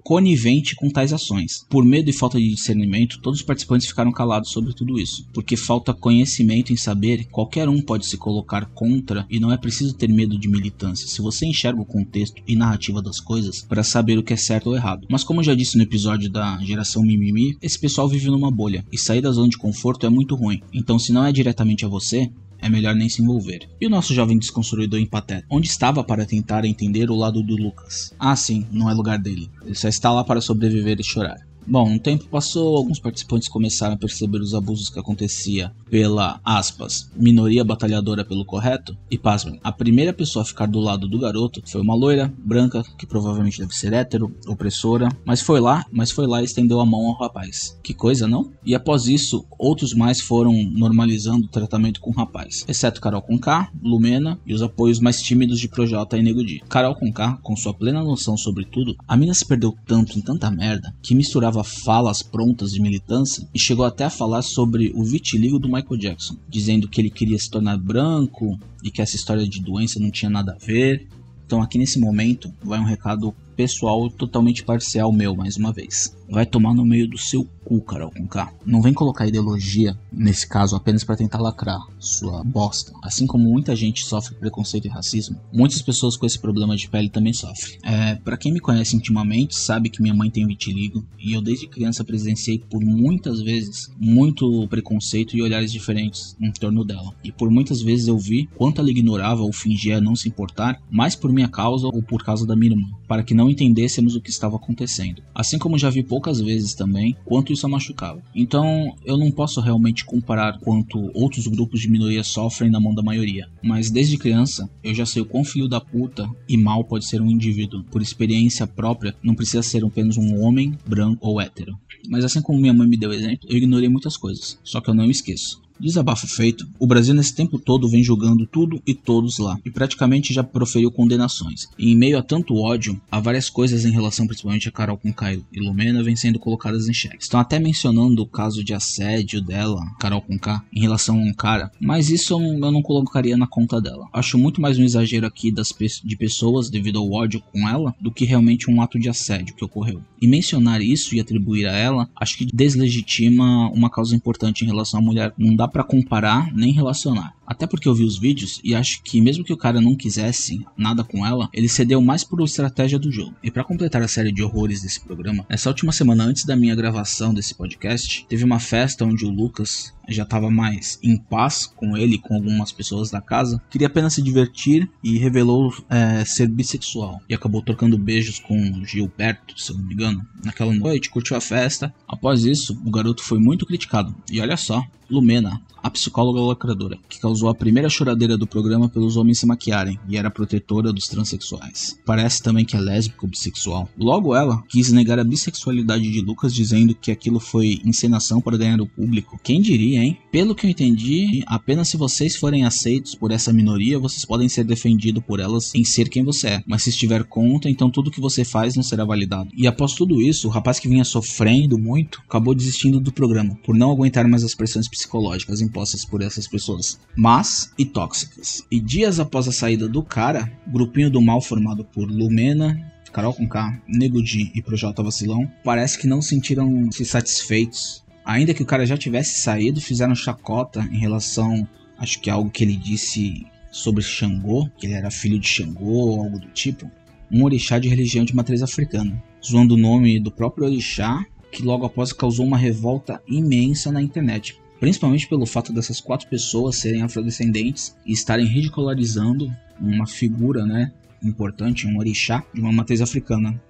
conivente 0.09 0.75
com 0.75 0.89
tais 0.89 1.13
ações. 1.13 1.67
Por 1.69 1.85
medo 1.85 2.09
e 2.09 2.15
falta 2.15 2.39
de 2.39 2.49
discernimento, 2.49 3.21
todos 3.21 3.41
os 3.41 3.45
participantes 3.45 3.87
ficaram 3.87 4.11
calados 4.11 4.51
sobre 4.51 4.73
tudo 4.73 4.99
isso, 4.99 5.27
porque 5.35 5.55
falta 5.55 5.93
conhecimento 5.93 6.73
em 6.73 6.79
saber, 6.79 7.27
qualquer 7.27 7.69
um 7.69 7.83
pode 7.83 8.07
se 8.07 8.17
colocar 8.17 8.65
contra 8.73 9.27
e 9.29 9.39
não 9.39 9.53
é 9.53 9.59
preciso 9.59 9.93
ter 9.93 10.09
medo 10.09 10.39
de 10.39 10.49
militância. 10.49 11.07
Se 11.07 11.21
você 11.21 11.45
enxerga 11.45 11.83
o 11.83 11.85
contexto 11.85 12.43
e 12.49 12.57
narrativa 12.57 13.03
das 13.03 13.21
coisas 13.21 13.61
para 13.61 13.83
saber 13.83 14.19
o 14.19 14.23
que 14.23 14.33
é 14.33 14.37
certo 14.37 14.69
ou 14.69 14.75
errado. 14.75 15.07
Mas 15.11 15.23
como 15.23 15.41
eu 15.41 15.45
já 15.45 15.55
disse 15.55 15.77
no 15.77 15.83
episódio 15.83 16.31
da 16.31 16.59
geração 16.63 17.03
mimimi, 17.03 17.59
esse 17.61 17.79
pessoal 17.79 18.09
vive 18.09 18.29
numa 18.29 18.51
bolha 18.51 18.87
e 18.91 18.97
sair 18.97 19.21
da 19.21 19.31
zona 19.31 19.51
de 19.51 19.59
conforto 19.59 20.07
é 20.07 20.09
muito 20.09 20.35
ruim. 20.35 20.63
Então, 20.73 20.99
se 20.99 21.13
não 21.13 21.27
é 21.27 21.31
diretamente 21.31 21.85
a 21.85 21.89
você, 21.89 22.31
é 22.61 22.69
melhor 22.69 22.95
nem 22.95 23.09
se 23.09 23.23
envolver. 23.23 23.69
E 23.81 23.87
o 23.87 23.91
nosso 23.91 24.15
jovem 24.15 24.39
desconstruidor 24.39 25.01
empateta? 25.01 25.47
Onde 25.51 25.69
estava 25.69 26.05
para 26.05 26.27
tentar 26.27 26.65
entender 26.65 27.11
o 27.11 27.17
lado 27.17 27.43
do 27.43 27.57
Lucas? 27.57 28.13
Ah, 28.19 28.37
sim, 28.37 28.67
não 28.71 28.91
é 28.91 28.95
lugar 28.95 29.19
dele. 29.19 29.51
Ele 29.65 29.75
só 29.75 29.89
está 29.89 30.13
lá 30.13 30.25
para 30.25 30.41
sobreviver 30.41 30.99
e 31.01 31.05
chorar. 31.05 31.48
Bom, 31.71 31.87
um 31.87 31.99
tempo 31.99 32.25
passou, 32.29 32.79
alguns 32.79 32.99
participantes 32.99 33.47
começaram 33.47 33.93
a 33.93 33.99
perceber 33.99 34.39
os 34.39 34.55
abusos 34.55 34.89
que 34.89 34.99
acontecia 34.99 35.71
pela, 35.91 36.41
aspas, 36.43 37.11
minoria 37.15 37.63
batalhadora 37.63 38.25
pelo 38.25 38.47
correto, 38.47 38.97
e 39.11 39.19
pasmem, 39.19 39.61
a 39.63 39.71
primeira 39.71 40.15
pessoa 40.15 40.43
a 40.43 40.47
ficar 40.47 40.65
do 40.65 40.81
lado 40.81 41.07
do 41.07 41.19
garoto 41.19 41.61
foi 41.67 41.83
uma 41.83 41.95
loira, 41.95 42.33
branca, 42.39 42.83
que 42.97 43.07
provavelmente 43.07 43.59
deve 43.59 43.75
ser 43.75 43.93
hétero, 43.93 44.35
opressora, 44.47 45.11
mas 45.27 45.43
foi 45.43 45.61
lá, 45.61 45.85
mas 45.93 46.11
foi 46.11 46.27
lá 46.27 46.41
e 46.41 46.47
estendeu 46.47 46.81
a 46.81 46.87
mão 46.87 47.05
ao 47.07 47.19
rapaz. 47.19 47.79
Que 47.83 47.93
coisa, 47.93 48.27
não? 48.27 48.51
E 48.65 48.75
após 48.75 49.07
isso, 49.07 49.45
outros 49.59 49.93
mais 49.93 50.23
foram 50.23 50.55
normalizando 50.73 51.45
o 51.45 51.51
tratamento 51.51 52.01
com 52.01 52.11
o 52.11 52.15
rapaz, 52.15 52.65
exceto 52.67 52.99
Carol 52.99 53.21
Conká, 53.21 53.71
Lumena 53.83 54.41
e 54.47 54.55
os 54.55 54.63
apoios 54.63 55.01
mais 55.01 55.21
tímidos 55.21 55.61
de 55.61 55.69
Projota 55.69 56.17
e 56.17 56.23
Nego 56.23 56.43
Di. 56.43 56.63
Carol 56.67 56.95
Conká, 56.95 57.39
com 57.43 57.55
sua 57.55 57.75
plena 57.75 58.03
noção 58.03 58.39
sobre 58.39 58.65
tudo, 58.65 58.97
a 59.07 59.19
mina 59.19 59.35
se 59.35 59.47
perdeu 59.47 59.77
tanto 59.87 60.19
em 60.19 60.23
tanta 60.23 60.51
merda 60.51 60.95
que 61.03 61.15
misturava 61.15 61.58
usava 61.59 61.65
falas 61.65 62.23
prontas 62.23 62.73
de 62.73 62.81
militância 62.81 63.47
e 63.55 63.59
chegou 63.59 63.85
até 63.85 64.05
a 64.05 64.11
falar 64.11 64.43
sobre 64.43 64.93
o 64.95 65.03
vitiligo 65.03 65.59
do 65.59 65.69
Michael 65.69 65.97
Jackson, 65.99 66.37
dizendo 66.49 66.89
que 66.89 67.01
ele 67.01 67.11
queria 67.11 67.39
se 67.39 67.51
tornar 67.51 67.77
branco 67.77 68.59
e 68.83 68.91
que 68.91 69.03
essa 69.03 69.17
história 69.17 69.47
de 69.47 69.61
doença 69.61 69.99
não 70.01 70.11
tinha 70.11 70.31
nada 70.31 70.53
a 70.53 70.65
ver. 70.65 71.07
Então 71.47 71.63
aqui 71.63 71.79
nesse 71.79 71.99
momento 71.99 72.53
vai 72.63 72.79
um 72.79 72.85
recado 72.85 73.35
pessoal 73.59 74.09
totalmente 74.09 74.63
parcial 74.63 75.11
meu 75.11 75.35
mais 75.35 75.57
uma 75.57 75.73
vez. 75.73 76.17
Vai 76.31 76.47
tomar 76.47 76.75
no 76.75 76.85
meio 76.85 77.09
do 77.09 77.19
seu 77.19 77.45
cu, 77.65 77.81
Carol 77.81 78.11
com 78.11 78.27
K. 78.27 78.53
Não 78.65 78.81
vem 78.81 78.95
colocar 78.95 79.27
ideologia, 79.27 79.99
nesse 80.13 80.47
caso, 80.47 80.77
apenas 80.77 81.03
para 81.03 81.17
tentar 81.17 81.39
lacrar 81.39 81.81
sua 81.99 82.45
bosta. 82.45 82.93
Assim 83.03 83.27
como 83.27 83.51
muita 83.51 83.75
gente 83.75 84.05
sofre 84.05 84.35
preconceito 84.35 84.87
e 84.87 84.91
racismo, 84.91 85.41
muitas 85.53 85.83
pessoas 85.83 86.17
com 86.17 86.25
esse 86.25 86.39
problema 86.39 86.77
de 86.77 86.89
pele 86.89 87.11
também 87.11 87.33
sofrem. 87.33 87.79
É, 87.83 88.15
para 88.15 88.37
quem 88.37 88.53
me 88.53 88.61
conhece 88.61 88.95
intimamente, 88.95 89.57
sabe 89.57 89.91
que 89.91 90.01
minha 90.01 90.15
mãe 90.15 90.31
tem 90.31 90.47
vitiligo 90.47 91.05
e 91.19 91.33
eu 91.33 91.43
desde 91.43 91.67
criança 91.67 92.05
presenciei 92.05 92.59
por 92.59 92.83
muitas 92.83 93.41
vezes 93.41 93.91
muito 93.99 94.69
preconceito 94.69 95.37
e 95.37 95.43
olhares 95.43 95.73
diferentes 95.73 96.37
em 96.41 96.53
torno 96.53 96.85
dela. 96.85 97.13
E 97.25 97.33
por 97.33 97.51
muitas 97.51 97.83
vezes 97.83 98.07
eu 98.07 98.19
vi 98.19 98.49
quanto 98.55 98.81
ela 98.81 98.91
ignorava 98.91 99.43
ou 99.43 99.53
fingia 99.53 100.01
não 100.01 100.15
se 100.15 100.29
importar, 100.29 100.81
mais 100.91 101.17
por 101.17 101.33
minha 101.33 101.49
causa 101.49 101.87
ou 101.87 102.03
por 102.03 102.23
causa 102.23 102.47
da 102.47 102.55
minha 102.55 102.73
irmã, 102.73 102.89
para 103.07 103.23
que 103.23 103.35
não 103.35 103.48
entendêssemos 103.49 104.15
o 104.15 104.21
que 104.21 104.31
estava 104.31 104.57
acontecendo. 104.57 105.23
Assim 105.35 105.59
como 105.59 105.79
já 105.79 105.91
vi 105.91 106.03
poucas 106.03 106.41
vezes 106.41 106.75
também 106.75 107.17
quanto 107.25 107.53
isso 107.53 107.67
a 107.67 107.69
machucava. 107.69 108.23
Então 108.35 108.95
eu 109.05 109.17
não 109.17 109.31
posso 109.31 109.61
realmente 109.61 110.05
comparar 110.05 110.59
quanto 110.61 111.11
outros 111.15 111.47
grupos 111.47 111.81
de 111.81 111.91
minoria 111.91 112.23
sofrem 112.23 112.71
na 112.71 112.81
mão 112.81 112.95
da 112.95 113.03
maioria, 113.03 113.49
mas 113.63 113.91
desde 113.91 114.19
criança 114.19 114.69
eu 114.83 114.95
já 114.95 115.07
sei 115.07 115.23
o 115.23 115.27
quão 115.27 115.45
filho 115.45 115.69
da 115.69 115.81
puta 115.81 116.29
e 116.49 116.57
mal 116.57 116.85
pode 116.85 117.07
ser 117.07 117.21
um 117.21 117.31
indivíduo. 117.31 117.85
Por 117.85 118.03
experiência 118.03 118.67
própria, 118.67 119.15
não 119.23 119.35
precisa 119.35 119.63
ser 119.63 119.85
apenas 119.85 120.17
um 120.17 120.41
homem, 120.41 120.75
branco 120.87 121.27
ou 121.27 121.41
hétero. 121.41 121.79
Mas 122.09 122.25
assim 122.25 122.41
como 122.41 122.61
minha 122.61 122.73
mãe 122.73 122.89
me 122.89 122.97
deu 122.97 123.13
exemplo, 123.13 123.49
eu 123.49 123.57
ignorei 123.57 123.89
muitas 123.89 124.17
coisas, 124.17 124.59
só 124.63 124.81
que 124.81 124.89
eu 124.89 124.95
não 124.95 125.11
esqueço. 125.11 125.61
Desabafo 125.81 126.27
feito, 126.27 126.67
o 126.79 126.87
Brasil 126.87 127.15
nesse 127.15 127.35
tempo 127.35 127.59
todo 127.59 127.89
vem 127.89 128.03
julgando 128.03 128.47
tudo 128.47 128.83
e 128.87 128.95
todos 128.95 129.39
lá, 129.39 129.59
e 129.65 129.71
praticamente 129.71 130.35
já 130.35 130.43
proferiu 130.43 130.91
condenações. 130.91 131.69
E 131.79 131.93
em 131.93 131.97
meio 131.97 132.19
a 132.19 132.23
tanto 132.23 132.57
ódio, 132.57 133.01
há 133.11 133.21
várias 133.21 133.49
coisas 133.49 133.85
em 133.85 133.93
relação 133.93 134.27
principalmente 134.27 134.69
a 134.69 134.73
Carol 134.73 134.97
com 134.97 135.13
Caio 135.13 135.47
e 135.53 135.61
Lumena 135.61 136.03
vêm 136.03 136.17
sendo 136.17 136.39
colocadas 136.39 136.89
em 136.89 136.93
xeque. 136.93 137.19
Estão 137.21 137.39
até 137.39 137.59
mencionando 137.59 138.23
o 138.23 138.27
caso 138.27 138.65
de 138.65 138.75
assédio 138.75 139.41
dela, 139.41 139.81
Carol 140.01 140.21
com 140.21 140.39
K, 140.39 140.63
em 140.73 140.81
relação 140.81 141.17
a 141.17 141.23
um 141.23 141.33
cara, 141.33 141.71
mas 141.81 142.11
isso 142.11 142.35
eu 142.35 142.73
não 142.73 142.83
colocaria 142.83 143.37
na 143.37 143.47
conta 143.47 143.81
dela. 143.81 144.09
Acho 144.13 144.37
muito 144.37 144.61
mais 144.61 144.79
um 144.79 144.85
exagero 144.85 145.27
aqui 145.27 145.53
das 145.53 145.69
de 146.05 146.17
pessoas 146.17 146.69
devido 146.69 146.99
ao 146.99 147.11
ódio 147.13 147.41
com 147.53 147.69
ela 147.69 147.95
do 148.01 148.11
que 148.11 148.25
realmente 148.25 148.69
um 148.69 148.83
ato 148.83 148.99
de 148.99 149.09
assédio 149.09 149.55
que 149.55 149.65
ocorreu. 149.65 150.03
E 150.21 150.27
mencionar 150.27 150.83
isso 150.83 151.15
e 151.15 151.21
atribuir 151.21 151.67
a 151.67 151.77
ela, 151.77 152.09
acho 152.17 152.37
que 152.37 152.47
deslegitima 152.47 153.71
uma 153.71 153.89
causa 153.89 154.17
importante 154.17 154.65
em 154.65 154.67
relação 154.67 154.99
à 154.99 155.03
mulher. 155.03 155.33
Não 155.39 155.55
dá 155.55 155.68
para 155.69 155.85
comparar 155.85 156.53
nem 156.53 156.73
relacionar. 156.73 157.38
Até 157.49 157.67
porque 157.67 157.89
eu 157.89 157.95
vi 157.95 158.05
os 158.05 158.19
vídeos 158.19 158.61
e 158.63 158.75
acho 158.75 159.03
que 159.03 159.21
mesmo 159.21 159.43
que 159.43 159.53
o 159.53 159.57
cara 159.57 159.81
não 159.81 159.97
quisesse 159.97 160.61
nada 160.77 161.03
com 161.03 161.27
ela, 161.27 161.49
ele 161.53 161.69
cedeu 161.69 162.01
mais 162.03 162.23
por 162.23 162.43
estratégia 162.45 162.99
do 162.99 163.11
jogo. 163.11 163.35
E 163.43 163.51
para 163.51 163.65
completar 163.65 164.03
a 164.03 164.09
série 164.09 164.31
de 164.31 164.43
horrores 164.43 164.83
desse 164.83 165.01
programa, 165.01 165.47
nessa 165.49 165.71
última 165.71 165.91
semana 165.91 166.25
antes 166.25 166.45
da 166.45 166.55
minha 166.55 166.77
gravação 166.77 167.33
desse 167.33 167.55
podcast, 167.55 168.27
teve 168.29 168.45
uma 168.45 168.61
festa 168.61 169.05
onde 169.05 169.25
o 169.25 169.31
Lucas 169.31 169.95
já 170.09 170.23
estava 170.23 170.51
mais 170.51 170.99
em 171.03 171.17
paz 171.17 171.67
com 171.67 171.97
ele 171.97 172.15
e 172.15 172.19
com 172.19 172.35
algumas 172.35 172.73
pessoas 172.73 173.11
da 173.11 173.21
casa, 173.21 173.61
queria 173.71 173.87
apenas 173.87 174.15
se 174.15 174.23
divertir 174.23 174.89
e 175.03 175.19
revelou 175.19 175.73
é, 175.89 176.25
ser 176.25 176.49
bissexual. 176.49 177.21
E 177.29 177.35
acabou 177.35 177.63
trocando 177.63 177.99
beijos 177.99 178.39
com 178.39 178.85
Gilberto, 178.85 179.61
se 179.61 179.73
não 179.73 179.83
me 179.83 179.95
engano, 179.95 180.27
naquela 180.45 180.73
noite, 180.73 181.11
curtiu 181.11 181.37
a 181.37 181.41
festa. 181.41 181.95
Após 182.07 182.45
isso, 182.45 182.81
o 182.85 182.91
garoto 182.91 183.23
foi 183.23 183.39
muito 183.39 183.67
criticado. 183.67 184.15
E 184.31 184.41
olha 184.41 184.57
só, 184.57 184.83
Lumena, 185.11 185.61
a 185.83 185.91
psicóloga 185.91 186.41
lacradora, 186.41 186.99
que 187.09 187.21
causou 187.21 187.49
a 187.49 187.55
primeira 187.55 187.89
choradeira 187.89 188.37
do 188.37 188.47
programa 188.47 188.89
pelos 188.89 189.17
homens 189.17 189.39
se 189.39 189.47
maquiarem 189.47 189.99
e 190.09 190.17
era 190.17 190.31
protetora 190.31 190.93
dos 190.93 191.09
transexuais. 191.09 191.99
Parece 192.05 192.43
também 192.43 192.65
que 192.65 192.77
é 192.77 192.81
lésbica 192.81 193.25
ou 193.25 193.29
bissexual. 193.29 193.89
Logo 193.99 194.35
ela 194.35 194.63
quis 194.69 194.93
negar 194.93 195.19
a 195.19 195.25
bissexualidade 195.25 196.11
de 196.11 196.21
Lucas 196.21 196.55
dizendo 196.55 196.95
que 196.95 197.11
aquilo 197.11 197.41
foi 197.41 197.81
encenação 197.85 198.41
para 198.41 198.57
ganhar 198.57 198.81
o 198.81 198.87
público. 198.87 199.39
Quem 199.43 199.61
diria, 199.61 200.03
hein? 200.03 200.19
Pelo 200.31 200.55
que 200.55 200.67
eu 200.67 200.71
entendi, 200.71 201.43
apenas 201.47 201.89
se 201.89 201.97
vocês 201.97 202.37
forem 202.37 202.65
aceitos 202.65 203.15
por 203.15 203.31
essa 203.31 203.53
minoria, 203.53 203.99
vocês 203.99 204.25
podem 204.25 204.49
ser 204.49 204.65
defendidos 204.65 205.23
por 205.25 205.41
elas 205.41 205.75
em 205.75 205.85
ser 205.85 206.09
quem 206.09 206.23
você 206.23 206.49
é. 206.49 206.63
Mas 206.67 206.83
se 206.83 206.91
estiver 206.91 207.25
contra, 207.25 207.71
então 207.71 207.91
tudo 207.91 208.11
que 208.11 208.21
você 208.21 208.45
faz 208.45 208.75
não 208.75 208.83
será 208.83 209.05
validado. 209.05 209.51
E 209.57 209.67
após 209.67 209.95
tudo 209.95 210.21
isso, 210.21 210.49
o 210.49 210.51
rapaz 210.51 210.79
que 210.79 210.89
vinha 210.89 211.05
sofrendo 211.05 211.79
muito 211.79 212.21
acabou 212.27 212.55
desistindo 212.55 213.01
do 213.01 213.13
programa 213.13 213.57
por 213.65 213.75
não 213.75 213.91
aguentar 213.91 214.27
mais 214.29 214.45
as 214.45 214.55
pressões 214.55 214.89
psicológicas 214.89 215.61
impostas 215.69 216.05
por 216.05 216.23
essas 216.23 216.49
pessoas, 216.49 216.99
más 217.17 217.73
e 217.79 217.85
tóxicas. 217.85 218.65
E 218.71 218.81
dias 218.81 219.21
após 219.21 219.47
a 219.47 219.53
saída 219.53 219.89
do 219.89 220.03
cara, 220.03 220.51
grupinho 220.67 221.11
do 221.11 221.23
mal 221.23 221.41
formado 221.41 221.85
por 221.85 222.11
Lumena, 222.11 222.93
Carol 223.13 223.35
com 223.35 223.49
K, 223.49 223.81
Nego 223.89 224.23
Di 224.23 224.53
e 224.55 224.63
Projota 224.63 225.03
Vacilão, 225.03 225.51
parece 225.65 225.99
que 225.99 226.07
não 226.07 226.23
sentiram-se 226.23 227.05
satisfeitos. 227.05 228.05
Ainda 228.25 228.55
que 228.55 228.63
o 228.63 228.67
cara 228.67 228.87
já 228.87 228.97
tivesse 228.97 229.41
saído, 229.41 229.81
fizeram 229.81 230.15
chacota 230.15 230.89
em 230.93 230.99
relação, 230.99 231.67
acho 231.97 232.21
que 232.21 232.31
algo 232.31 232.51
que 232.51 232.63
ele 232.63 232.77
disse 232.77 233.47
sobre 233.71 234.03
Xangô, 234.03 234.69
que 234.79 234.87
ele 234.87 234.95
era 234.95 235.11
filho 235.11 235.39
de 235.39 235.49
Xangô 235.49 236.21
algo 236.21 236.39
do 236.39 236.49
tipo, 236.49 236.91
um 237.31 237.45
orixá 237.45 237.79
de 237.79 237.89
religião 237.89 238.25
de 238.25 238.35
matriz 238.35 238.63
africana, 238.63 239.23
zoando 239.45 239.75
o 239.75 239.79
nome 239.79 240.21
do 240.21 240.31
próprio 240.31 240.67
orixá, 240.67 241.25
que 241.51 241.63
logo 241.63 241.87
após 241.87 242.13
causou 242.13 242.47
uma 242.47 242.59
revolta 242.59 243.23
imensa 243.27 243.91
na 243.91 244.03
internet, 244.03 244.59
principalmente 244.81 245.29
pelo 245.29 245.47
fato 245.47 245.73
dessas 245.73 246.01
quatro 246.01 246.29
pessoas 246.29 246.77
serem 246.77 247.03
afrodescendentes 247.03 247.97
e 248.07 248.13
estarem 248.13 248.47
ridicularizando 248.47 249.51
uma 249.81 250.07
figura, 250.07 250.65
né, 250.65 250.93
importante, 251.23 251.87
um 251.87 251.99
orixá 251.99 252.45
de 252.53 252.61
uma 252.61 252.73
matriz 252.73 253.01
africana. 253.01 253.61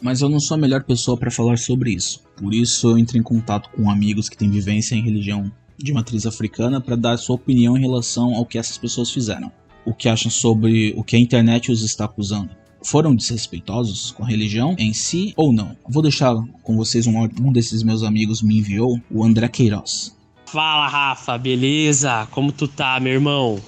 Mas 0.00 0.22
eu 0.22 0.28
não 0.28 0.40
sou 0.40 0.54
a 0.54 0.58
melhor 0.58 0.82
pessoa 0.84 1.16
para 1.16 1.30
falar 1.30 1.58
sobre 1.58 1.92
isso. 1.92 2.22
Por 2.36 2.54
isso 2.54 2.90
eu 2.90 2.98
entro 2.98 3.18
em 3.18 3.22
contato 3.22 3.68
com 3.70 3.90
amigos 3.90 4.28
que 4.28 4.36
têm 4.36 4.50
vivência 4.50 4.94
em 4.94 5.02
religião 5.02 5.52
de 5.76 5.92
matriz 5.92 6.26
africana 6.26 6.80
para 6.80 6.96
dar 6.96 7.16
sua 7.18 7.36
opinião 7.36 7.76
em 7.76 7.80
relação 7.80 8.34
ao 8.34 8.46
que 8.46 8.58
essas 8.58 8.78
pessoas 8.78 9.10
fizeram. 9.10 9.52
O 9.84 9.94
que 9.94 10.08
acham 10.08 10.30
sobre 10.30 10.94
o 10.96 11.04
que 11.04 11.16
a 11.16 11.18
internet 11.18 11.70
os 11.70 11.82
está 11.82 12.04
acusando 12.04 12.50
foram 12.82 13.14
desrespeitosos 13.14 14.10
com 14.10 14.24
a 14.24 14.26
religião 14.26 14.74
em 14.78 14.92
si 14.94 15.34
ou 15.36 15.52
não? 15.52 15.76
Vou 15.86 16.02
deixar 16.02 16.34
com 16.62 16.76
vocês 16.76 17.06
um 17.06 17.28
um 17.40 17.52
desses 17.52 17.82
meus 17.82 18.02
amigos 18.02 18.42
me 18.42 18.58
enviou, 18.58 18.98
o 19.10 19.22
André 19.22 19.48
Queiroz. 19.48 20.16
Fala, 20.52 20.88
Rafa, 20.88 21.38
beleza? 21.38 22.26
Como 22.32 22.50
tu 22.50 22.66
tá, 22.66 22.98
meu 22.98 23.12
irmão? 23.12 23.60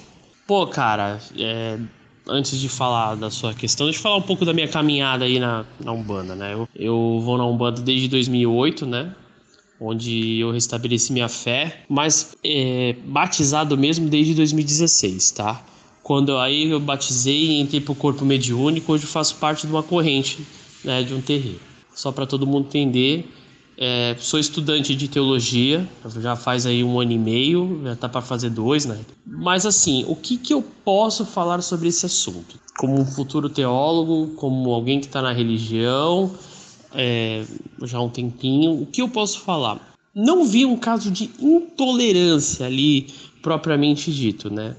Pô, 0.45 0.67
cara, 0.67 1.17
é, 1.37 1.79
antes 2.27 2.59
de 2.59 2.67
falar 2.67 3.15
da 3.15 3.31
sua 3.31 3.53
questão, 3.53 3.85
deixa 3.85 3.99
eu 3.99 4.03
falar 4.03 4.17
um 4.17 4.21
pouco 4.21 4.43
da 4.43 4.51
minha 4.51 4.67
caminhada 4.67 5.23
aí 5.23 5.39
na, 5.39 5.65
na 5.79 5.93
Umbanda, 5.93 6.35
né? 6.35 6.53
Eu, 6.53 6.67
eu 6.75 7.21
vou 7.23 7.37
na 7.37 7.45
Umbanda 7.45 7.81
desde 7.81 8.09
2008, 8.09 8.85
né? 8.85 9.15
Onde 9.79 10.39
eu 10.39 10.51
restabeleci 10.51 11.13
minha 11.13 11.29
fé, 11.29 11.85
mas 11.87 12.35
é, 12.43 12.97
batizado 13.05 13.77
mesmo 13.77 14.09
desde 14.09 14.33
2016, 14.33 15.31
tá? 15.31 15.63
Quando 16.03 16.37
aí 16.37 16.69
eu 16.69 16.81
batizei 16.81 17.51
e 17.51 17.61
entrei 17.61 17.79
pro 17.79 17.95
corpo 17.95 18.25
mediúnico, 18.25 18.91
hoje 18.91 19.05
eu 19.05 19.09
faço 19.09 19.37
parte 19.37 19.65
de 19.65 19.71
uma 19.71 19.83
corrente, 19.83 20.45
né? 20.83 21.01
De 21.01 21.13
um 21.13 21.21
terreiro. 21.21 21.61
Só 21.95 22.11
para 22.11 22.25
todo 22.25 22.45
mundo 22.45 22.65
entender, 22.65 23.25
é, 23.77 24.15
sou 24.19 24.39
estudante 24.39 24.95
de 24.95 25.07
teologia, 25.07 25.87
já 26.19 26.35
faz 26.35 26.65
aí 26.65 26.83
um 26.83 26.99
ano 26.99 27.11
e 27.11 27.17
meio, 27.17 27.81
já 27.83 27.95
tá 27.95 28.09
para 28.09 28.21
fazer 28.21 28.49
dois, 28.49 28.85
né? 28.85 28.99
Mas 29.25 29.65
assim, 29.65 30.05
o 30.07 30.15
que, 30.15 30.37
que 30.37 30.53
eu 30.53 30.61
posso 30.83 31.25
falar 31.25 31.61
sobre 31.61 31.89
esse 31.89 32.05
assunto? 32.05 32.59
Como 32.77 32.99
um 32.99 33.05
futuro 33.05 33.49
teólogo, 33.49 34.33
como 34.35 34.71
alguém 34.71 34.99
que 34.99 35.07
está 35.07 35.21
na 35.21 35.33
religião, 35.33 36.31
é, 36.93 37.43
já 37.83 37.97
há 37.97 38.01
um 38.01 38.09
tempinho, 38.09 38.81
o 38.81 38.85
que 38.85 39.01
eu 39.01 39.09
posso 39.09 39.39
falar? 39.41 39.93
Não 40.13 40.45
vi 40.45 40.65
um 40.65 40.77
caso 40.77 41.09
de 41.09 41.31
intolerância 41.39 42.67
ali 42.67 43.07
propriamente 43.41 44.13
dito, 44.13 44.53
né? 44.53 44.75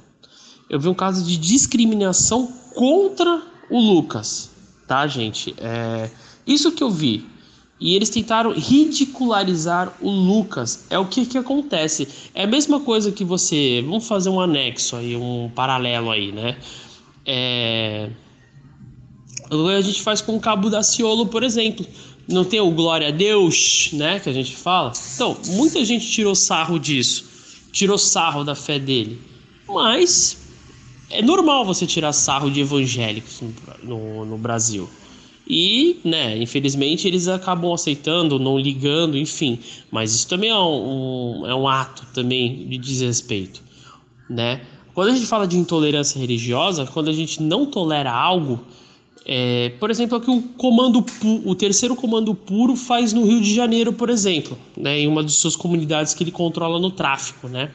Eu 0.70 0.78
vi 0.78 0.88
um 0.88 0.94
caso 0.94 1.24
de 1.24 1.36
discriminação 1.36 2.46
contra 2.74 3.42
o 3.68 3.78
Lucas, 3.78 4.50
tá, 4.86 5.06
gente? 5.06 5.54
É, 5.58 6.08
isso 6.46 6.72
que 6.72 6.82
eu 6.82 6.90
vi. 6.90 7.26
E 7.80 7.94
eles 7.94 8.08
tentaram 8.08 8.52
ridicularizar 8.52 9.92
o 10.00 10.08
Lucas. 10.08 10.86
É 10.88 10.98
o 10.98 11.06
que, 11.06 11.26
que 11.26 11.36
acontece. 11.36 12.06
É 12.34 12.44
a 12.44 12.46
mesma 12.46 12.80
coisa 12.80 13.10
que 13.10 13.24
você. 13.24 13.82
Vamos 13.84 14.06
fazer 14.06 14.30
um 14.30 14.40
anexo 14.40 14.96
aí, 14.96 15.16
um 15.16 15.50
paralelo 15.54 16.10
aí, 16.10 16.32
né? 16.32 16.56
É... 17.26 18.10
A 19.50 19.80
gente 19.80 20.02
faz 20.02 20.20
com 20.20 20.36
o 20.36 20.40
Cabo 20.40 20.70
da 20.70 20.82
Ciolo, 20.82 21.26
por 21.26 21.42
exemplo. 21.42 21.84
Não 22.26 22.44
tem 22.44 22.60
o 22.60 22.70
glória 22.70 23.08
a 23.08 23.10
Deus, 23.10 23.90
né? 23.92 24.18
Que 24.18 24.30
a 24.30 24.32
gente 24.32 24.56
fala. 24.56 24.92
Então, 25.14 25.36
muita 25.46 25.84
gente 25.84 26.08
tirou 26.10 26.34
sarro 26.34 26.78
disso. 26.78 27.26
Tirou 27.70 27.98
sarro 27.98 28.44
da 28.44 28.54
fé 28.54 28.78
dele. 28.78 29.20
Mas 29.68 30.38
é 31.10 31.20
normal 31.20 31.64
você 31.64 31.86
tirar 31.86 32.12
sarro 32.12 32.50
de 32.50 32.60
evangélicos 32.60 33.42
no, 33.82 34.24
no 34.24 34.38
Brasil. 34.38 34.88
E, 35.46 36.00
né, 36.04 36.38
infelizmente 36.38 37.06
eles 37.06 37.28
acabam 37.28 37.72
aceitando, 37.72 38.38
não 38.38 38.58
ligando, 38.58 39.18
enfim. 39.18 39.58
Mas 39.90 40.14
isso 40.14 40.26
também 40.26 40.50
é 40.50 40.58
um, 40.58 41.42
é 41.46 41.54
um 41.54 41.68
ato 41.68 42.06
também 42.14 42.66
de 42.66 42.78
desrespeito, 42.78 43.62
né? 44.28 44.62
Quando 44.94 45.08
a 45.10 45.14
gente 45.14 45.26
fala 45.26 45.46
de 45.46 45.58
intolerância 45.58 46.18
religiosa, 46.18 46.86
quando 46.86 47.10
a 47.10 47.12
gente 47.12 47.42
não 47.42 47.66
tolera 47.66 48.12
algo, 48.12 48.60
é, 49.26 49.70
por 49.80 49.90
exemplo, 49.90 50.16
é 50.16 50.18
o 50.18 50.20
que 50.20 50.30
o 50.30 50.42
comando 50.56 51.04
o 51.44 51.54
terceiro 51.54 51.96
comando 51.96 52.34
puro 52.34 52.76
faz 52.76 53.12
no 53.12 53.24
Rio 53.24 53.40
de 53.40 53.54
Janeiro, 53.54 53.92
por 53.92 54.08
exemplo, 54.08 54.56
né, 54.76 55.00
em 55.00 55.08
uma 55.08 55.24
de 55.24 55.32
suas 55.32 55.56
comunidades 55.56 56.14
que 56.14 56.22
ele 56.22 56.30
controla 56.30 56.78
no 56.78 56.90
tráfico, 56.90 57.48
né? 57.48 57.70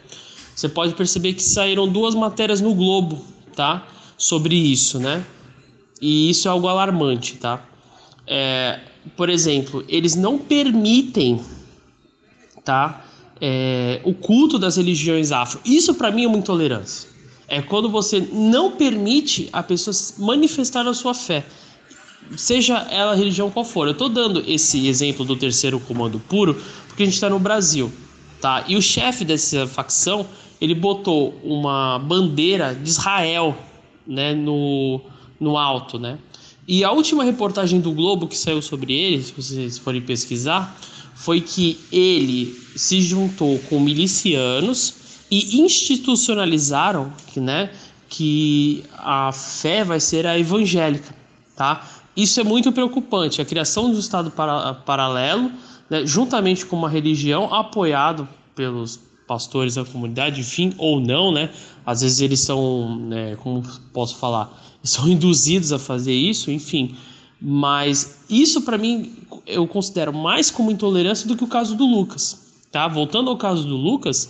Você 0.56 0.70
pode 0.70 0.94
perceber 0.94 1.34
que 1.34 1.44
saíram 1.44 1.88
duas 1.88 2.16
matérias 2.16 2.62
no 2.62 2.74
Globo, 2.74 3.24
tá? 3.56 3.88
Sobre 4.18 4.56
isso, 4.56 5.00
né? 5.00 5.26
E 6.02 6.30
isso 6.30 6.48
é 6.48 6.52
algo 6.52 6.68
alarmante, 6.68 7.38
tá? 7.38 7.64
É, 8.26 8.80
por 9.18 9.30
exemplo, 9.30 9.84
eles 9.88 10.16
não 10.16 10.38
permitem, 10.38 11.42
tá? 12.64 13.06
É, 13.42 14.02
o 14.04 14.14
culto 14.14 14.60
das 14.60 14.78
religiões 14.78 15.32
afro. 15.32 15.60
Isso 15.66 15.94
para 15.94 16.12
mim 16.12 16.26
é 16.26 16.28
uma 16.28 16.38
intolerância. 16.38 17.10
É 17.48 17.62
quando 17.62 17.90
você 17.90 18.20
não 18.32 18.72
permite 18.72 19.50
a 19.52 19.64
pessoa 19.64 19.96
manifestar 20.20 20.88
a 20.88 20.94
sua 20.94 21.14
fé, 21.14 21.46
seja 22.38 22.78
ela 22.92 23.16
religião 23.16 23.50
qual 23.50 23.66
for. 23.66 23.88
Eu 23.88 23.94
estou 23.94 24.10
dando 24.10 24.44
esse 24.46 24.88
exemplo 24.88 25.26
do 25.26 25.36
terceiro 25.36 25.80
comando 25.80 26.20
puro 26.20 26.62
porque 26.88 27.04
a 27.04 27.06
gente 27.06 27.16
está 27.16 27.30
no 27.30 27.40
Brasil, 27.40 27.92
tá? 28.40 28.64
E 28.68 28.76
o 28.76 28.82
chefe 28.82 29.26
dessa 29.26 29.66
facção 29.66 30.28
ele 30.62 30.76
botou 30.76 31.40
uma 31.44 31.98
bandeira 32.00 32.76
de 32.76 32.90
Israel, 32.90 33.58
né, 34.06 34.34
no 34.34 35.02
no 35.40 35.58
alto, 35.58 35.98
né? 35.98 36.18
E 36.68 36.84
a 36.84 36.92
última 36.92 37.24
reportagem 37.24 37.82
do 37.82 37.92
Globo 37.92 38.28
que 38.28 38.38
saiu 38.38 38.62
sobre 38.62 38.94
ele, 38.94 39.24
se 39.24 39.34
vocês 39.34 39.78
forem 39.78 40.02
pesquisar, 40.02 40.78
foi 41.16 41.42
que 41.42 41.80
ele 41.92 42.56
se 42.76 43.02
juntou 43.02 43.58
com 43.68 43.80
milicianos 43.80 44.94
e 45.32 45.62
institucionalizaram 45.62 47.12
que, 47.28 47.40
né, 47.40 47.72
que 48.08 48.84
a 48.98 49.32
fé 49.32 49.84
vai 49.84 50.00
ser 50.00 50.26
a 50.26 50.38
evangélica, 50.38 51.16
tá? 51.56 51.88
Isso 52.16 52.40
é 52.40 52.44
muito 52.44 52.72
preocupante. 52.72 53.42
A 53.42 53.46
criação 53.46 53.92
do 53.92 54.00
Estado 54.00 54.32
para, 54.32 54.74
paralelo, 54.74 55.52
né, 55.90 56.06
juntamente 56.06 56.66
com 56.66 56.76
uma 56.76 56.90
religião 56.90 57.54
apoiado 57.54 58.28
pelos 58.56 59.00
pastores 59.30 59.76
da 59.76 59.86
comunidade, 59.86 60.42
enfim, 60.42 60.74
ou 60.80 61.00
não, 61.00 61.32
né? 61.32 61.52
Às 61.86 62.02
vezes 62.02 62.20
eles 62.20 62.40
são, 62.40 62.98
né, 62.98 63.36
como 63.36 63.62
posso 63.94 64.16
falar, 64.16 64.60
são 64.84 65.06
induzidos 65.08 65.72
a 65.72 65.78
fazer 65.78 66.14
isso, 66.14 66.50
enfim. 66.50 66.96
Mas 67.40 68.18
isso 68.28 68.64
para 68.64 68.76
mim 68.76 69.14
eu 69.46 69.68
considero 69.68 70.12
mais 70.12 70.50
como 70.50 70.72
intolerância 70.72 71.28
do 71.28 71.38
que 71.38 71.44
o 71.44 71.48
caso 71.48 71.76
do 71.76 71.86
Lucas, 71.86 72.40
tá? 72.72 72.88
Voltando 72.88 73.30
ao 73.30 73.38
caso 73.38 73.64
do 73.64 73.78
Lucas, 73.78 74.30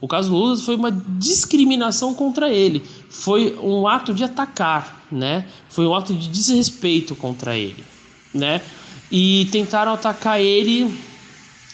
o 0.00 0.08
caso 0.08 0.30
do 0.30 0.36
Lucas 0.36 0.62
foi 0.62 0.74
uma 0.74 0.90
discriminação 0.90 2.12
contra 2.12 2.52
ele, 2.52 2.82
foi 3.08 3.56
um 3.62 3.86
ato 3.86 4.12
de 4.12 4.24
atacar, 4.24 5.06
né? 5.12 5.46
Foi 5.68 5.86
um 5.86 5.94
ato 5.94 6.12
de 6.12 6.28
desrespeito 6.28 7.14
contra 7.14 7.56
ele, 7.56 7.84
né? 8.34 8.60
E 9.10 9.48
tentaram 9.52 9.92
atacar 9.92 10.40
ele 10.40 10.92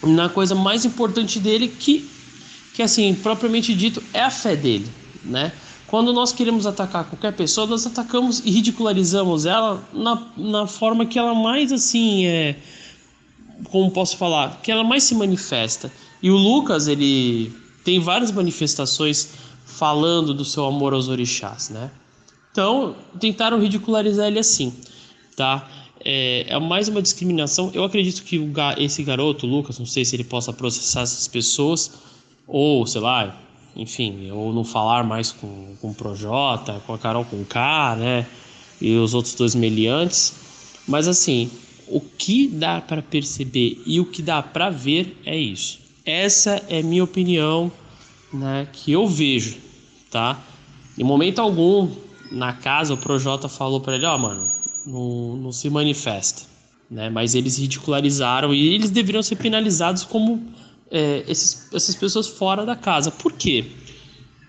na 0.02 0.28
coisa 0.28 0.54
mais 0.54 0.84
importante 0.84 1.40
dele 1.40 1.68
que 1.68 2.15
que 2.76 2.82
assim, 2.82 3.14
propriamente 3.14 3.74
dito, 3.74 4.02
é 4.12 4.20
a 4.20 4.30
fé 4.30 4.54
dele, 4.54 4.86
né? 5.24 5.50
Quando 5.86 6.12
nós 6.12 6.30
queremos 6.30 6.66
atacar 6.66 7.06
qualquer 7.06 7.32
pessoa, 7.32 7.66
nós 7.66 7.86
atacamos 7.86 8.40
e 8.44 8.50
ridicularizamos 8.50 9.46
ela 9.46 9.82
na, 9.94 10.22
na 10.36 10.66
forma 10.66 11.06
que 11.06 11.18
ela 11.18 11.34
mais 11.34 11.72
assim 11.72 12.26
é. 12.26 12.56
Como 13.70 13.90
posso 13.90 14.18
falar? 14.18 14.60
Que 14.62 14.70
ela 14.70 14.84
mais 14.84 15.04
se 15.04 15.14
manifesta. 15.14 15.90
E 16.22 16.30
o 16.30 16.36
Lucas, 16.36 16.86
ele 16.86 17.50
tem 17.82 17.98
várias 17.98 18.30
manifestações 18.30 19.30
falando 19.64 20.34
do 20.34 20.44
seu 20.44 20.66
amor 20.66 20.92
aos 20.92 21.08
orixás, 21.08 21.70
né? 21.70 21.90
Então, 22.52 22.94
tentaram 23.18 23.58
ridicularizar 23.58 24.26
ele 24.26 24.38
assim, 24.38 24.74
tá? 25.34 25.66
É, 26.04 26.44
é 26.46 26.60
mais 26.60 26.88
uma 26.88 27.00
discriminação. 27.00 27.70
Eu 27.72 27.84
acredito 27.84 28.22
que 28.22 28.38
esse 28.76 29.02
garoto, 29.02 29.46
Lucas, 29.46 29.78
não 29.78 29.86
sei 29.86 30.04
se 30.04 30.14
ele 30.14 30.24
possa 30.24 30.52
processar 30.52 31.00
essas 31.02 31.26
pessoas, 31.26 32.04
ou 32.46 32.86
sei 32.86 33.00
lá, 33.00 33.36
enfim, 33.74 34.30
ou 34.30 34.52
não 34.52 34.64
falar 34.64 35.04
mais 35.04 35.32
com, 35.32 35.76
com 35.80 35.90
o 35.90 35.94
Projota, 35.94 36.80
com 36.86 36.94
a 36.94 36.98
Carol 36.98 37.24
com 37.24 37.44
K, 37.44 37.96
né? 37.96 38.26
E 38.80 38.96
os 38.96 39.14
outros 39.14 39.34
dois 39.34 39.54
meliantes. 39.54 40.34
Mas 40.86 41.08
assim, 41.08 41.50
o 41.88 42.00
que 42.00 42.48
dá 42.48 42.80
para 42.80 43.02
perceber 43.02 43.80
e 43.86 44.00
o 44.00 44.06
que 44.06 44.22
dá 44.22 44.42
para 44.42 44.70
ver 44.70 45.20
é 45.24 45.36
isso. 45.36 45.78
Essa 46.04 46.62
é 46.68 46.82
minha 46.82 47.04
opinião, 47.04 47.70
né? 48.32 48.68
Que 48.72 48.92
eu 48.92 49.06
vejo, 49.06 49.56
tá? 50.10 50.40
Em 50.96 51.04
momento 51.04 51.40
algum, 51.40 51.90
na 52.30 52.52
casa, 52.52 52.94
o 52.94 52.96
Projota 52.96 53.48
falou 53.48 53.80
para 53.80 53.96
ele: 53.96 54.06
Ó, 54.06 54.14
oh, 54.14 54.18
mano, 54.18 54.48
não, 54.86 55.36
não 55.36 55.52
se 55.52 55.68
manifesta, 55.68 56.42
né? 56.90 57.10
Mas 57.10 57.34
eles 57.34 57.58
ridicularizaram 57.58 58.54
e 58.54 58.74
eles 58.74 58.90
deveriam 58.90 59.22
ser 59.22 59.36
penalizados 59.36 60.04
como 60.04 60.42
é, 60.90 61.24
esses, 61.28 61.68
essas 61.72 61.94
pessoas 61.94 62.26
fora 62.26 62.64
da 62.64 62.76
casa. 62.76 63.10
Por 63.10 63.32
quê? 63.32 63.64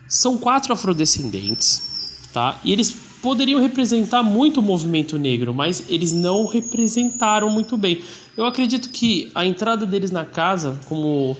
São 0.07 0.37
quatro 0.37 0.73
afrodescendentes, 0.73 2.19
tá? 2.33 2.59
E 2.63 2.71
eles 2.71 2.95
poderiam 3.21 3.59
representar 3.59 4.23
muito 4.23 4.59
o 4.59 4.63
movimento 4.63 5.17
negro, 5.17 5.53
mas 5.53 5.83
eles 5.89 6.13
não 6.13 6.45
representaram 6.45 7.49
muito 7.49 7.77
bem. 7.77 8.01
Eu 8.35 8.45
acredito 8.45 8.89
que 8.89 9.31
a 9.33 9.45
entrada 9.45 9.85
deles 9.85 10.11
na 10.11 10.23
casa, 10.23 10.79
como 10.85 11.35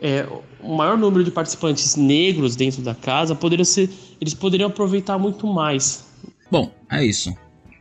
é, 0.00 0.26
o 0.62 0.76
maior 0.76 0.96
número 0.96 1.24
de 1.24 1.30
participantes 1.30 1.96
negros 1.96 2.56
dentro 2.56 2.80
da 2.82 2.94
casa, 2.94 3.34
poderia 3.34 3.64
ser, 3.64 3.90
eles 4.20 4.34
poderiam 4.34 4.68
aproveitar 4.68 5.18
muito 5.18 5.46
mais. 5.46 6.06
Bom, 6.50 6.70
é 6.90 7.04
isso 7.04 7.34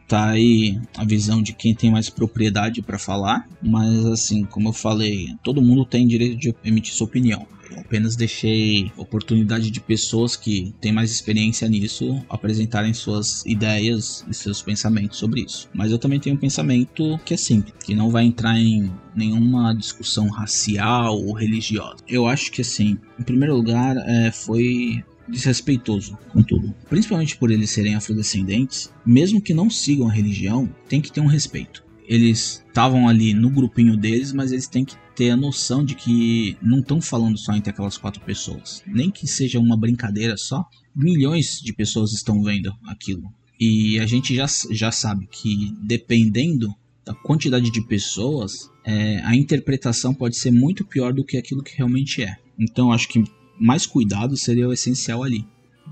tá 0.07 0.29
aí 0.29 0.79
a 0.95 1.03
visão 1.03 1.41
de 1.41 1.53
quem 1.53 1.73
tem 1.73 1.91
mais 1.91 2.09
propriedade 2.09 2.81
para 2.81 2.99
falar, 2.99 3.47
mas 3.61 4.05
assim, 4.05 4.43
como 4.43 4.69
eu 4.69 4.73
falei, 4.73 5.35
todo 5.43 5.61
mundo 5.61 5.85
tem 5.85 6.07
direito 6.07 6.37
de 6.37 6.55
emitir 6.63 6.93
sua 6.93 7.07
opinião. 7.07 7.47
Eu 7.69 7.79
apenas 7.79 8.15
deixei 8.15 8.91
oportunidade 8.95 9.71
de 9.71 9.79
pessoas 9.79 10.35
que 10.35 10.73
têm 10.79 10.91
mais 10.91 11.11
experiência 11.11 11.67
nisso 11.67 12.23
apresentarem 12.29 12.93
suas 12.93 13.43
ideias 13.45 14.23
e 14.29 14.33
seus 14.33 14.61
pensamentos 14.61 15.17
sobre 15.17 15.41
isso. 15.41 15.67
Mas 15.73 15.91
eu 15.91 15.97
também 15.97 16.19
tenho 16.19 16.35
um 16.35 16.39
pensamento 16.39 17.19
que 17.25 17.33
é 17.33 17.37
simples, 17.37 17.73
que 17.83 17.95
não 17.95 18.09
vai 18.09 18.25
entrar 18.25 18.57
em 18.59 18.91
nenhuma 19.15 19.73
discussão 19.73 20.29
racial 20.29 21.19
ou 21.19 21.33
religiosa. 21.33 21.97
Eu 22.07 22.27
acho 22.27 22.51
que 22.51 22.61
assim, 22.61 22.97
em 23.19 23.23
primeiro 23.23 23.55
lugar, 23.55 23.95
é, 23.97 24.31
foi 24.31 25.03
desrespeitoso 25.27 26.17
com 26.29 26.41
tudo. 26.41 26.73
Principalmente 26.89 27.37
por 27.37 27.51
eles 27.51 27.69
serem 27.69 27.95
afrodescendentes, 27.95 28.91
mesmo 29.05 29.41
que 29.41 29.53
não 29.53 29.69
sigam 29.69 30.07
a 30.07 30.13
religião, 30.13 30.69
tem 30.87 31.01
que 31.01 31.11
ter 31.11 31.21
um 31.21 31.27
respeito. 31.27 31.83
Eles 32.07 32.63
estavam 32.67 33.07
ali 33.07 33.33
no 33.33 33.49
grupinho 33.49 33.97
deles, 33.97 34.31
mas 34.31 34.51
eles 34.51 34.67
têm 34.67 34.85
que 34.85 34.95
ter 35.15 35.31
a 35.31 35.37
noção 35.37 35.83
de 35.83 35.95
que 35.95 36.57
não 36.61 36.79
estão 36.79 37.01
falando 37.01 37.37
só 37.37 37.53
entre 37.55 37.71
aquelas 37.71 37.97
quatro 37.97 38.21
pessoas. 38.21 38.83
Nem 38.85 39.09
que 39.09 39.25
seja 39.25 39.59
uma 39.59 39.77
brincadeira 39.77 40.37
só, 40.37 40.63
milhões 40.95 41.59
de 41.61 41.73
pessoas 41.73 42.13
estão 42.13 42.43
vendo 42.43 42.71
aquilo. 42.85 43.23
E 43.59 43.99
a 43.99 44.05
gente 44.05 44.35
já, 44.35 44.45
já 44.71 44.91
sabe 44.91 45.27
que 45.31 45.73
dependendo 45.81 46.69
da 47.05 47.13
quantidade 47.13 47.71
de 47.71 47.85
pessoas, 47.87 48.69
é, 48.83 49.21
a 49.23 49.35
interpretação 49.35 50.13
pode 50.13 50.35
ser 50.35 50.51
muito 50.51 50.85
pior 50.85 51.13
do 51.13 51.23
que 51.23 51.37
aquilo 51.37 51.63
que 51.63 51.77
realmente 51.77 52.23
é. 52.23 52.35
Então 52.59 52.91
acho 52.91 53.07
que 53.07 53.23
mais 53.59 53.85
cuidado 53.85 54.37
seria 54.37 54.67
o 54.67 54.73
essencial 54.73 55.23
ali. 55.23 55.45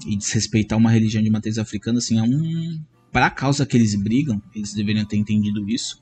E 0.07 0.15
desrespeitar 0.15 0.77
uma 0.77 0.89
religião 0.89 1.23
de 1.23 1.29
matriz 1.29 1.57
africana, 1.57 1.99
assim, 1.99 2.17
é 2.17 2.23
um. 2.23 2.81
Para 3.11 3.27
a 3.27 3.31
causa 3.31 3.65
que 3.65 3.77
eles 3.77 3.93
brigam, 3.95 4.41
eles 4.55 4.73
deveriam 4.73 5.05
ter 5.05 5.17
entendido 5.17 5.69
isso. 5.69 6.01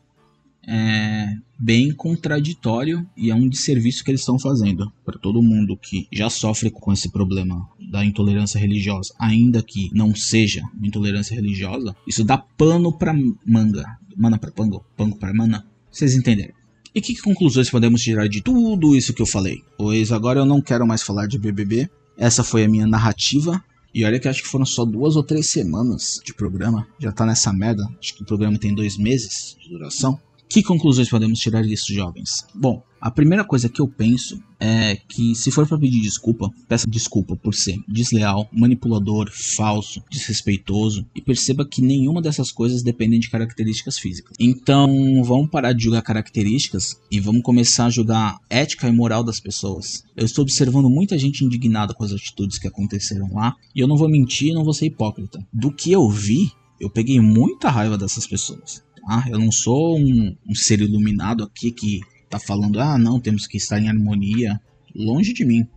É 0.66 1.36
bem 1.60 1.92
contraditório 1.92 3.06
e 3.18 3.30
é 3.30 3.36
um 3.36 3.50
desserviço 3.50 4.04
que 4.04 4.12
eles 4.12 4.22
estão 4.22 4.40
fazendo 4.40 4.92
para 5.04 5.20
todo 5.20 5.42
mundo 5.42 5.76
que 5.76 6.08
já 6.12 6.30
sofre 6.30 6.70
com 6.70 6.94
esse 6.94 7.10
problema 7.10 7.68
da 7.92 8.06
intolerância 8.06 8.60
religiosa, 8.60 9.14
ainda 9.20 9.62
que 9.62 9.90
não 9.94 10.16
seja 10.16 10.64
intolerância 10.82 11.36
religiosa. 11.36 11.96
Isso 12.08 12.24
dá 12.24 12.38
pano 12.38 12.96
para 12.96 13.14
manga, 13.46 13.86
mana 14.16 14.38
para 14.38 14.52
pango, 14.52 14.86
pango 14.96 15.18
para 15.18 15.34
mana. 15.34 15.66
Vocês 15.92 16.16
entenderam? 16.16 16.61
E 16.94 17.02
que 17.02 17.16
conclusões 17.22 17.70
podemos 17.70 18.02
tirar 18.02 18.28
de 18.28 18.42
tudo 18.42 18.96
isso 18.96 19.14
que 19.14 19.22
eu 19.22 19.26
falei? 19.26 19.64
Pois 19.78 20.12
agora 20.12 20.40
eu 20.40 20.46
não 20.46 20.62
quero 20.62 20.86
mais 20.86 21.02
falar 21.02 21.26
de 21.26 21.38
BBB. 21.40 21.90
Essa 22.18 22.44
foi 22.44 22.66
a 22.66 22.70
minha 22.70 22.86
narrativa. 22.86 23.64
E 23.94 24.06
olha 24.06 24.20
que 24.20 24.28
acho 24.28 24.42
que 24.42 24.48
foram 24.48 24.66
só 24.66 24.86
duas 24.86 25.16
ou 25.16 25.24
três 25.24 25.48
semanas 25.48 26.20
de 26.24 26.34
programa. 26.34 26.88
Já 27.00 27.12
tá 27.12 27.26
nessa 27.26 27.52
merda. 27.54 27.84
Acho 28.00 28.16
que 28.16 28.24
o 28.24 28.26
programa 28.26 28.58
tem 28.58 28.76
dois 28.76 28.98
meses 28.98 29.56
de 29.62 29.70
duração. 29.70 30.20
Que 30.52 30.62
conclusões 30.62 31.10
podemos 31.10 31.40
tirar 31.40 31.64
disso, 31.64 31.94
jovens? 31.94 32.46
Bom, 32.54 32.84
a 33.00 33.10
primeira 33.10 33.42
coisa 33.42 33.70
que 33.70 33.80
eu 33.80 33.88
penso 33.88 34.38
é 34.60 34.98
que 34.98 35.34
se 35.34 35.50
for 35.50 35.66
para 35.66 35.80
pedir 35.80 36.02
desculpa, 36.02 36.52
peça 36.68 36.86
desculpa 36.90 37.38
por 37.38 37.56
ser 37.56 37.80
desleal, 37.88 38.50
manipulador, 38.52 39.32
falso, 39.32 40.04
desrespeitoso 40.12 41.06
e 41.16 41.22
perceba 41.22 41.66
que 41.66 41.82
nenhuma 41.82 42.22
dessas 42.22 42.52
coisas 42.52 42.84
dependem 42.84 43.18
de 43.18 43.30
características 43.30 43.98
físicas. 43.98 44.36
Então, 44.38 45.24
vamos 45.24 45.50
parar 45.50 45.72
de 45.72 45.86
julgar 45.86 46.02
características 46.02 47.00
e 47.10 47.18
vamos 47.18 47.44
começar 47.44 47.86
a 47.86 47.90
julgar 47.90 48.38
ética 48.50 48.90
e 48.90 48.92
moral 48.92 49.24
das 49.24 49.40
pessoas. 49.40 50.04
Eu 50.18 50.26
estou 50.26 50.44
observando 50.44 50.90
muita 50.90 51.18
gente 51.18 51.46
indignada 51.46 51.94
com 51.94 52.04
as 52.04 52.12
atitudes 52.12 52.60
que 52.60 52.68
aconteceram 52.68 53.34
lá 53.34 53.56
e 53.74 53.80
eu 53.80 53.88
não 53.88 53.96
vou 53.96 54.10
mentir, 54.10 54.54
não 54.54 54.66
vou 54.66 54.74
ser 54.74 54.88
hipócrita. 54.88 55.40
Do 55.54 55.72
que 55.72 55.94
eu 55.94 56.10
vi, 56.10 56.52
eu 56.78 56.90
peguei 56.90 57.22
muita 57.22 57.70
raiva 57.70 57.98
dessas 57.98 58.28
pessoas. 58.28 58.84
Ah, 59.08 59.26
eu 59.28 59.40
não 59.40 59.52
sou 59.52 59.98
um, 59.98 60.36
um 60.48 60.56
ser 60.56 60.82
iluminado 60.82 61.44
aqui 61.44 61.72
que 61.72 62.00
tá 62.30 62.40
falando, 62.40 62.80
ah, 62.80 62.98
não, 62.98 63.20
temos 63.20 63.48
que 63.48 63.58
estar 63.58 63.80
em 63.80 63.90
harmonia. 63.90 64.60
Longe 64.96 65.34
de 65.34 65.46
mim. 65.46 65.68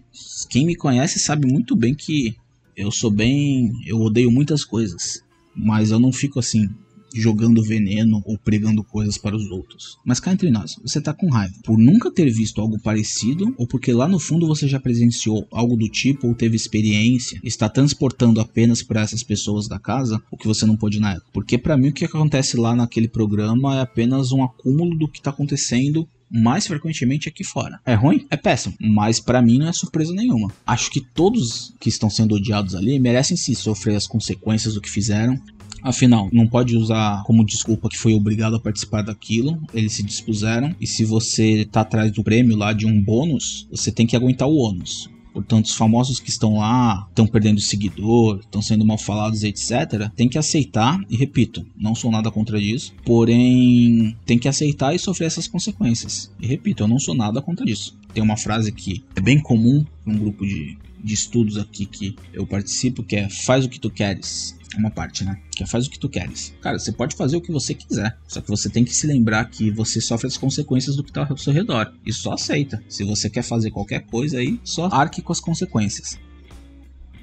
Quem 0.49 0.66
me 0.66 0.77
conhece 0.77 1.18
sabe 1.18 1.47
muito 1.47 1.75
bem 1.75 1.95
que 1.95 2.37
eu 2.77 2.91
sou 2.91 3.11
bem. 3.11 3.72
Eu 3.87 4.01
odeio 4.01 4.31
muitas 4.31 4.64
coisas. 4.64 5.22
Mas 5.55 5.91
eu 5.91 6.01
não 6.01 6.12
fico 6.12 6.39
assim, 6.39 6.68
jogando 7.15 7.62
veneno 7.62 8.23
ou 8.25 8.37
pregando 8.37 8.83
coisas 8.83 9.17
para 9.17 9.37
os 9.37 9.51
outros. 9.51 9.99
Mas 10.05 10.21
cá 10.21 10.33
entre 10.33 10.51
nós, 10.51 10.77
você 10.83 11.01
tá 11.01 11.12
com 11.12 11.29
raiva 11.29 11.55
por 11.65 11.79
nunca 11.79 12.11
ter 12.11 12.31
visto 12.31 12.61
algo 12.61 12.79
parecido 12.81 13.55
ou 13.57 13.67
porque 13.67 13.93
lá 13.93 14.09
no 14.09 14.19
fundo 14.19 14.47
você 14.47 14.67
já 14.69 14.81
presenciou 14.81 15.47
algo 15.51 15.77
do 15.77 15.89
tipo 15.89 16.27
ou 16.27 16.35
teve 16.35 16.57
experiência, 16.57 17.41
está 17.43 17.69
transportando 17.69 18.41
apenas 18.41 18.83
para 18.83 19.03
essas 19.03 19.23
pessoas 19.23 19.69
da 19.69 19.79
casa 19.79 20.23
o 20.31 20.37
que 20.37 20.47
você 20.47 20.67
não 20.67 20.77
pôde 20.77 21.01
na 21.01 21.12
época. 21.12 21.31
Porque 21.33 21.57
para 21.57 21.77
mim 21.77 21.89
o 21.89 21.93
que 21.93 22.05
acontece 22.05 22.57
lá 22.57 22.75
naquele 22.75 23.09
programa 23.09 23.77
é 23.77 23.81
apenas 23.81 24.33
um 24.33 24.43
acúmulo 24.43 24.97
do 24.97 25.09
que 25.09 25.19
está 25.19 25.31
acontecendo 25.31 26.09
mais 26.31 26.67
frequentemente 26.67 27.29
aqui 27.29 27.45
fora. 27.45 27.79
É 27.87 27.95
ruim? 27.95 28.27
É 28.29 28.37
péssimo, 28.37 28.75
mas 28.81 29.21
para 29.21 29.41
mim 29.41 29.59
não 29.59 29.69
é 29.69 29.73
surpresa 29.73 30.12
nenhuma. 30.12 30.53
Acho 30.67 30.91
que 30.91 31.01
todos 31.01 31.73
que 31.79 31.89
estão 31.89 32.11
sendo 32.11 32.35
odiados 32.35 32.75
ali 32.75 32.99
merecem 32.99 33.37
sim 33.37 33.55
sofrer 33.55 33.95
as 33.95 34.07
consequências 34.07 34.75
do 34.75 34.81
que 34.81 34.91
fizeram. 34.91 35.41
Afinal, 35.85 36.30
não 36.32 36.47
pode 36.47 36.74
usar 36.74 37.22
como 37.24 37.45
desculpa 37.45 37.91
que 37.91 37.99
foi 37.99 38.14
obrigado 38.14 38.57
a 38.57 38.61
participar 38.61 39.03
daquilo. 39.03 39.61
Eles 39.74 39.93
se 39.93 40.03
dispuseram. 40.03 40.74
E 40.80 40.87
se 40.87 41.05
você 41.05 41.68
tá 41.70 41.82
atrás 41.82 42.11
do 42.11 42.24
prêmio 42.24 42.57
lá 42.57 42.72
de 42.72 42.87
um 42.87 43.03
bônus, 43.03 43.68
você 43.70 43.93
tem 43.93 44.07
que 44.07 44.16
aguentar 44.16 44.49
o 44.49 44.57
ônus. 44.57 45.11
Portanto, 45.35 45.66
os 45.66 45.74
famosos 45.74 46.20
que 46.20 46.30
estão 46.30 46.59
lá 46.59 47.07
estão 47.11 47.26
perdendo 47.26 47.61
seguidor, 47.61 48.39
estão 48.39 48.62
sendo 48.62 48.87
mal 48.87 48.97
falados, 48.97 49.43
etc. 49.43 50.09
Tem 50.16 50.28
que 50.28 50.39
aceitar, 50.39 50.99
e 51.11 51.16
repito, 51.16 51.66
não 51.76 51.95
sou 51.95 52.11
nada 52.11 52.30
contra 52.30 52.59
isso, 52.59 52.95
porém 53.05 54.16
tem 54.24 54.39
que 54.39 54.49
aceitar 54.49 54.95
e 54.95 54.99
sofrer 54.99 55.26
essas 55.26 55.49
consequências. 55.49 56.32
E 56.41 56.47
repito, 56.47 56.85
eu 56.85 56.89
não 56.89 57.01
sou 57.01 57.16
nada 57.16 57.43
contra 57.43 57.68
isso. 57.68 57.99
Tem 58.15 58.23
uma 58.23 58.37
frase 58.37 58.71
que 58.71 59.05
é 59.17 59.21
bem 59.21 59.41
comum 59.41 59.85
num 60.07 60.17
grupo 60.17 60.47
de, 60.47 60.79
de 61.03 61.15
estudos 61.15 61.59
aqui 61.59 61.85
que 61.85 62.17
eu 62.33 62.47
participo, 62.47 63.03
que 63.03 63.17
é 63.17 63.29
faz 63.29 63.65
o 63.65 63.69
que 63.69 63.81
tu 63.81 63.91
queres, 63.91 64.57
uma 64.79 64.89
parte, 64.89 65.25
né? 65.25 65.37
Que 65.51 65.65
é 65.65 65.67
faz 65.67 65.89
o 65.89 65.91
que 65.91 65.99
tu 65.99 66.09
queres. 66.09 66.55
Cara, 66.61 66.79
você 66.79 66.93
pode 66.93 67.17
fazer 67.17 67.37
o 67.37 67.41
que 67.41 67.51
você 67.51 67.75
quiser. 67.75 68.17
Só 68.29 68.41
que 68.41 68.49
você 68.49 68.71
tem 68.71 68.85
que 68.85 68.95
se 68.95 69.09
lembrar 69.09 69.45
que 69.47 69.69
você 69.69 70.01
sofre 70.01 70.29
as 70.29 70.37
consequências 70.37 70.95
do 70.95 71.03
que 71.03 71.11
tá 71.11 71.27
ao 71.29 71.37
seu 71.37 71.53
redor. 71.53 71.93
E 72.07 72.12
só 72.12 72.35
aceita. 72.35 72.81
Se 72.89 73.03
você 73.03 73.29
quer 73.29 73.43
fazer 73.43 73.73
qualquer 73.73 74.07
coisa 74.07 74.39
aí, 74.39 74.61
só 74.62 74.87
arque 74.87 75.21
com 75.21 75.33
as 75.33 75.41
consequências. 75.41 76.17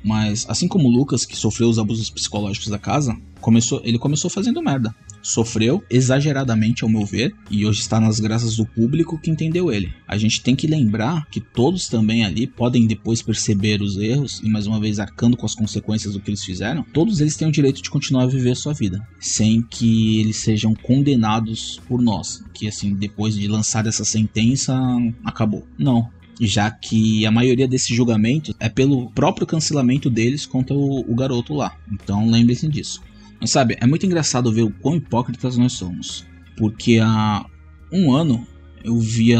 Mas 0.04 0.46
assim 0.50 0.68
como 0.68 0.90
o 0.90 0.92
Lucas, 0.92 1.26
que 1.26 1.38
sofreu 1.38 1.70
os 1.70 1.80
abusos 1.80 2.10
psicológicos 2.10 2.68
da 2.68 2.78
casa, 2.78 3.18
começou, 3.40 3.82
ele 3.86 3.98
começou 3.98 4.30
fazendo 4.30 4.62
merda 4.62 4.94
sofreu 5.22 5.84
exageradamente, 5.90 6.84
ao 6.84 6.90
meu 6.90 7.06
ver, 7.06 7.34
e 7.50 7.66
hoje 7.66 7.82
está 7.82 8.00
nas 8.00 8.20
graças 8.20 8.56
do 8.56 8.66
público 8.66 9.18
que 9.18 9.30
entendeu 9.30 9.72
ele. 9.72 9.94
A 10.08 10.18
gente 10.18 10.42
tem 10.42 10.56
que 10.56 10.68
lembrar 10.68 11.28
que 11.30 11.40
todos 11.40 11.88
também 11.88 12.26
ali 12.26 12.48
podem 12.48 12.88
depois 12.88 13.22
perceber 13.22 13.82
os 13.82 13.98
erros 13.98 14.42
e 14.44 14.50
mais 14.50 14.68
uma 14.68 14.80
vez 14.80 15.00
arcando 15.00 15.38
com 15.38 15.46
as 15.46 15.56
consequências 15.56 16.14
do 16.14 16.20
que 16.20 16.30
eles 16.30 16.44
fizeram. 16.44 16.84
Todos 16.94 17.22
eles 17.22 17.36
têm 17.36 17.48
o 17.48 17.52
direito 17.52 17.82
de 17.82 17.90
continuar 17.90 18.24
a 18.24 18.28
viver 18.28 18.52
a 18.52 18.56
sua 18.56 18.74
vida, 18.74 19.06
sem 19.20 19.62
que 19.62 20.20
eles 20.20 20.38
sejam 20.38 20.74
condenados 20.74 21.80
por 21.88 22.02
nós, 22.02 22.44
que 22.54 22.68
assim, 22.68 22.94
depois 22.96 23.36
de 23.36 23.48
lançar 23.48 23.86
essa 23.86 24.04
sentença, 24.04 24.76
acabou. 25.24 25.66
Não, 25.78 26.10
já 26.40 26.72
que 26.72 27.26
a 27.26 27.32
maioria 27.32 27.68
desses 27.68 27.96
julgamentos 27.96 28.56
é 28.60 28.68
pelo 28.68 29.10
próprio 29.12 29.46
cancelamento 29.46 30.10
deles 30.10 30.46
contra 30.46 30.76
o, 30.76 31.02
o 31.02 31.16
garoto 31.16 31.54
lá. 31.54 31.78
Então 31.92 32.30
lembrem-se 32.30 32.68
disso. 32.68 33.02
Sabe, 33.46 33.78
é 33.82 33.88
muito 33.88 34.06
engraçado 34.06 34.52
ver 34.52 34.64
o 34.64 34.72
quão 34.72 34.96
hipócritas 34.96 35.58
nós 35.58 35.74
somos. 35.74 36.26
Porque 36.58 37.00
há 37.02 37.46
um 37.92 38.14
ano 38.14 38.46
eu 38.84 39.00
via 39.00 39.40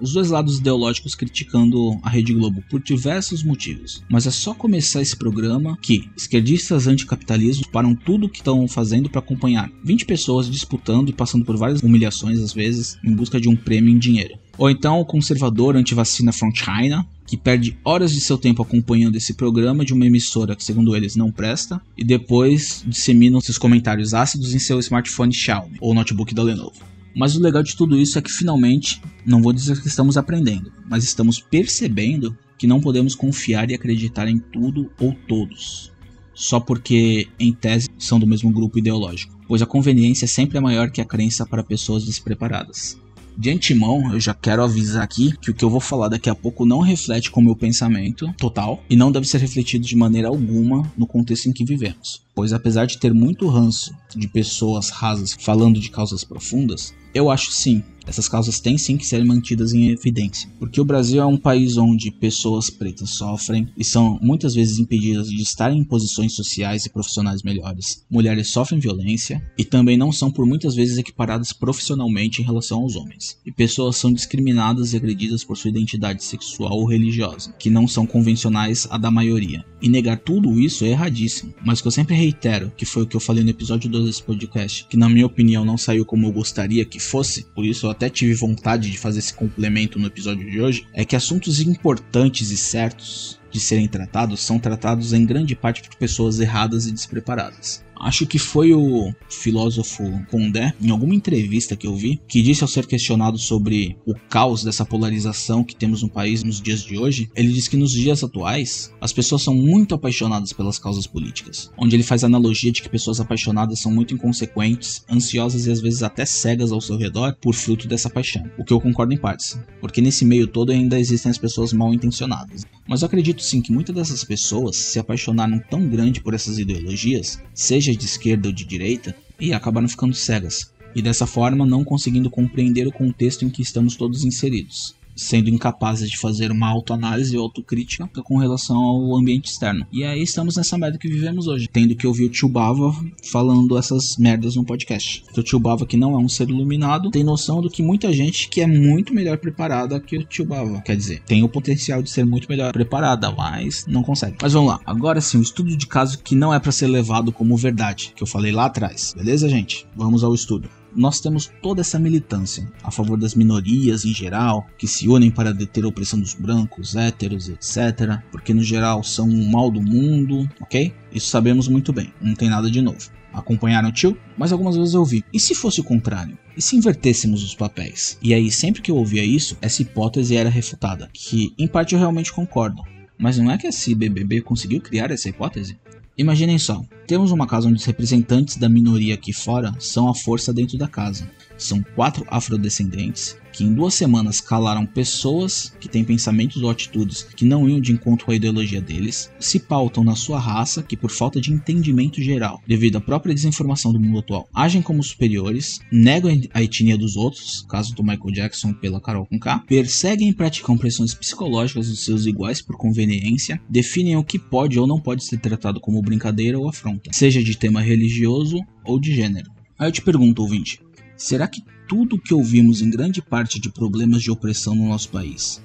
os 0.00 0.12
dois 0.12 0.30
lados 0.30 0.58
ideológicos 0.58 1.14
criticando 1.14 1.98
a 2.02 2.10
Rede 2.10 2.34
Globo 2.34 2.62
por 2.68 2.82
diversos 2.82 3.42
motivos. 3.42 4.02
Mas 4.10 4.26
é 4.26 4.30
só 4.30 4.54
começar 4.54 5.00
esse 5.00 5.16
programa 5.16 5.78
que 5.80 6.10
esquerdistas 6.16 6.86
anticapitalismo 6.86 7.68
param 7.70 7.94
tudo 7.94 8.28
que 8.28 8.38
estão 8.38 8.66
fazendo 8.68 9.08
para 9.08 9.20
acompanhar 9.20 9.70
20 9.84 10.04
pessoas 10.04 10.50
disputando 10.50 11.08
e 11.08 11.12
passando 11.12 11.44
por 11.44 11.56
várias 11.56 11.82
humilhações 11.82 12.40
às 12.40 12.52
vezes 12.52 12.98
em 13.04 13.14
busca 13.14 13.40
de 13.40 13.48
um 13.48 13.56
prêmio 13.56 13.90
em 13.94 13.98
dinheiro. 13.98 14.38
Ou 14.56 14.70
então 14.70 15.00
o 15.00 15.04
conservador 15.04 15.76
anti-vacina 15.76 16.32
from 16.32 16.52
China, 16.54 17.06
que 17.26 17.36
perde 17.36 17.76
horas 17.84 18.12
de 18.12 18.20
seu 18.20 18.38
tempo 18.38 18.62
acompanhando 18.62 19.16
esse 19.16 19.34
programa 19.34 19.84
de 19.84 19.92
uma 19.92 20.06
emissora 20.06 20.54
que, 20.54 20.62
segundo 20.62 20.94
eles, 20.94 21.16
não 21.16 21.32
presta, 21.32 21.80
e 21.96 22.04
depois 22.04 22.84
disseminam 22.86 23.40
seus 23.40 23.58
comentários 23.58 24.14
ácidos 24.14 24.54
em 24.54 24.58
seu 24.58 24.78
smartphone 24.78 25.32
Xiaomi 25.32 25.78
ou 25.80 25.94
notebook 25.94 26.34
da 26.34 26.42
Lenovo. 26.42 26.94
Mas 27.16 27.36
o 27.36 27.40
legal 27.40 27.62
de 27.62 27.76
tudo 27.76 27.98
isso 27.98 28.18
é 28.18 28.22
que 28.22 28.30
finalmente, 28.30 29.00
não 29.24 29.40
vou 29.40 29.52
dizer 29.52 29.80
que 29.80 29.88
estamos 29.88 30.16
aprendendo, 30.16 30.72
mas 30.88 31.04
estamos 31.04 31.40
percebendo 31.40 32.36
que 32.58 32.66
não 32.66 32.80
podemos 32.80 33.14
confiar 33.14 33.70
e 33.70 33.74
acreditar 33.74 34.28
em 34.28 34.38
tudo 34.38 34.90
ou 35.00 35.14
todos, 35.28 35.92
só 36.34 36.58
porque, 36.58 37.28
em 37.38 37.52
tese, 37.52 37.88
são 37.98 38.18
do 38.18 38.26
mesmo 38.26 38.50
grupo 38.50 38.78
ideológico, 38.78 39.38
pois 39.46 39.62
a 39.62 39.66
conveniência 39.66 40.26
sempre 40.26 40.58
é 40.58 40.60
maior 40.60 40.90
que 40.90 41.00
a 41.00 41.04
crença 41.04 41.46
para 41.46 41.62
pessoas 41.62 42.04
despreparadas. 42.04 42.98
De 43.36 43.50
antemão, 43.50 44.12
eu 44.12 44.20
já 44.20 44.32
quero 44.32 44.62
avisar 44.62 45.02
aqui 45.02 45.36
que 45.38 45.50
o 45.50 45.54
que 45.54 45.64
eu 45.64 45.70
vou 45.70 45.80
falar 45.80 46.08
daqui 46.08 46.30
a 46.30 46.34
pouco 46.34 46.64
não 46.64 46.80
reflete 46.80 47.30
com 47.30 47.40
o 47.40 47.44
meu 47.44 47.56
pensamento 47.56 48.32
total 48.38 48.82
e 48.88 48.96
não 48.96 49.10
deve 49.10 49.26
ser 49.26 49.38
refletido 49.38 49.84
de 49.84 49.96
maneira 49.96 50.28
alguma 50.28 50.90
no 50.96 51.06
contexto 51.06 51.48
em 51.48 51.52
que 51.52 51.64
vivemos. 51.64 52.22
Pois 52.34 52.52
apesar 52.52 52.86
de 52.86 52.98
ter 52.98 53.12
muito 53.12 53.48
ranço 53.48 53.94
de 54.14 54.28
pessoas 54.28 54.90
rasas 54.90 55.36
falando 55.38 55.80
de 55.80 55.90
causas 55.90 56.22
profundas, 56.22 56.94
eu 57.12 57.30
acho 57.30 57.50
sim 57.52 57.82
essas 58.06 58.28
causas 58.28 58.60
têm 58.60 58.76
sim 58.76 58.96
que 58.96 59.06
ser 59.06 59.24
mantidas 59.24 59.72
em 59.72 59.88
evidência, 59.88 60.48
porque 60.58 60.80
o 60.80 60.84
Brasil 60.84 61.22
é 61.22 61.26
um 61.26 61.36
país 61.36 61.76
onde 61.76 62.10
pessoas 62.10 62.70
pretas 62.70 63.10
sofrem 63.10 63.68
e 63.76 63.84
são 63.84 64.18
muitas 64.22 64.54
vezes 64.54 64.78
impedidas 64.78 65.28
de 65.28 65.42
estar 65.42 65.72
em 65.72 65.84
posições 65.84 66.34
sociais 66.34 66.84
e 66.84 66.90
profissionais 66.90 67.42
melhores. 67.42 68.04
Mulheres 68.10 68.50
sofrem 68.50 68.80
violência 68.80 69.42
e 69.56 69.64
também 69.64 69.96
não 69.96 70.12
são 70.12 70.30
por 70.30 70.46
muitas 70.46 70.74
vezes 70.74 70.98
equiparadas 70.98 71.52
profissionalmente 71.52 72.42
em 72.42 72.44
relação 72.44 72.82
aos 72.82 72.96
homens. 72.96 73.38
E 73.44 73.52
pessoas 73.52 73.96
são 73.96 74.12
discriminadas 74.12 74.92
e 74.92 74.96
agredidas 74.96 75.44
por 75.44 75.56
sua 75.56 75.70
identidade 75.70 76.22
sexual 76.24 76.72
ou 76.72 76.86
religiosa, 76.86 77.52
que 77.58 77.70
não 77.70 77.86
são 77.86 78.06
convencionais 78.06 78.86
à 78.90 78.98
da 78.98 79.10
maioria. 79.10 79.64
E 79.80 79.88
negar 79.88 80.18
tudo 80.18 80.58
isso 80.58 80.84
é 80.84 80.88
erradíssimo, 80.88 81.52
mas 81.64 81.80
que 81.80 81.86
eu 81.86 81.92
sempre 81.92 82.14
reitero, 82.14 82.72
que 82.76 82.86
foi 82.86 83.02
o 83.02 83.06
que 83.06 83.16
eu 83.16 83.20
falei 83.20 83.44
no 83.44 83.50
episódio 83.50 83.90
2 83.90 84.06
desse 84.06 84.22
podcast, 84.22 84.86
que 84.88 84.96
na 84.96 85.08
minha 85.08 85.26
opinião 85.26 85.64
não 85.64 85.76
saiu 85.76 86.06
como 86.06 86.26
eu 86.26 86.32
gostaria 86.32 86.84
que 86.84 86.98
fosse, 86.98 87.44
por 87.54 87.66
isso 87.66 87.86
eu 87.86 87.90
até 87.94 88.10
tive 88.10 88.34
vontade 88.34 88.90
de 88.90 88.98
fazer 88.98 89.20
esse 89.20 89.32
complemento 89.32 89.98
no 89.98 90.06
episódio 90.06 90.48
de 90.48 90.60
hoje, 90.60 90.86
é 90.92 91.04
que 91.04 91.16
assuntos 91.16 91.60
importantes 91.60 92.50
e 92.50 92.56
certos 92.56 93.40
de 93.50 93.60
serem 93.60 93.86
tratados 93.86 94.40
são 94.40 94.58
tratados 94.58 95.12
em 95.12 95.24
grande 95.24 95.54
parte 95.54 95.82
por 95.82 95.94
pessoas 95.96 96.40
erradas 96.40 96.86
e 96.86 96.92
despreparadas. 96.92 97.84
Acho 98.04 98.26
que 98.26 98.38
foi 98.38 98.74
o 98.74 99.14
filósofo 99.30 100.04
Condé, 100.30 100.74
em 100.78 100.90
alguma 100.90 101.14
entrevista 101.14 101.74
que 101.74 101.86
eu 101.86 101.96
vi, 101.96 102.20
que 102.28 102.42
disse 102.42 102.62
ao 102.62 102.68
ser 102.68 102.86
questionado 102.86 103.38
sobre 103.38 103.96
o 104.04 104.12
caos 104.28 104.62
dessa 104.62 104.84
polarização 104.84 105.64
que 105.64 105.74
temos 105.74 106.02
no 106.02 106.10
país 106.10 106.44
nos 106.44 106.60
dias 106.60 106.82
de 106.82 106.98
hoje, 106.98 107.30
ele 107.34 107.50
disse 107.50 107.70
que 107.70 107.78
nos 107.78 107.92
dias 107.92 108.22
atuais 108.22 108.92
as 109.00 109.10
pessoas 109.10 109.40
são 109.40 109.54
muito 109.54 109.94
apaixonadas 109.94 110.52
pelas 110.52 110.78
causas 110.78 111.06
políticas, 111.06 111.72
onde 111.78 111.96
ele 111.96 112.02
faz 112.02 112.22
analogia 112.22 112.70
de 112.70 112.82
que 112.82 112.90
pessoas 112.90 113.20
apaixonadas 113.20 113.80
são 113.80 113.90
muito 113.90 114.12
inconsequentes, 114.12 115.02
ansiosas 115.10 115.64
e 115.64 115.70
às 115.70 115.80
vezes 115.80 116.02
até 116.02 116.26
cegas 116.26 116.72
ao 116.72 116.82
seu 116.82 116.98
redor 116.98 117.34
por 117.40 117.54
fruto 117.54 117.88
dessa 117.88 118.10
paixão. 118.10 118.44
O 118.58 118.64
que 118.66 118.72
eu 118.74 118.82
concordo 118.82 119.14
em 119.14 119.18
partes, 119.18 119.58
porque 119.80 120.02
nesse 120.02 120.26
meio 120.26 120.46
todo 120.46 120.72
ainda 120.72 121.00
existem 121.00 121.30
as 121.30 121.38
pessoas 121.38 121.72
mal 121.72 121.94
intencionadas. 121.94 122.66
Mas 122.86 123.00
eu 123.00 123.06
acredito 123.06 123.42
sim 123.42 123.62
que 123.62 123.72
muitas 123.72 123.94
dessas 123.94 124.22
pessoas 124.24 124.76
se 124.76 124.98
apaixonaram 124.98 125.58
tão 125.70 125.88
grande 125.88 126.20
por 126.20 126.34
essas 126.34 126.58
ideologias, 126.58 127.40
seja 127.54 127.93
de 127.96 128.06
esquerda 128.06 128.48
ou 128.48 128.54
de 128.54 128.64
direita, 128.64 129.14
e 129.38 129.52
acabaram 129.52 129.88
ficando 129.88 130.14
cegas, 130.14 130.72
e 130.94 131.02
dessa 131.02 131.26
forma 131.26 131.66
não 131.66 131.84
conseguindo 131.84 132.30
compreender 132.30 132.86
o 132.86 132.92
contexto 132.92 133.44
em 133.44 133.50
que 133.50 133.62
estamos 133.62 133.96
todos 133.96 134.24
inseridos 134.24 134.94
sendo 135.14 135.48
incapazes 135.48 136.10
de 136.10 136.18
fazer 136.18 136.50
uma 136.50 136.68
autoanálise 136.68 137.34
e 137.34 137.38
autocrítica 137.38 138.08
com 138.22 138.38
relação 138.38 138.76
ao 138.76 139.16
ambiente 139.16 139.50
externo. 139.50 139.86
E 139.92 140.04
aí 140.04 140.22
estamos 140.22 140.56
nessa 140.56 140.78
merda 140.78 140.98
que 140.98 141.08
vivemos 141.08 141.46
hoje, 141.46 141.68
tendo 141.72 141.94
que 141.94 142.06
ouvir 142.06 142.26
o 142.26 142.30
tio 142.30 142.48
Bava 142.48 142.94
falando 143.30 143.76
essas 143.78 144.16
merdas 144.16 144.56
no 144.56 144.64
podcast. 144.64 145.24
o 145.36 145.42
tio 145.42 145.58
Bava, 145.58 145.86
que 145.86 145.96
não 145.96 146.14
é 146.14 146.18
um 146.18 146.28
ser 146.28 146.48
iluminado, 146.48 147.10
tem 147.10 147.24
noção 147.24 147.60
do 147.60 147.70
que 147.70 147.82
muita 147.82 148.12
gente 148.12 148.48
que 148.48 148.60
é 148.60 148.66
muito 148.66 149.14
melhor 149.14 149.38
preparada 149.38 150.00
que 150.00 150.16
o 150.16 150.24
tio 150.24 150.44
Bava. 150.44 150.80
Quer 150.82 150.96
dizer, 150.96 151.22
tem 151.26 151.42
o 151.42 151.48
potencial 151.48 152.02
de 152.02 152.10
ser 152.10 152.24
muito 152.24 152.48
melhor 152.48 152.72
preparada, 152.72 153.30
mas 153.30 153.86
não 153.86 154.02
consegue. 154.02 154.36
Mas 154.40 154.52
vamos 154.52 154.70
lá. 154.70 154.80
Agora 154.86 155.20
sim, 155.20 155.36
o 155.36 155.40
um 155.40 155.42
estudo 155.42 155.76
de 155.76 155.86
caso 155.86 156.18
que 156.18 156.34
não 156.34 156.52
é 156.52 156.58
para 156.58 156.72
ser 156.72 156.86
levado 156.86 157.32
como 157.32 157.56
verdade, 157.56 158.12
que 158.14 158.22
eu 158.22 158.26
falei 158.26 158.52
lá 158.52 158.66
atrás. 158.66 159.14
Beleza, 159.16 159.48
gente? 159.48 159.86
Vamos 159.96 160.24
ao 160.24 160.34
estudo 160.34 160.68
nós 160.94 161.20
temos 161.20 161.50
toda 161.62 161.80
essa 161.80 161.98
militância 161.98 162.70
a 162.82 162.90
favor 162.90 163.18
das 163.18 163.34
minorias 163.34 164.04
em 164.04 164.14
geral, 164.14 164.66
que 164.78 164.86
se 164.86 165.08
unem 165.08 165.30
para 165.30 165.52
deter 165.52 165.84
a 165.84 165.88
opressão 165.88 166.18
dos 166.20 166.34
brancos, 166.34 166.96
héteros, 166.96 167.48
etc., 167.48 168.20
porque 168.30 168.54
no 168.54 168.62
geral 168.62 169.02
são 169.02 169.28
o 169.28 169.50
mal 169.50 169.70
do 169.70 169.82
mundo, 169.82 170.48
ok? 170.60 170.94
Isso 171.12 171.28
sabemos 171.28 171.68
muito 171.68 171.92
bem, 171.92 172.12
não 172.20 172.34
tem 172.34 172.48
nada 172.48 172.70
de 172.70 172.80
novo. 172.80 173.10
Acompanharam 173.32 173.88
o 173.88 173.92
tio? 173.92 174.16
Mas 174.38 174.52
algumas 174.52 174.76
vezes 174.76 174.94
eu 174.94 175.00
ouvi. 175.00 175.24
E 175.32 175.40
se 175.40 175.56
fosse 175.56 175.80
o 175.80 175.84
contrário? 175.84 176.38
E 176.56 176.62
se 176.62 176.76
invertêssemos 176.76 177.42
os 177.42 177.54
papéis? 177.54 178.16
E 178.22 178.32
aí, 178.32 178.48
sempre 178.48 178.80
que 178.80 178.92
eu 178.92 178.96
ouvia 178.96 179.24
isso, 179.24 179.58
essa 179.60 179.82
hipótese 179.82 180.36
era 180.36 180.48
refutada. 180.48 181.10
Que, 181.12 181.52
em 181.58 181.66
parte, 181.66 181.94
eu 181.94 181.98
realmente 181.98 182.32
concordo. 182.32 182.82
Mas 183.18 183.36
não 183.36 183.50
é 183.50 183.58
que 183.58 183.66
a 183.66 183.70
CBBB 183.70 184.40
conseguiu 184.40 184.80
criar 184.80 185.10
essa 185.10 185.28
hipótese? 185.28 185.76
Imaginem 186.16 186.58
só, 186.58 186.80
temos 187.06 187.32
uma 187.32 187.46
casa 187.46 187.66
onde 187.66 187.78
os 187.78 187.84
representantes 187.84 188.56
da 188.56 188.68
minoria 188.68 189.14
aqui 189.14 189.32
fora 189.32 189.74
são 189.80 190.08
a 190.08 190.14
força 190.14 190.52
dentro 190.52 190.78
da 190.78 190.86
casa. 190.86 191.28
São 191.58 191.82
quatro 191.94 192.24
afrodescendentes 192.28 193.36
que 193.54 193.62
em 193.62 193.72
duas 193.72 193.94
semanas 193.94 194.40
calaram 194.40 194.84
pessoas 194.84 195.72
que 195.78 195.88
têm 195.88 196.02
pensamentos 196.02 196.60
ou 196.60 196.68
atitudes 196.68 197.22
que 197.22 197.44
não 197.44 197.68
iam 197.68 197.80
de 197.80 197.92
encontro 197.92 198.26
com 198.26 198.32
a 198.32 198.34
ideologia 198.34 198.80
deles, 198.80 199.30
se 199.38 199.60
pautam 199.60 200.02
na 200.02 200.16
sua 200.16 200.40
raça 200.40 200.82
que, 200.82 200.96
por 200.96 201.10
falta 201.10 201.40
de 201.40 201.52
entendimento 201.52 202.20
geral, 202.20 202.60
devido 202.66 202.96
à 202.96 203.00
própria 203.00 203.32
desinformação 203.32 203.92
do 203.92 204.00
mundo 204.00 204.18
atual, 204.18 204.48
agem 204.52 204.82
como 204.82 205.02
superiores, 205.04 205.78
negam 205.92 206.36
a 206.52 206.62
etnia 206.62 206.98
dos 206.98 207.14
outros, 207.16 207.64
caso 207.68 207.94
do 207.94 208.02
Michael 208.02 208.32
Jackson 208.32 208.72
pela 208.72 209.00
Carol 209.00 209.24
com 209.24 209.38
K, 209.38 209.60
perseguem 209.68 210.30
e 210.30 210.34
praticam 210.34 210.76
pressões 210.76 211.14
psicológicas 211.14 211.88
dos 211.88 212.04
seus 212.04 212.26
iguais 212.26 212.60
por 212.60 212.76
conveniência, 212.76 213.60
definem 213.70 214.16
o 214.16 214.24
que 214.24 214.38
pode 214.38 214.80
ou 214.80 214.86
não 214.86 215.00
pode 215.00 215.22
ser 215.22 215.38
tratado 215.38 215.78
como 215.78 216.02
brincadeira 216.02 216.58
ou 216.58 216.68
afronta, 216.68 217.12
seja 217.12 217.42
de 217.42 217.56
tema 217.56 217.80
religioso 217.80 218.58
ou 218.84 218.98
de 218.98 219.14
gênero. 219.14 219.48
Aí 219.78 219.88
eu 219.88 219.92
te 219.92 220.02
pergunto, 220.02 220.42
ouvinte, 220.42 220.80
será 221.16 221.46
que 221.46 221.62
tudo 221.88 222.18
que 222.18 222.34
ouvimos 222.34 222.80
em 222.80 222.90
grande 222.90 223.20
parte 223.20 223.60
de 223.60 223.70
problemas 223.70 224.22
de 224.22 224.30
opressão 224.30 224.74
no 224.74 224.88
nosso 224.88 225.08
país 225.10 225.62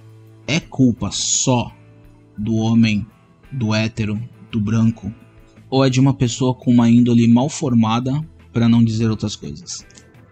é 0.47 0.59
culpa 0.59 1.11
só 1.11 1.71
do 2.37 2.55
homem, 2.55 3.05
do 3.51 3.73
hétero, 3.73 4.19
do 4.51 4.59
branco, 4.59 5.13
ou 5.69 5.85
é 5.85 5.89
de 5.89 5.99
uma 5.99 6.13
pessoa 6.13 6.55
com 6.55 6.71
uma 6.71 6.89
índole 6.89 7.27
mal 7.27 7.49
formada, 7.49 8.19
para 8.51 8.67
não 8.67 8.83
dizer 8.83 9.11
outras 9.11 9.35
coisas? 9.35 9.85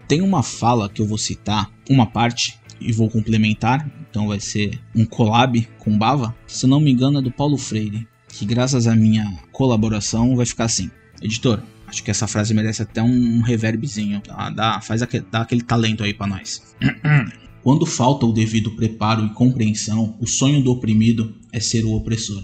Tem 0.07 0.21
uma 0.21 0.41
fala 0.41 0.89
que 0.89 1.01
eu 1.01 1.05
vou 1.05 1.19
citar, 1.19 1.71
uma 1.87 2.07
parte, 2.07 2.57
e 2.81 2.91
vou 2.91 3.09
complementar, 3.09 3.89
então 4.09 4.27
vai 4.27 4.39
ser 4.39 4.79
um 4.95 5.05
collab 5.05 5.67
com 5.77 5.97
Bava, 5.97 6.35
se 6.47 6.65
não 6.65 6.79
me 6.79 6.91
engano 6.91 7.19
é 7.19 7.21
do 7.21 7.31
Paulo 7.31 7.57
Freire, 7.57 8.07
que 8.27 8.45
graças 8.45 8.87
à 8.87 8.95
minha 8.95 9.25
colaboração 9.51 10.35
vai 10.35 10.45
ficar 10.45 10.65
assim. 10.65 10.89
Editor, 11.21 11.61
Acho 11.87 12.03
que 12.03 12.11
essa 12.11 12.27
frase 12.27 12.53
merece 12.53 12.81
até 12.81 13.01
um 13.01 13.41
reverbzinho. 13.41 14.21
Tá? 14.21 14.49
Dá, 14.49 14.81
faz 14.81 15.01
aquele, 15.01 15.25
dá 15.31 15.41
aquele 15.41 15.63
talento 15.63 16.03
aí 16.03 16.13
para 16.13 16.27
nós. 16.27 16.75
Quando 17.63 17.85
falta 17.85 18.25
o 18.25 18.31
devido 18.31 18.71
preparo 18.71 19.25
e 19.25 19.33
compreensão, 19.33 20.15
o 20.19 20.27
sonho 20.27 20.61
do 20.61 20.71
oprimido 20.71 21.35
é 21.51 21.59
ser 21.59 21.83
o 21.85 21.93
opressor. 21.93 22.43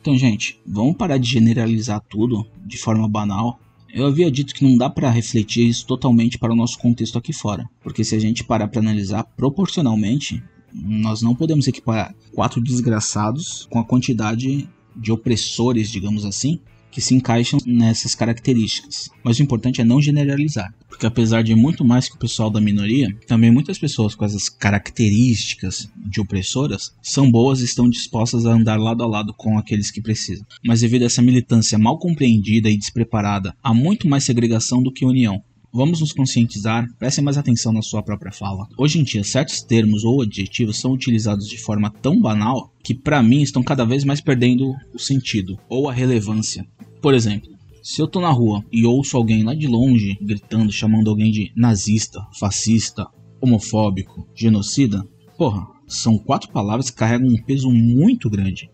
Então, 0.00 0.16
gente, 0.16 0.60
vamos 0.66 0.96
parar 0.96 1.16
de 1.16 1.28
generalizar 1.28 2.00
tudo 2.08 2.46
de 2.66 2.76
forma 2.76 3.08
banal. 3.08 3.58
Eu 3.92 4.06
havia 4.06 4.30
dito 4.30 4.54
que 4.54 4.64
não 4.64 4.76
dá 4.76 4.90
para 4.90 5.10
refletir 5.10 5.68
isso 5.68 5.86
totalmente 5.86 6.38
para 6.38 6.52
o 6.52 6.56
nosso 6.56 6.78
contexto 6.78 7.18
aqui 7.18 7.32
fora, 7.32 7.68
porque 7.82 8.02
se 8.02 8.16
a 8.16 8.18
gente 8.18 8.42
parar 8.42 8.66
para 8.66 8.80
analisar 8.80 9.22
proporcionalmente, 9.36 10.42
nós 10.72 11.22
não 11.22 11.34
podemos 11.34 11.68
equiparar 11.68 12.14
quatro 12.32 12.60
desgraçados 12.60 13.66
com 13.70 13.78
a 13.78 13.84
quantidade 13.84 14.68
de 14.96 15.12
opressores, 15.12 15.90
digamos 15.90 16.24
assim, 16.24 16.60
que 16.92 17.00
se 17.00 17.14
encaixam 17.14 17.58
nessas 17.66 18.14
características. 18.14 19.10
Mas 19.24 19.38
o 19.38 19.42
importante 19.42 19.80
é 19.80 19.84
não 19.84 20.00
generalizar, 20.00 20.72
porque 20.88 21.06
apesar 21.06 21.42
de 21.42 21.54
muito 21.54 21.84
mais 21.84 22.08
que 22.08 22.14
o 22.14 22.18
pessoal 22.18 22.50
da 22.50 22.60
minoria, 22.60 23.08
também 23.26 23.50
muitas 23.50 23.78
pessoas 23.78 24.14
com 24.14 24.24
essas 24.24 24.48
características 24.48 25.88
de 25.96 26.20
opressoras 26.20 26.94
são 27.02 27.30
boas 27.30 27.60
e 27.60 27.64
estão 27.64 27.88
dispostas 27.88 28.44
a 28.44 28.52
andar 28.52 28.78
lado 28.78 29.02
a 29.02 29.06
lado 29.06 29.32
com 29.32 29.58
aqueles 29.58 29.90
que 29.90 30.02
precisam. 30.02 30.46
Mas 30.64 30.82
devido 30.82 31.02
a 31.02 31.06
essa 31.06 31.22
militância 31.22 31.78
mal 31.78 31.98
compreendida 31.98 32.68
e 32.68 32.76
despreparada, 32.76 33.54
há 33.62 33.72
muito 33.72 34.06
mais 34.06 34.24
segregação 34.24 34.82
do 34.82 34.92
que 34.92 35.06
união. 35.06 35.42
Vamos 35.74 36.00
nos 36.00 36.12
conscientizar, 36.12 36.86
prestem 36.98 37.24
mais 37.24 37.38
atenção 37.38 37.72
na 37.72 37.80
sua 37.80 38.02
própria 38.02 38.30
fala. 38.30 38.68
Hoje 38.76 38.98
em 38.98 39.02
dia, 39.02 39.24
certos 39.24 39.62
termos 39.62 40.04
ou 40.04 40.20
adjetivos 40.20 40.78
são 40.78 40.92
utilizados 40.92 41.48
de 41.48 41.56
forma 41.56 41.88
tão 41.88 42.20
banal 42.20 42.70
que, 42.84 42.94
para 42.94 43.22
mim, 43.22 43.40
estão 43.40 43.62
cada 43.62 43.82
vez 43.82 44.04
mais 44.04 44.20
perdendo 44.20 44.74
o 44.92 44.98
sentido 44.98 45.58
ou 45.70 45.88
a 45.88 45.92
relevância. 45.92 46.66
Por 47.00 47.14
exemplo, 47.14 47.48
se 47.82 48.02
eu 48.02 48.06
tô 48.06 48.20
na 48.20 48.28
rua 48.30 48.62
e 48.70 48.84
ouço 48.84 49.16
alguém 49.16 49.44
lá 49.44 49.54
de 49.54 49.66
longe 49.66 50.18
gritando, 50.20 50.70
chamando 50.70 51.08
alguém 51.08 51.32
de 51.32 51.50
nazista, 51.56 52.20
fascista, 52.38 53.06
homofóbico, 53.40 54.28
genocida, 54.34 55.02
porra, 55.38 55.66
são 55.88 56.18
quatro 56.18 56.52
palavras 56.52 56.90
que 56.90 56.98
carregam 56.98 57.28
um 57.28 57.42
peso 57.42 57.70
muito 57.70 58.28
grande. 58.28 58.68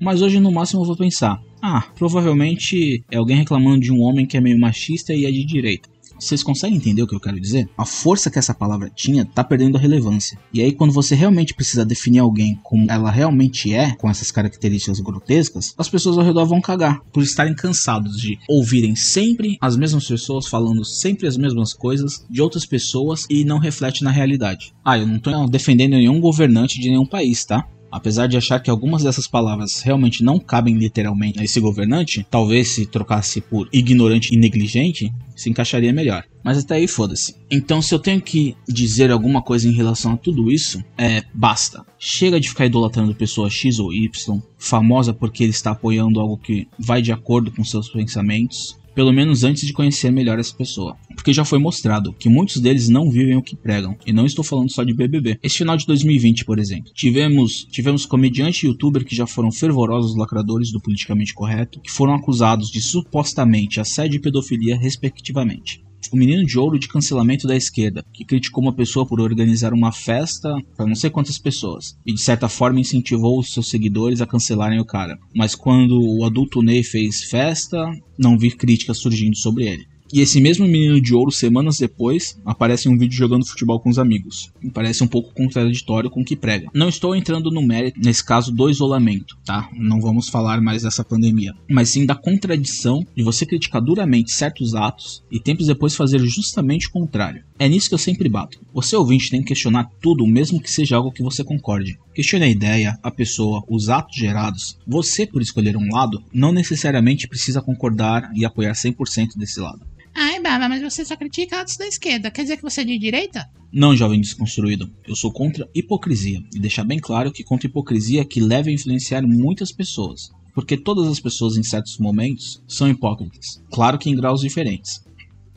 Mas 0.00 0.22
hoje 0.22 0.40
no 0.40 0.50
máximo 0.50 0.82
eu 0.82 0.86
vou 0.86 0.96
pensar: 0.96 1.40
ah, 1.62 1.82
provavelmente 1.96 3.04
é 3.10 3.16
alguém 3.16 3.36
reclamando 3.36 3.80
de 3.80 3.92
um 3.92 4.02
homem 4.02 4.26
que 4.26 4.36
é 4.36 4.40
meio 4.40 4.58
machista 4.58 5.14
e 5.14 5.24
é 5.24 5.30
de 5.30 5.44
direita. 5.44 5.88
Vocês 6.18 6.42
conseguem 6.42 6.76
entender 6.76 7.02
o 7.02 7.06
que 7.06 7.14
eu 7.14 7.20
quero 7.20 7.40
dizer? 7.40 7.68
A 7.76 7.84
força 7.84 8.30
que 8.30 8.38
essa 8.38 8.54
palavra 8.54 8.90
tinha 8.94 9.24
tá 9.24 9.44
perdendo 9.44 9.76
a 9.76 9.80
relevância. 9.80 10.38
E 10.52 10.62
aí, 10.62 10.72
quando 10.72 10.92
você 10.92 11.14
realmente 11.14 11.54
precisa 11.54 11.84
definir 11.84 12.20
alguém 12.20 12.58
como 12.62 12.90
ela 12.90 13.10
realmente 13.10 13.72
é, 13.74 13.94
com 13.96 14.08
essas 14.08 14.30
características 14.30 15.00
grotescas, 15.00 15.74
as 15.76 15.88
pessoas 15.88 16.18
ao 16.18 16.24
redor 16.24 16.46
vão 16.46 16.60
cagar 16.60 17.00
por 17.12 17.22
estarem 17.22 17.54
cansados 17.54 18.16
de 18.16 18.38
ouvirem 18.48 18.96
sempre 18.96 19.56
as 19.60 19.76
mesmas 19.76 20.06
pessoas 20.06 20.46
falando 20.46 20.84
sempre 20.84 21.26
as 21.26 21.36
mesmas 21.36 21.72
coisas 21.72 22.24
de 22.30 22.40
outras 22.40 22.64
pessoas 22.64 23.26
e 23.28 23.44
não 23.44 23.58
reflete 23.58 24.02
na 24.02 24.10
realidade. 24.10 24.72
Ah, 24.84 24.98
eu 24.98 25.06
não 25.06 25.18
tô 25.18 25.46
defendendo 25.46 25.92
nenhum 25.92 26.20
governante 26.20 26.80
de 26.80 26.88
nenhum 26.88 27.06
país, 27.06 27.44
tá? 27.44 27.66
Apesar 27.90 28.26
de 28.26 28.36
achar 28.36 28.60
que 28.60 28.70
algumas 28.70 29.02
dessas 29.02 29.26
palavras 29.26 29.80
realmente 29.80 30.22
não 30.22 30.38
cabem 30.38 30.76
literalmente 30.76 31.40
a 31.40 31.44
esse 31.44 31.60
governante, 31.60 32.26
talvez 32.30 32.68
se 32.68 32.86
trocasse 32.86 33.40
por 33.40 33.68
ignorante 33.72 34.34
e 34.34 34.36
negligente, 34.36 35.12
se 35.34 35.50
encaixaria 35.50 35.92
melhor. 35.92 36.24
Mas 36.42 36.58
até 36.58 36.76
aí 36.76 36.88
foda-se. 36.88 37.36
Então, 37.50 37.82
se 37.82 37.94
eu 37.94 37.98
tenho 37.98 38.20
que 38.20 38.56
dizer 38.68 39.10
alguma 39.10 39.42
coisa 39.42 39.68
em 39.68 39.72
relação 39.72 40.12
a 40.12 40.16
tudo 40.16 40.50
isso, 40.50 40.82
é 40.96 41.22
basta. 41.34 41.84
Chega 41.98 42.40
de 42.40 42.48
ficar 42.48 42.66
idolatrando 42.66 43.14
pessoa 43.14 43.50
X 43.50 43.78
ou 43.78 43.92
Y, 43.92 44.40
famosa 44.58 45.12
porque 45.12 45.42
ele 45.42 45.50
está 45.50 45.72
apoiando 45.72 46.20
algo 46.20 46.38
que 46.38 46.68
vai 46.78 47.02
de 47.02 47.12
acordo 47.12 47.50
com 47.50 47.64
seus 47.64 47.88
pensamentos 47.88 48.76
pelo 48.96 49.12
menos 49.12 49.44
antes 49.44 49.66
de 49.66 49.74
conhecer 49.74 50.10
melhor 50.10 50.38
essa 50.38 50.56
pessoa. 50.56 50.96
Porque 51.14 51.32
já 51.32 51.44
foi 51.44 51.58
mostrado 51.58 52.14
que 52.14 52.30
muitos 52.30 52.62
deles 52.62 52.88
não 52.88 53.10
vivem 53.10 53.36
o 53.36 53.42
que 53.42 53.54
pregam, 53.54 53.94
e 54.06 54.12
não 54.12 54.24
estou 54.24 54.42
falando 54.42 54.72
só 54.72 54.82
de 54.82 54.94
BBB. 54.94 55.38
Esse 55.42 55.58
final 55.58 55.76
de 55.76 55.86
2020, 55.86 56.46
por 56.46 56.58
exemplo, 56.58 56.90
tivemos 56.94 57.66
tivemos 57.70 58.06
comediante 58.06 58.64
e 58.64 58.68
youtuber 58.68 59.04
que 59.04 59.14
já 59.14 59.26
foram 59.26 59.52
fervorosos 59.52 60.16
lacradores 60.16 60.72
do 60.72 60.80
politicamente 60.80 61.34
correto, 61.34 61.78
que 61.80 61.92
foram 61.92 62.14
acusados 62.14 62.70
de 62.70 62.80
supostamente 62.80 63.78
assédio 63.78 64.16
e 64.16 64.20
pedofilia 64.20 64.78
respectivamente. 64.78 65.85
O 66.12 66.16
menino 66.16 66.44
de 66.44 66.58
ouro 66.58 66.78
de 66.78 66.88
cancelamento 66.88 67.46
da 67.46 67.56
esquerda, 67.56 68.04
que 68.12 68.24
criticou 68.24 68.62
uma 68.62 68.74
pessoa 68.74 69.06
por 69.06 69.20
organizar 69.20 69.72
uma 69.72 69.92
festa 69.92 70.54
para 70.76 70.86
não 70.86 70.94
sei 70.94 71.10
quantas 71.10 71.38
pessoas 71.38 71.96
e 72.04 72.12
de 72.12 72.20
certa 72.20 72.48
forma 72.48 72.80
incentivou 72.80 73.38
os 73.38 73.52
seus 73.52 73.68
seguidores 73.68 74.20
a 74.20 74.26
cancelarem 74.26 74.80
o 74.80 74.84
cara. 74.84 75.18
Mas 75.34 75.54
quando 75.54 76.00
o 76.00 76.24
adulto 76.24 76.62
Ney 76.62 76.82
fez 76.82 77.24
festa, 77.24 77.90
não 78.18 78.38
vi 78.38 78.50
críticas 78.50 78.98
surgindo 78.98 79.36
sobre 79.36 79.66
ele. 79.66 79.86
E 80.12 80.20
esse 80.20 80.40
mesmo 80.40 80.66
menino 80.66 81.00
de 81.00 81.14
ouro, 81.14 81.32
semanas 81.32 81.78
depois, 81.78 82.38
aparece 82.44 82.88
em 82.88 82.92
um 82.92 82.98
vídeo 82.98 83.16
jogando 83.16 83.46
futebol 83.46 83.80
com 83.80 83.90
os 83.90 83.98
amigos. 83.98 84.52
Me 84.62 84.70
parece 84.70 85.02
um 85.02 85.08
pouco 85.08 85.34
contraditório 85.34 86.10
com 86.10 86.20
o 86.20 86.24
que 86.24 86.36
prega. 86.36 86.68
Não 86.72 86.88
estou 86.88 87.14
entrando 87.14 87.50
no 87.50 87.60
mérito, 87.60 88.00
nesse 88.00 88.24
caso, 88.24 88.52
do 88.52 88.70
isolamento, 88.70 89.36
tá? 89.44 89.68
Não 89.74 90.00
vamos 90.00 90.28
falar 90.28 90.60
mais 90.60 90.82
dessa 90.82 91.04
pandemia. 91.04 91.54
Mas 91.68 91.90
sim 91.90 92.06
da 92.06 92.14
contradição 92.14 93.04
de 93.16 93.22
você 93.22 93.44
criticar 93.44 93.82
duramente 93.82 94.32
certos 94.32 94.74
atos 94.74 95.24
e 95.30 95.40
tempos 95.40 95.66
depois 95.66 95.96
fazer 95.96 96.20
justamente 96.20 96.86
o 96.86 96.92
contrário. 96.92 97.44
É 97.58 97.68
nisso 97.68 97.88
que 97.88 97.94
eu 97.94 97.98
sempre 97.98 98.28
bato. 98.28 98.60
Você 98.72 98.94
ouvinte 98.94 99.30
tem 99.30 99.40
que 99.40 99.48
questionar 99.48 99.90
tudo, 100.00 100.26
mesmo 100.26 100.60
que 100.60 100.70
seja 100.70 100.96
algo 100.96 101.10
que 101.10 101.22
você 101.22 101.42
concorde. 101.42 101.98
Questione 102.14 102.44
a 102.44 102.48
ideia, 102.48 102.98
a 103.02 103.10
pessoa, 103.10 103.62
os 103.68 103.88
atos 103.88 104.16
gerados. 104.16 104.78
Você, 104.86 105.26
por 105.26 105.42
escolher 105.42 105.76
um 105.76 105.88
lado, 105.90 106.22
não 106.32 106.52
necessariamente 106.52 107.26
precisa 107.26 107.62
concordar 107.62 108.30
e 108.34 108.44
apoiar 108.44 108.72
100% 108.72 109.36
desse 109.36 109.60
lado. 109.60 109.80
Ai, 110.18 110.40
Baba, 110.40 110.66
mas 110.66 110.80
você 110.80 111.04
só 111.04 111.14
critica 111.14 111.60
atos 111.60 111.76
da 111.76 111.86
esquerda. 111.86 112.30
Quer 112.30 112.40
dizer 112.40 112.56
que 112.56 112.62
você 112.62 112.80
é 112.80 112.84
de 112.84 112.98
direita? 112.98 113.46
Não, 113.70 113.94
jovem 113.94 114.18
desconstruído. 114.18 114.90
Eu 115.06 115.14
sou 115.14 115.30
contra 115.30 115.68
hipocrisia. 115.74 116.42
E 116.54 116.58
deixar 116.58 116.84
bem 116.84 116.98
claro 116.98 117.30
que 117.30 117.44
contra 117.44 117.66
hipocrisia 117.66 118.24
que 118.24 118.40
leva 118.40 118.70
a 118.70 118.72
influenciar 118.72 119.20
muitas 119.26 119.70
pessoas. 119.70 120.30
Porque 120.54 120.74
todas 120.74 121.06
as 121.06 121.20
pessoas 121.20 121.58
em 121.58 121.62
certos 121.62 121.98
momentos 121.98 122.62
são 122.66 122.88
hipócritas. 122.88 123.62
Claro 123.70 123.98
que 123.98 124.08
em 124.08 124.16
graus 124.16 124.40
diferentes. 124.40 125.04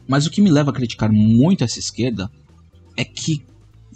Mas 0.05 0.26
o 0.26 0.30
que 0.30 0.41
me 0.41 0.51
leva 0.51 0.72
a 0.72 0.74
criticar 0.74 1.10
muito 1.10 1.64
essa 1.64 1.80
esquerda 1.80 2.30
é 2.97 3.05
que 3.05 3.41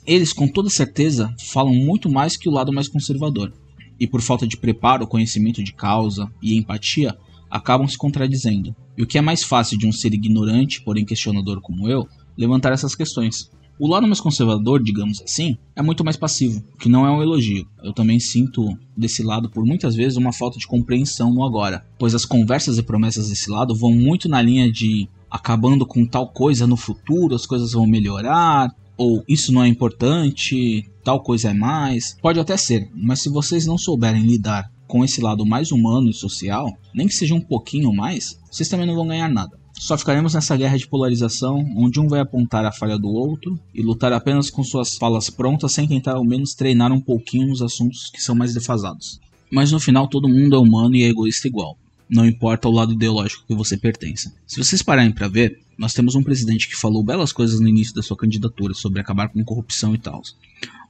eles 0.08 0.32
com 0.32 0.48
toda 0.48 0.70
certeza 0.70 1.36
falam 1.42 1.74
muito 1.74 2.10
mais 2.10 2.38
que 2.38 2.48
o 2.48 2.54
lado 2.54 2.72
mais 2.72 2.88
conservador. 2.88 3.52
E 4.00 4.08
por 4.08 4.22
falta 4.22 4.48
de 4.48 4.56
preparo, 4.56 5.08
conhecimento 5.08 5.62
de 5.62 5.74
causa 5.74 6.32
e 6.42 6.56
empatia, 6.56 7.18
acabam 7.54 7.88
se 7.88 7.96
contradizendo. 7.96 8.76
E 8.98 9.04
o 9.04 9.08
que 9.08 9.16
é 9.16 9.22
mais 9.22 9.44
fácil 9.44 9.78
de 9.78 9.86
um 9.86 9.92
ser 9.92 10.12
ignorante, 10.12 10.82
porém 10.82 11.06
questionador 11.06 11.62
como 11.62 11.88
eu, 11.88 12.08
levantar 12.36 12.74
essas 12.74 12.96
questões. 12.96 13.52
O 13.80 13.88
lado 13.88 14.08
mais 14.08 14.20
conservador, 14.20 14.82
digamos 14.82 15.22
assim, 15.22 15.56
é 15.76 15.82
muito 15.84 16.04
mais 16.04 16.18
passivo, 16.18 16.64
o 16.74 16.78
que 16.78 16.90
não 16.90 17.06
é 17.06 17.12
um 17.12 17.22
elogio. 17.22 17.68
Eu 17.84 17.94
também 17.94 18.20
sinto 18.20 18.76
desse 18.98 19.22
lado 19.22 19.52
por 19.52 19.64
muitas 19.66 19.96
vezes 19.96 20.18
uma 20.18 20.34
falta 20.34 20.58
de 20.58 20.66
compreensão 20.66 21.32
no 21.32 21.44
agora, 21.44 21.86
pois 22.00 22.16
as 22.16 22.26
conversas 22.26 22.80
e 22.80 22.84
promessas 22.84 23.30
desse 23.30 23.52
lado 23.52 23.76
vão 23.76 23.92
muito 23.92 24.28
na 24.28 24.42
linha 24.42 24.72
de 24.72 25.08
acabando 25.30 25.86
com 25.86 26.08
tal 26.08 26.30
coisa 26.30 26.66
no 26.66 26.78
futuro, 26.78 27.36
as 27.36 27.46
coisas 27.46 27.74
vão 27.74 27.86
melhorar, 27.86 28.72
ou 28.98 29.24
isso 29.28 29.52
não 29.52 29.64
é 29.64 29.68
importante, 29.68 30.90
tal 31.04 31.22
coisa 31.22 31.50
é 31.50 31.54
mais. 31.54 32.18
Pode 32.20 32.40
até 32.40 32.58
ser, 32.58 32.90
mas 32.96 33.22
se 33.22 33.30
vocês 33.30 33.66
não 33.68 33.78
souberem 33.78 34.24
lidar 34.24 34.72
com 34.88 35.04
esse 35.04 35.22
lado 35.22 35.46
mais 35.46 35.72
humano 35.72 36.10
e 36.10 36.14
social, 36.14 36.72
nem 36.94 37.08
que 37.08 37.16
seja 37.16 37.34
um 37.34 37.42
pouquinho 37.42 37.94
mais, 37.94 38.40
vocês 38.52 38.70
também 38.70 38.86
não 38.86 38.96
vão 38.96 39.08
ganhar 39.08 39.30
nada. 39.30 39.58
Só 39.80 39.98
ficaremos 39.98 40.34
nessa 40.34 40.56
guerra 40.56 40.78
de 40.78 40.88
polarização, 40.88 41.66
onde 41.76 42.00
um 42.00 42.08
vai 42.08 42.20
apontar 42.20 42.64
a 42.64 42.72
falha 42.72 42.98
do 42.98 43.10
outro 43.10 43.60
e 43.74 43.82
lutar 43.82 44.14
apenas 44.14 44.50
com 44.50 44.64
suas 44.64 44.96
falas 44.96 45.30
prontas 45.30 45.74
sem 45.74 45.88
tentar 45.88 46.14
ao 46.14 46.24
menos 46.24 46.54
treinar 46.54 46.92
um 46.92 47.02
pouquinho 47.02 47.48
nos 47.48 47.62
assuntos 47.62 48.10
que 48.10 48.22
são 48.22 48.36
mais 48.36 48.54
defasados. 48.54 49.20
Mas 49.52 49.72
no 49.72 49.80
final 49.80 50.08
todo 50.08 50.30
mundo 50.30 50.56
é 50.56 50.60
humano 50.60 50.96
e 50.96 51.04
é 51.04 51.10
egoísta 51.10 51.48
igual. 51.48 51.78
Não 52.10 52.26
importa 52.26 52.70
o 52.70 52.72
lado 52.72 52.94
ideológico 52.94 53.46
que 53.48 53.56
você 53.56 53.76
pertença. 53.76 54.34
Se 54.46 54.64
vocês 54.64 54.82
pararem 54.82 55.12
para 55.12 55.28
ver, 55.28 55.60
nós 55.78 55.94
temos 55.94 56.16
um 56.16 56.24
presidente 56.24 56.68
que 56.68 56.76
falou 56.76 57.04
belas 57.04 57.32
coisas 57.32 57.60
no 57.60 57.68
início 57.68 57.94
da 57.94 58.02
sua 58.02 58.18
candidatura 58.18 58.74
sobre 58.74 59.00
acabar 59.00 59.30
com 59.30 59.44
corrupção 59.44 59.94
e 59.94 59.98
tal. 59.98 60.22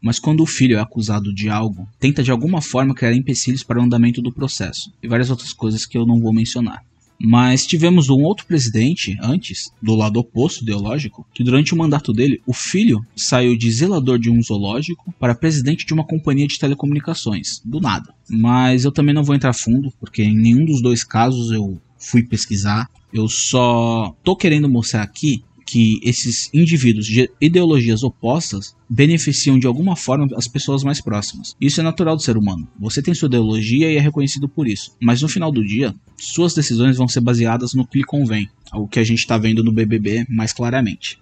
Mas 0.01 0.19
quando 0.19 0.41
o 0.41 0.45
filho 0.45 0.77
é 0.77 0.81
acusado 0.81 1.33
de 1.33 1.49
algo, 1.49 1.87
tenta 1.99 2.21
de 2.21 2.31
alguma 2.31 2.61
forma 2.61 2.93
criar 2.93 3.13
empecilhos 3.13 3.63
para 3.63 3.79
o 3.79 3.83
andamento 3.83 4.21
do 4.21 4.33
processo, 4.33 4.91
e 5.01 5.07
várias 5.07 5.29
outras 5.29 5.53
coisas 5.53 5.85
que 5.85 5.97
eu 5.97 6.05
não 6.05 6.19
vou 6.19 6.33
mencionar. 6.33 6.83
Mas 7.25 7.65
tivemos 7.65 8.09
um 8.09 8.21
outro 8.21 8.45
presidente 8.45 9.17
antes, 9.21 9.71
do 9.81 9.95
lado 9.95 10.19
oposto 10.19 10.61
ideológico, 10.61 11.25
que 11.33 11.43
durante 11.43 11.73
o 11.73 11.77
mandato 11.77 12.11
dele, 12.11 12.41
o 12.45 12.53
filho 12.53 12.99
saiu 13.15 13.57
de 13.57 13.71
zelador 13.71 14.19
de 14.19 14.29
um 14.29 14.41
zoológico 14.41 15.13
para 15.17 15.33
presidente 15.33 15.85
de 15.85 15.93
uma 15.93 16.05
companhia 16.05 16.47
de 16.47 16.59
telecomunicações, 16.59 17.61
do 17.63 17.79
nada. 17.79 18.13
Mas 18.29 18.83
eu 18.83 18.91
também 18.91 19.15
não 19.15 19.23
vou 19.23 19.35
entrar 19.35 19.53
fundo, 19.53 19.93
porque 20.01 20.21
em 20.21 20.35
nenhum 20.35 20.65
dos 20.65 20.81
dois 20.81 21.03
casos 21.03 21.49
eu 21.51 21.79
fui 22.03 22.23
pesquisar. 22.23 22.89
Eu 23.11 23.27
só 23.27 24.15
tô 24.23 24.35
querendo 24.35 24.69
mostrar 24.69 25.03
aqui 25.03 25.43
que 25.65 25.99
esses 26.03 26.49
indivíduos 26.53 27.07
de 27.07 27.29
ideologias 27.41 28.03
opostas 28.03 28.75
beneficiam 28.87 29.57
de 29.57 29.65
alguma 29.65 29.95
forma 29.95 30.27
as 30.35 30.47
pessoas 30.47 30.83
mais 30.83 31.01
próximas. 31.01 31.55
Isso 31.59 31.79
é 31.79 31.83
natural 31.83 32.15
do 32.15 32.21
ser 32.21 32.37
humano. 32.37 32.67
Você 32.79 33.01
tem 33.01 33.13
sua 33.13 33.27
ideologia 33.27 33.91
e 33.91 33.95
é 33.95 33.99
reconhecido 33.99 34.47
por 34.47 34.67
isso. 34.67 34.95
Mas 35.01 35.21
no 35.21 35.27
final 35.27 35.51
do 35.51 35.65
dia, 35.65 35.95
suas 36.17 36.53
decisões 36.53 36.97
vão 36.97 37.07
ser 37.07 37.21
baseadas 37.21 37.73
no 37.73 37.87
que 37.87 37.99
lhe 37.99 38.03
convém, 38.03 38.49
o 38.73 38.87
que 38.87 38.99
a 38.99 39.03
gente 39.03 39.19
está 39.19 39.37
vendo 39.37 39.63
no 39.63 39.71
BBB 39.71 40.25
mais 40.29 40.53
claramente. 40.53 41.17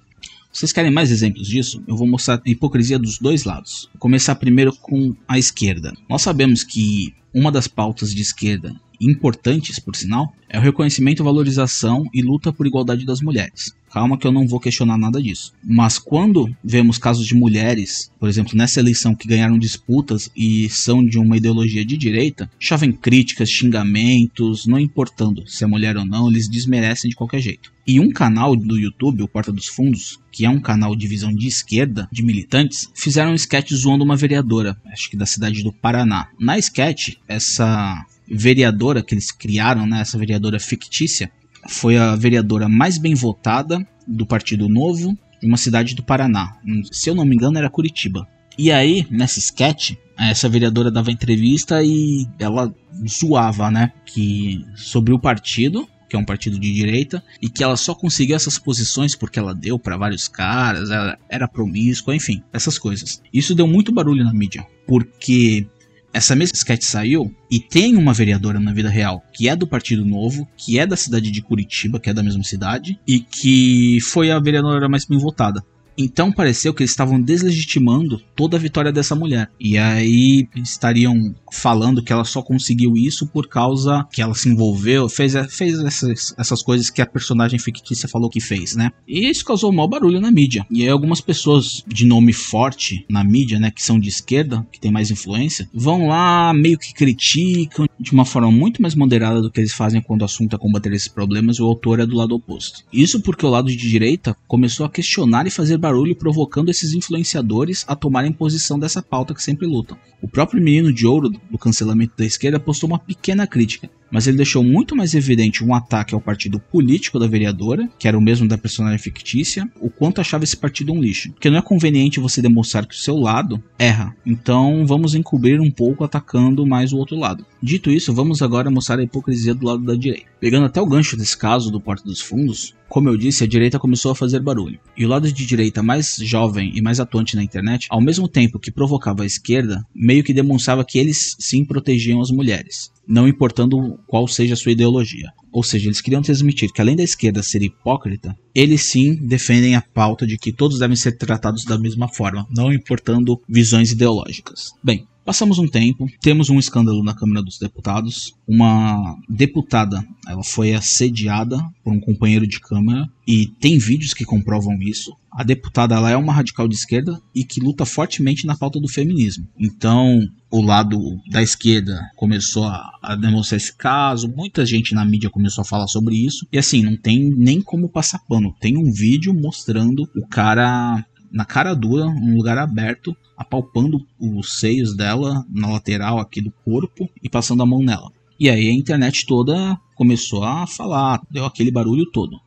Vocês 0.51 0.73
querem 0.73 0.91
mais 0.91 1.11
exemplos 1.11 1.47
disso? 1.47 1.81
Eu 1.87 1.95
vou 1.95 2.07
mostrar 2.07 2.41
a 2.45 2.49
hipocrisia 2.49 2.99
dos 2.99 3.17
dois 3.19 3.45
lados. 3.45 3.87
Vou 3.93 4.01
começar 4.01 4.35
primeiro 4.35 4.75
com 4.75 5.15
a 5.25 5.39
esquerda. 5.39 5.93
Nós 6.09 6.23
sabemos 6.23 6.61
que 6.61 7.13
uma 7.33 7.51
das 7.51 7.69
pautas 7.69 8.13
de 8.13 8.21
esquerda 8.21 8.75
importantes, 9.01 9.79
por 9.79 9.95
sinal, 9.95 10.33
é 10.47 10.59
o 10.59 10.61
reconhecimento, 10.61 11.23
valorização 11.23 12.05
e 12.13 12.21
luta 12.21 12.53
por 12.53 12.67
igualdade 12.67 13.05
das 13.05 13.21
mulheres. 13.21 13.73
Calma 13.91 14.17
que 14.17 14.25
eu 14.25 14.31
não 14.31 14.47
vou 14.47 14.59
questionar 14.59 14.97
nada 14.97 15.21
disso. 15.21 15.53
Mas 15.63 15.99
quando 15.99 16.53
vemos 16.63 16.97
casos 16.97 17.25
de 17.25 17.35
mulheres, 17.35 18.09
por 18.17 18.29
exemplo, 18.29 18.57
nessa 18.57 18.79
eleição 18.79 19.13
que 19.13 19.27
ganharam 19.27 19.57
disputas 19.57 20.29
e 20.35 20.69
são 20.69 21.05
de 21.05 21.17
uma 21.17 21.35
ideologia 21.35 21.83
de 21.83 21.97
direita, 21.97 22.49
chovem 22.57 22.91
críticas, 22.91 23.49
xingamentos, 23.49 24.65
não 24.65 24.79
importando 24.79 25.45
se 25.45 25.63
é 25.63 25.67
mulher 25.67 25.97
ou 25.97 26.05
não, 26.05 26.29
eles 26.29 26.47
desmerecem 26.47 27.09
de 27.09 27.15
qualquer 27.15 27.41
jeito. 27.41 27.71
E 27.85 27.99
um 27.99 28.11
canal 28.11 28.55
do 28.55 28.77
YouTube, 28.77 29.23
o 29.23 29.27
Porta 29.27 29.51
dos 29.51 29.67
Fundos, 29.67 30.19
que 30.31 30.45
é 30.45 30.49
um 30.49 30.61
canal 30.61 30.95
de 30.95 31.07
visão 31.07 31.33
de 31.33 31.47
esquerda, 31.47 32.07
de 32.11 32.23
militantes, 32.23 32.89
fizeram 32.95 33.31
um 33.31 33.35
sketch 33.35 33.73
zoando 33.73 34.03
uma 34.03 34.15
vereadora, 34.15 34.77
acho 34.85 35.09
que 35.09 35.17
da 35.17 35.25
cidade 35.25 35.63
do 35.63 35.73
Paraná. 35.73 36.29
Na 36.39 36.57
sketch, 36.57 37.15
essa 37.27 38.05
vereadora 38.31 39.03
que 39.03 39.13
eles 39.13 39.31
criaram, 39.31 39.85
né, 39.85 40.01
essa 40.01 40.17
vereadora 40.17 40.59
fictícia, 40.59 41.31
foi 41.67 41.97
a 41.97 42.15
vereadora 42.15 42.67
mais 42.67 42.97
bem 42.97 43.13
votada 43.13 43.85
do 44.07 44.25
Partido 44.25 44.67
Novo 44.67 45.17
em 45.43 45.47
uma 45.47 45.57
cidade 45.57 45.95
do 45.95 46.03
Paraná. 46.03 46.57
Se 46.91 47.09
eu 47.09 47.15
não 47.15 47.25
me 47.25 47.35
engano, 47.35 47.57
era 47.57 47.69
Curitiba. 47.69 48.27
E 48.57 48.71
aí, 48.71 49.07
nessa 49.09 49.39
sketch, 49.39 49.93
essa 50.17 50.49
vereadora 50.49 50.91
dava 50.91 51.11
entrevista 51.11 51.83
e 51.83 52.27
ela 52.37 52.73
zoava, 53.07 53.71
né? 53.71 53.91
Que 54.05 54.63
sobre 54.75 55.13
o 55.13 55.19
partido, 55.19 55.87
que 56.09 56.15
é 56.15 56.19
um 56.19 56.25
partido 56.25 56.59
de 56.59 56.73
direita, 56.73 57.23
e 57.41 57.49
que 57.49 57.63
ela 57.63 57.77
só 57.77 57.95
conseguiu 57.95 58.35
essas 58.35 58.59
posições 58.59 59.15
porque 59.15 59.39
ela 59.39 59.55
deu 59.55 59.79
para 59.79 59.97
vários 59.97 60.27
caras, 60.27 60.91
ela 60.91 61.17
era 61.29 61.47
promíscua, 61.47 62.15
enfim, 62.15 62.43
essas 62.53 62.77
coisas. 62.77 63.21
Isso 63.33 63.55
deu 63.55 63.65
muito 63.65 63.91
barulho 63.91 64.23
na 64.23 64.33
mídia, 64.33 64.65
porque 64.85 65.65
essa 66.13 66.35
mesma 66.35 66.55
sketch 66.55 66.83
saiu 66.83 67.33
e 67.49 67.59
tem 67.59 67.95
uma 67.95 68.13
vereadora 68.13 68.59
na 68.59 68.73
vida 68.73 68.89
real 68.89 69.23
que 69.33 69.47
é 69.47 69.55
do 69.55 69.67
Partido 69.67 70.05
Novo, 70.05 70.47
que 70.57 70.77
é 70.79 70.85
da 70.85 70.95
cidade 70.95 71.31
de 71.31 71.41
Curitiba, 71.41 71.99
que 71.99 72.09
é 72.09 72.13
da 72.13 72.23
mesma 72.23 72.43
cidade, 72.43 72.99
e 73.07 73.19
que 73.19 73.99
foi 74.01 74.31
a 74.31 74.39
vereadora 74.39 74.89
mais 74.89 75.05
bem 75.05 75.17
votada. 75.17 75.63
Então 76.01 76.31
pareceu 76.31 76.73
que 76.73 76.81
eles 76.81 76.91
estavam 76.91 77.21
deslegitimando 77.21 78.21
toda 78.35 78.57
a 78.57 78.59
vitória 78.59 78.91
dessa 78.91 79.15
mulher. 79.15 79.49
E 79.59 79.77
aí 79.77 80.47
estariam 80.55 81.33
falando 81.51 82.03
que 82.03 82.11
ela 82.11 82.23
só 82.23 82.41
conseguiu 82.41 82.95
isso 82.95 83.27
por 83.27 83.47
causa 83.47 84.05
que 84.11 84.21
ela 84.21 84.33
se 84.33 84.49
envolveu, 84.49 85.07
fez, 85.07 85.33
fez 85.49 85.79
essas, 85.79 86.33
essas 86.37 86.61
coisas 86.61 86.89
que 86.89 87.01
a 87.01 87.05
personagem 87.05 87.59
fictícia 87.59 88.09
falou 88.09 88.29
que 88.29 88.39
fez, 88.39 88.75
né? 88.75 88.91
E 89.07 89.29
isso 89.29 89.45
causou 89.45 89.71
um 89.71 89.75
mau 89.75 89.87
barulho 89.87 90.19
na 90.19 90.31
mídia. 90.31 90.65
E 90.69 90.83
aí 90.83 90.89
algumas 90.89 91.21
pessoas 91.21 91.83
de 91.87 92.05
nome 92.05 92.33
forte 92.33 93.05
na 93.09 93.23
mídia, 93.23 93.59
né, 93.59 93.71
que 93.71 93.83
são 93.83 93.99
de 93.99 94.09
esquerda, 94.09 94.65
que 94.71 94.79
tem 94.79 94.91
mais 94.91 95.11
influência, 95.11 95.69
vão 95.73 96.07
lá 96.07 96.53
meio 96.53 96.77
que 96.77 96.93
criticam 96.93 97.87
de 97.99 98.11
uma 98.11 98.25
forma 98.25 98.51
muito 98.51 98.81
mais 98.81 98.95
moderada 98.95 99.41
do 99.41 99.51
que 99.51 99.59
eles 99.59 99.73
fazem 99.73 100.01
quando 100.01 100.21
o 100.21 100.25
assunto 100.25 100.55
é 100.55 100.59
combater 100.59 100.91
esses 100.93 101.07
problemas 101.07 101.59
o 101.59 101.65
autor 101.65 101.99
é 101.99 102.05
do 102.05 102.15
lado 102.15 102.35
oposto. 102.35 102.83
Isso 102.91 103.21
porque 103.21 103.45
o 103.45 103.49
lado 103.49 103.69
de 103.69 103.75
direita 103.75 104.35
começou 104.47 104.85
a 104.85 104.89
questionar 104.89 105.45
e 105.45 105.51
fazer 105.51 105.77
barulho 105.77 105.90
provocando 106.15 106.69
esses 106.69 106.93
influenciadores 106.93 107.85
a 107.87 107.95
tomarem 107.95 108.31
posição 108.31 108.79
dessa 108.79 109.01
pauta 109.01 109.33
que 109.33 109.43
sempre 109.43 109.67
lutam. 109.67 109.97
O 110.21 110.27
próprio 110.27 110.61
menino 110.61 110.91
de 110.91 111.05
ouro 111.05 111.29
do 111.29 111.57
cancelamento 111.57 112.13
da 112.17 112.25
esquerda 112.25 112.59
postou 112.59 112.89
uma 112.89 112.99
pequena 112.99 113.45
crítica. 113.45 113.89
Mas 114.11 114.27
ele 114.27 114.37
deixou 114.37 114.63
muito 114.63 114.95
mais 114.95 115.13
evidente 115.13 115.63
um 115.63 115.73
ataque 115.73 116.13
ao 116.13 116.21
partido 116.21 116.59
político 116.59 117.17
da 117.17 117.27
vereadora, 117.27 117.89
que 117.97 118.07
era 118.07 118.17
o 118.17 118.21
mesmo 118.21 118.47
da 118.47 118.57
personagem 118.57 118.99
fictícia, 118.99 119.69
o 119.79 119.89
quanto 119.89 120.21
achava 120.21 120.43
esse 120.43 120.57
partido 120.57 120.91
um 120.91 121.01
lixo. 121.01 121.31
Porque 121.31 121.49
não 121.49 121.57
é 121.57 121.61
conveniente 121.61 122.19
você 122.19 122.41
demonstrar 122.41 122.85
que 122.85 122.95
o 122.95 122.97
seu 122.97 123.17
lado 123.17 123.61
erra. 123.79 124.15
Então 124.25 124.85
vamos 124.85 125.15
encobrir 125.15 125.59
um 125.61 125.71
pouco 125.71 126.03
atacando 126.03 126.65
mais 126.67 126.91
o 126.91 126.97
outro 126.97 127.17
lado. 127.17 127.45
Dito 127.63 127.91
isso, 127.91 128.13
vamos 128.13 128.41
agora 128.41 128.71
mostrar 128.71 128.99
a 128.99 129.03
hipocrisia 129.03 129.53
do 129.53 129.65
lado 129.65 129.83
da 129.83 129.95
direita. 129.95 130.31
Pegando 130.39 130.65
até 130.65 130.81
o 130.81 130.85
gancho 130.85 131.15
desse 131.15 131.37
caso 131.37 131.71
do 131.71 131.79
Porta 131.79 132.03
dos 132.03 132.19
Fundos, 132.19 132.75
como 132.91 133.07
eu 133.07 133.15
disse, 133.15 133.43
a 133.43 133.47
direita 133.47 133.79
começou 133.79 134.11
a 134.11 134.15
fazer 134.15 134.41
barulho. 134.41 134.77
E 134.97 135.05
o 135.05 135.07
lado 135.07 135.31
de 135.31 135.45
direita 135.45 135.81
mais 135.81 136.17
jovem 136.17 136.73
e 136.75 136.81
mais 136.81 136.99
atuante 136.99 137.37
na 137.37 137.43
internet, 137.43 137.87
ao 137.89 138.01
mesmo 138.01 138.27
tempo 138.27 138.59
que 138.59 138.69
provocava 138.69 139.23
a 139.23 139.25
esquerda, 139.25 139.85
meio 139.95 140.23
que 140.25 140.33
demonstrava 140.33 140.83
que 140.83 140.99
eles 140.99 141.37
sim 141.39 141.63
protegiam 141.63 142.19
as 142.19 142.31
mulheres, 142.31 142.91
não 143.11 143.27
importando 143.27 143.99
qual 144.07 144.27
seja 144.27 144.53
a 144.53 144.57
sua 144.57 144.71
ideologia. 144.71 145.31
Ou 145.51 145.61
seja, 145.61 145.87
eles 145.87 145.99
queriam 145.99 146.21
transmitir 146.21 146.71
que 146.71 146.81
além 146.81 146.95
da 146.95 147.03
esquerda 147.03 147.43
ser 147.43 147.61
hipócrita, 147.61 148.35
eles 148.55 148.83
sim 148.83 149.15
defendem 149.15 149.75
a 149.75 149.81
pauta 149.81 150.25
de 150.25 150.37
que 150.37 150.53
todos 150.53 150.79
devem 150.79 150.95
ser 150.95 151.17
tratados 151.17 151.65
da 151.65 151.77
mesma 151.77 152.07
forma, 152.07 152.47
não 152.55 152.71
importando 152.71 153.41
visões 153.47 153.91
ideológicas. 153.91 154.71
Bem, 154.81 155.05
Passamos 155.23 155.59
um 155.59 155.67
tempo, 155.67 156.07
temos 156.19 156.49
um 156.49 156.57
escândalo 156.57 157.03
na 157.03 157.13
Câmara 157.13 157.43
dos 157.43 157.59
Deputados. 157.59 158.33
Uma 158.47 159.15
deputada, 159.29 160.03
ela 160.27 160.43
foi 160.43 160.73
assediada 160.73 161.63
por 161.83 161.93
um 161.93 161.99
companheiro 161.99 162.47
de 162.47 162.59
Câmara 162.59 163.07
e 163.27 163.45
tem 163.45 163.77
vídeos 163.77 164.15
que 164.15 164.25
comprovam 164.25 164.81
isso. 164.81 165.15
A 165.31 165.43
deputada 165.43 165.95
ela 165.95 166.11
é 166.11 166.17
uma 166.17 166.33
radical 166.33 166.67
de 166.67 166.75
esquerda 166.75 167.19
e 167.33 167.45
que 167.45 167.61
luta 167.61 167.85
fortemente 167.85 168.45
na 168.45 168.57
pauta 168.57 168.79
do 168.79 168.87
feminismo. 168.89 169.47
Então, 169.57 170.19
o 170.51 170.61
lado 170.61 170.99
da 171.29 171.41
esquerda 171.41 172.01
começou 172.17 172.65
a, 172.65 172.91
a, 173.01 173.15
demonstrar 173.15 173.57
esse 173.57 173.75
caso, 173.75 174.27
muita 174.27 174.65
gente 174.65 174.93
na 174.93 175.05
mídia 175.05 175.29
começou 175.29 175.61
a 175.61 175.65
falar 175.65 175.87
sobre 175.87 176.15
isso. 176.15 176.45
E 176.51 176.57
assim, 176.57 176.83
não 176.83 176.97
tem 176.97 177.29
nem 177.29 177.61
como 177.61 177.87
passar 177.87 178.19
pano. 178.27 178.53
Tem 178.59 178.77
um 178.77 178.91
vídeo 178.91 179.33
mostrando 179.33 180.03
o 180.15 180.27
cara 180.27 181.05
na 181.31 181.45
cara 181.45 181.73
dura, 181.73 182.05
num 182.05 182.35
lugar 182.35 182.57
aberto, 182.57 183.15
apalpando 183.37 184.05
os 184.19 184.59
seios 184.59 184.95
dela 184.95 185.45
na 185.49 185.69
lateral 185.69 186.19
aqui 186.19 186.41
do 186.41 186.51
corpo 186.65 187.09
e 187.23 187.29
passando 187.29 187.63
a 187.63 187.65
mão 187.65 187.81
nela. 187.81 188.11
E 188.37 188.49
aí 188.49 188.67
a 188.67 188.73
internet 188.73 189.25
toda 189.25 189.79
começou 189.95 190.43
a 190.43 190.67
falar, 190.67 191.21
deu 191.31 191.45
aquele 191.45 191.71
barulho 191.71 192.05
todo. 192.11 192.37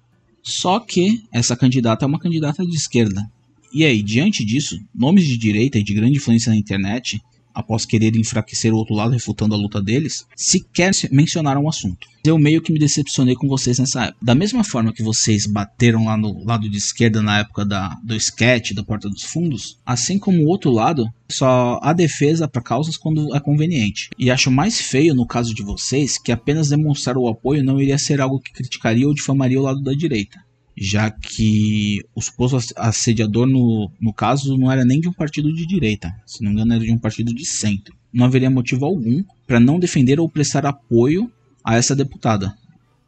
Só 0.45 0.78
que 0.78 1.24
essa 1.32 1.57
candidata 1.57 2.05
é 2.05 2.07
uma 2.07 2.18
candidata 2.18 2.64
de 2.64 2.76
esquerda. 2.76 3.28
E 3.72 3.82
aí, 3.82 4.03
diante 4.03 4.45
disso, 4.45 4.78
nomes 4.95 5.24
de 5.24 5.38
direita 5.38 5.78
e 5.78 5.82
de 5.82 5.95
grande 5.95 6.18
influência 6.18 6.51
na 6.51 6.57
internet 6.57 7.20
após 7.55 7.86
querer 7.86 8.16
enfraquecer 8.16 8.72
o 8.72 8.76
outro 8.76 8.94
lado, 8.94 9.12
refutando 9.12 9.55
a 9.55 9.59
luta 9.59 9.80
deles, 9.80 10.26
sequer 10.34 10.90
mencionaram 11.11 11.64
o 11.64 11.68
assunto. 11.68 12.09
Eu 12.24 12.38
meio 12.38 12.62
que 12.62 12.72
me 12.72 12.78
decepcionei 12.78 13.34
com 13.34 13.46
vocês 13.46 13.78
nessa 13.78 14.05
época. 14.05 14.18
Da 14.22 14.34
mesma 14.34 14.64
forma 14.64 14.92
que 14.92 15.02
vocês 15.02 15.46
bateram 15.46 16.07
lá 16.07 16.16
no 16.16 16.42
lado 16.42 16.70
de 16.70 16.78
esquerda 16.78 17.20
na 17.20 17.40
época 17.40 17.66
da, 17.66 17.90
do 18.02 18.16
sketch, 18.16 18.72
da 18.72 18.82
Porta 18.82 19.11
dos 19.11 19.22
Fundos, 19.22 19.78
assim 19.84 20.18
como 20.18 20.42
o 20.42 20.48
outro 20.48 20.70
lado, 20.70 21.07
só 21.30 21.78
há 21.82 21.92
defesa 21.92 22.48
para 22.48 22.62
causas 22.62 22.96
quando 22.96 23.34
é 23.36 23.40
conveniente. 23.40 24.09
E 24.18 24.30
acho 24.30 24.50
mais 24.50 24.80
feio 24.80 25.14
no 25.14 25.26
caso 25.26 25.55
de 25.55 25.62
vocês 25.62 26.16
que 26.18 26.32
apenas 26.32 26.70
demonstrar 26.70 27.18
o 27.18 27.28
apoio 27.28 27.62
não 27.62 27.80
iria 27.80 27.98
ser 27.98 28.22
algo 28.22 28.40
que 28.40 28.52
criticaria 28.52 29.07
ou 29.07 29.14
difamaria 29.14 29.61
o 29.61 29.62
lado 29.62 29.82
da 29.82 29.92
direita 29.92 30.42
já 30.77 31.11
que 31.11 32.05
o 32.14 32.20
suposto 32.20 32.59
assediador, 32.77 33.47
no, 33.47 33.91
no 34.01 34.12
caso, 34.12 34.57
não 34.57 34.70
era 34.70 34.85
nem 34.85 35.01
de 35.01 35.09
um 35.09 35.12
partido 35.12 35.53
de 35.53 35.66
direita, 35.66 36.14
se 36.27 36.43
não 36.43 36.51
me 36.51 36.57
engano, 36.57 36.75
era 36.75 36.85
de 36.85 36.93
um 36.93 36.99
partido 36.99 37.33
de 37.33 37.45
centro. 37.45 37.95
Não 38.12 38.27
haveria 38.27 38.51
motivo 38.51 38.85
algum 38.85 39.25
para 39.47 39.61
não 39.61 39.79
defender 39.79 40.20
ou 40.20 40.29
prestar 40.29 40.66
apoio 40.66 41.31
a 41.64 41.77
essa 41.77 41.95
deputada. 41.95 42.57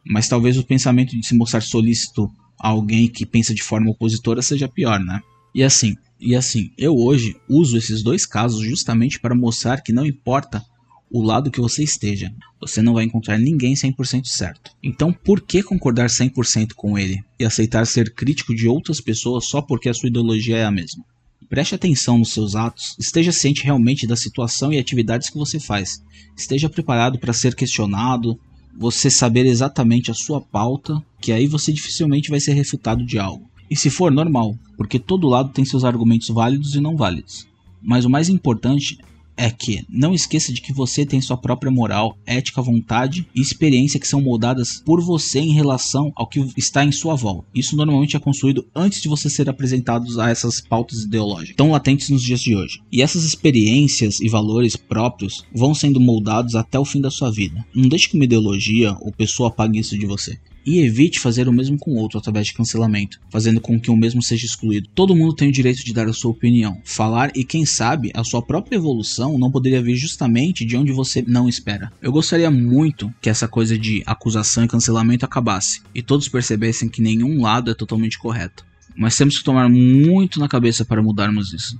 Mas 0.05 0.27
talvez 0.27 0.57
o 0.57 0.63
pensamento 0.63 1.17
de 1.17 1.25
se 1.25 1.35
mostrar 1.35 1.61
solícito 1.61 2.31
a 2.59 2.69
alguém 2.69 3.07
que 3.07 3.25
pensa 3.25 3.53
de 3.53 3.61
forma 3.61 3.91
opositora 3.91 4.41
seja 4.41 4.67
pior, 4.67 4.99
né? 4.99 5.21
E 5.53 5.63
assim, 5.63 5.95
e 6.19 6.35
assim, 6.35 6.71
eu 6.77 6.95
hoje 6.95 7.35
uso 7.47 7.77
esses 7.77 8.01
dois 8.01 8.25
casos 8.25 8.65
justamente 8.65 9.19
para 9.19 9.35
mostrar 9.35 9.81
que 9.81 9.93
não 9.93 10.05
importa 10.05 10.63
o 11.11 11.21
lado 11.21 11.49
que 11.49 11.61
você 11.61 11.83
esteja, 11.83 12.33
você 12.59 12.81
não 12.81 12.93
vai 12.93 13.05
encontrar 13.05 13.37
ninguém 13.37 13.73
100% 13.73 14.25
certo. 14.25 14.71
Então, 14.83 15.13
por 15.13 15.41
que 15.41 15.63
concordar 15.63 16.09
100% 16.09 16.73
com 16.73 16.97
ele 16.97 17.23
e 17.39 17.45
aceitar 17.45 17.85
ser 17.87 18.13
crítico 18.13 18.53
de 18.53 18.67
outras 18.67 18.99
pessoas 18.99 19.45
só 19.45 19.61
porque 19.61 19.89
a 19.89 19.93
sua 19.93 20.09
ideologia 20.09 20.57
é 20.57 20.65
a 20.65 20.71
mesma? 20.71 21.03
Preste 21.49 21.75
atenção 21.75 22.17
nos 22.17 22.33
seus 22.33 22.55
atos, 22.55 22.95
esteja 22.99 23.31
ciente 23.31 23.63
realmente 23.63 24.05
da 24.05 24.17
situação 24.17 24.73
e 24.73 24.77
atividades 24.77 25.29
que 25.29 25.37
você 25.37 25.59
faz. 25.59 26.03
Esteja 26.35 26.69
preparado 26.69 27.17
para 27.17 27.31
ser 27.31 27.55
questionado, 27.55 28.37
você 28.77 29.09
saber 29.09 29.45
exatamente 29.45 30.11
a 30.11 30.13
sua 30.13 30.41
pauta, 30.41 31.01
que 31.21 31.31
aí 31.31 31.47
você 31.47 31.71
dificilmente 31.71 32.29
vai 32.29 32.39
ser 32.39 32.53
refutado 32.53 33.05
de 33.05 33.17
algo. 33.17 33.49
E 33.69 33.75
se 33.75 33.89
for 33.89 34.11
normal, 34.11 34.57
porque 34.75 34.99
todo 34.99 35.27
lado 35.27 35.51
tem 35.51 35.63
seus 35.63 35.83
argumentos 35.83 36.27
válidos 36.27 36.75
e 36.75 36.81
não 36.81 36.97
válidos. 36.97 37.47
Mas 37.81 38.05
o 38.05 38.09
mais 38.09 38.27
importante 38.27 38.97
é 39.37 39.49
que 39.51 39.85
não 39.87 40.13
esqueça 40.13 40.51
de 40.51 40.61
que 40.61 40.73
você 40.73 41.05
tem 41.05 41.21
sua 41.21 41.37
própria 41.37 41.71
moral, 41.71 42.17
ética, 42.25 42.61
vontade 42.61 43.27
e 43.33 43.39
experiência 43.39 43.99
que 43.99 44.07
são 44.07 44.19
moldadas 44.21 44.81
por 44.83 44.99
você 45.01 45.39
em 45.39 45.53
relação 45.53 46.11
ao 46.15 46.27
que 46.27 46.45
está 46.57 46.83
em 46.83 46.91
sua 46.91 47.15
volta. 47.15 47.47
Isso 47.53 47.77
normalmente 47.77 48.17
é 48.17 48.19
construído 48.19 48.67
antes 48.75 49.01
de 49.01 49.07
você 49.07 49.29
ser 49.29 49.49
apresentado 49.49 50.19
a 50.19 50.29
essas 50.29 50.59
pautas 50.59 51.03
ideológicas, 51.03 51.55
tão 51.55 51.71
latentes 51.71 52.09
nos 52.09 52.23
dias 52.23 52.41
de 52.41 52.55
hoje. 52.55 52.81
E 52.91 53.01
essas 53.01 53.23
experiências 53.23 54.19
e 54.19 54.27
valores 54.27 54.75
próprios 54.75 55.45
vão 55.53 55.75
sendo 55.75 55.99
moldados 55.99 56.55
até 56.55 56.79
o 56.79 56.85
fim 56.85 56.99
da 56.99 57.11
sua 57.11 57.31
vida. 57.31 57.63
Não 57.75 57.87
deixe 57.87 58.09
que 58.09 58.15
uma 58.15 58.25
ideologia 58.25 58.97
ou 59.01 59.11
pessoa 59.11 59.49
apague 59.49 59.79
isso 59.79 59.97
de 59.97 60.05
você 60.05 60.37
e 60.67 60.81
evite 60.81 61.17
fazer 61.17 61.47
o 61.47 61.53
mesmo 61.53 61.77
com 61.77 61.95
outro 61.95 62.19
através 62.19 62.47
de 62.47 62.53
cancelamento, 62.53 63.21
fazendo 63.29 63.61
com 63.61 63.79
que 63.79 63.89
o 63.89 63.95
mesmo 63.95 64.21
seja 64.21 64.45
excluído. 64.45 64.89
Todo 64.93 65.15
mundo 65.15 65.33
tem 65.33 65.47
o 65.47 65.51
direito 65.51 65.85
de 65.85 65.93
dar 65.93 66.09
a 66.09 66.13
sua 66.13 66.31
opinião, 66.31 66.81
falar 66.83 67.31
e 67.33 67.45
quem 67.45 67.65
sabe 67.65 68.11
a 68.13 68.21
sua 68.21 68.41
própria 68.41 68.75
evolução 68.75 69.37
não 69.37 69.49
poderia 69.49 69.81
vir 69.81 69.95
justamente 69.95 70.65
de 70.65 70.75
onde 70.75 70.91
você 70.91 71.23
não 71.25 71.47
espera. 71.47 71.89
Eu 72.01 72.11
gostaria 72.11 72.51
muito 72.51 73.09
que 73.21 73.29
essa 73.29 73.47
coisa 73.47 73.79
de 73.79 74.03
acusação 74.05 74.65
e 74.65 74.67
cancelamento 74.67 75.23
acabasse 75.23 75.81
e 75.95 76.01
todos 76.01 76.27
percebessem 76.27 76.89
que 76.89 77.01
nenhum 77.01 77.41
lado 77.41 77.71
é 77.71 77.73
totalmente 77.73 78.19
correto. 78.19 78.65
Mas 78.93 79.15
temos 79.15 79.37
que 79.37 79.45
tomar 79.45 79.69
muito 79.69 80.37
na 80.37 80.49
cabeça 80.49 80.83
para 80.83 81.01
mudarmos 81.01 81.53
isso 81.53 81.79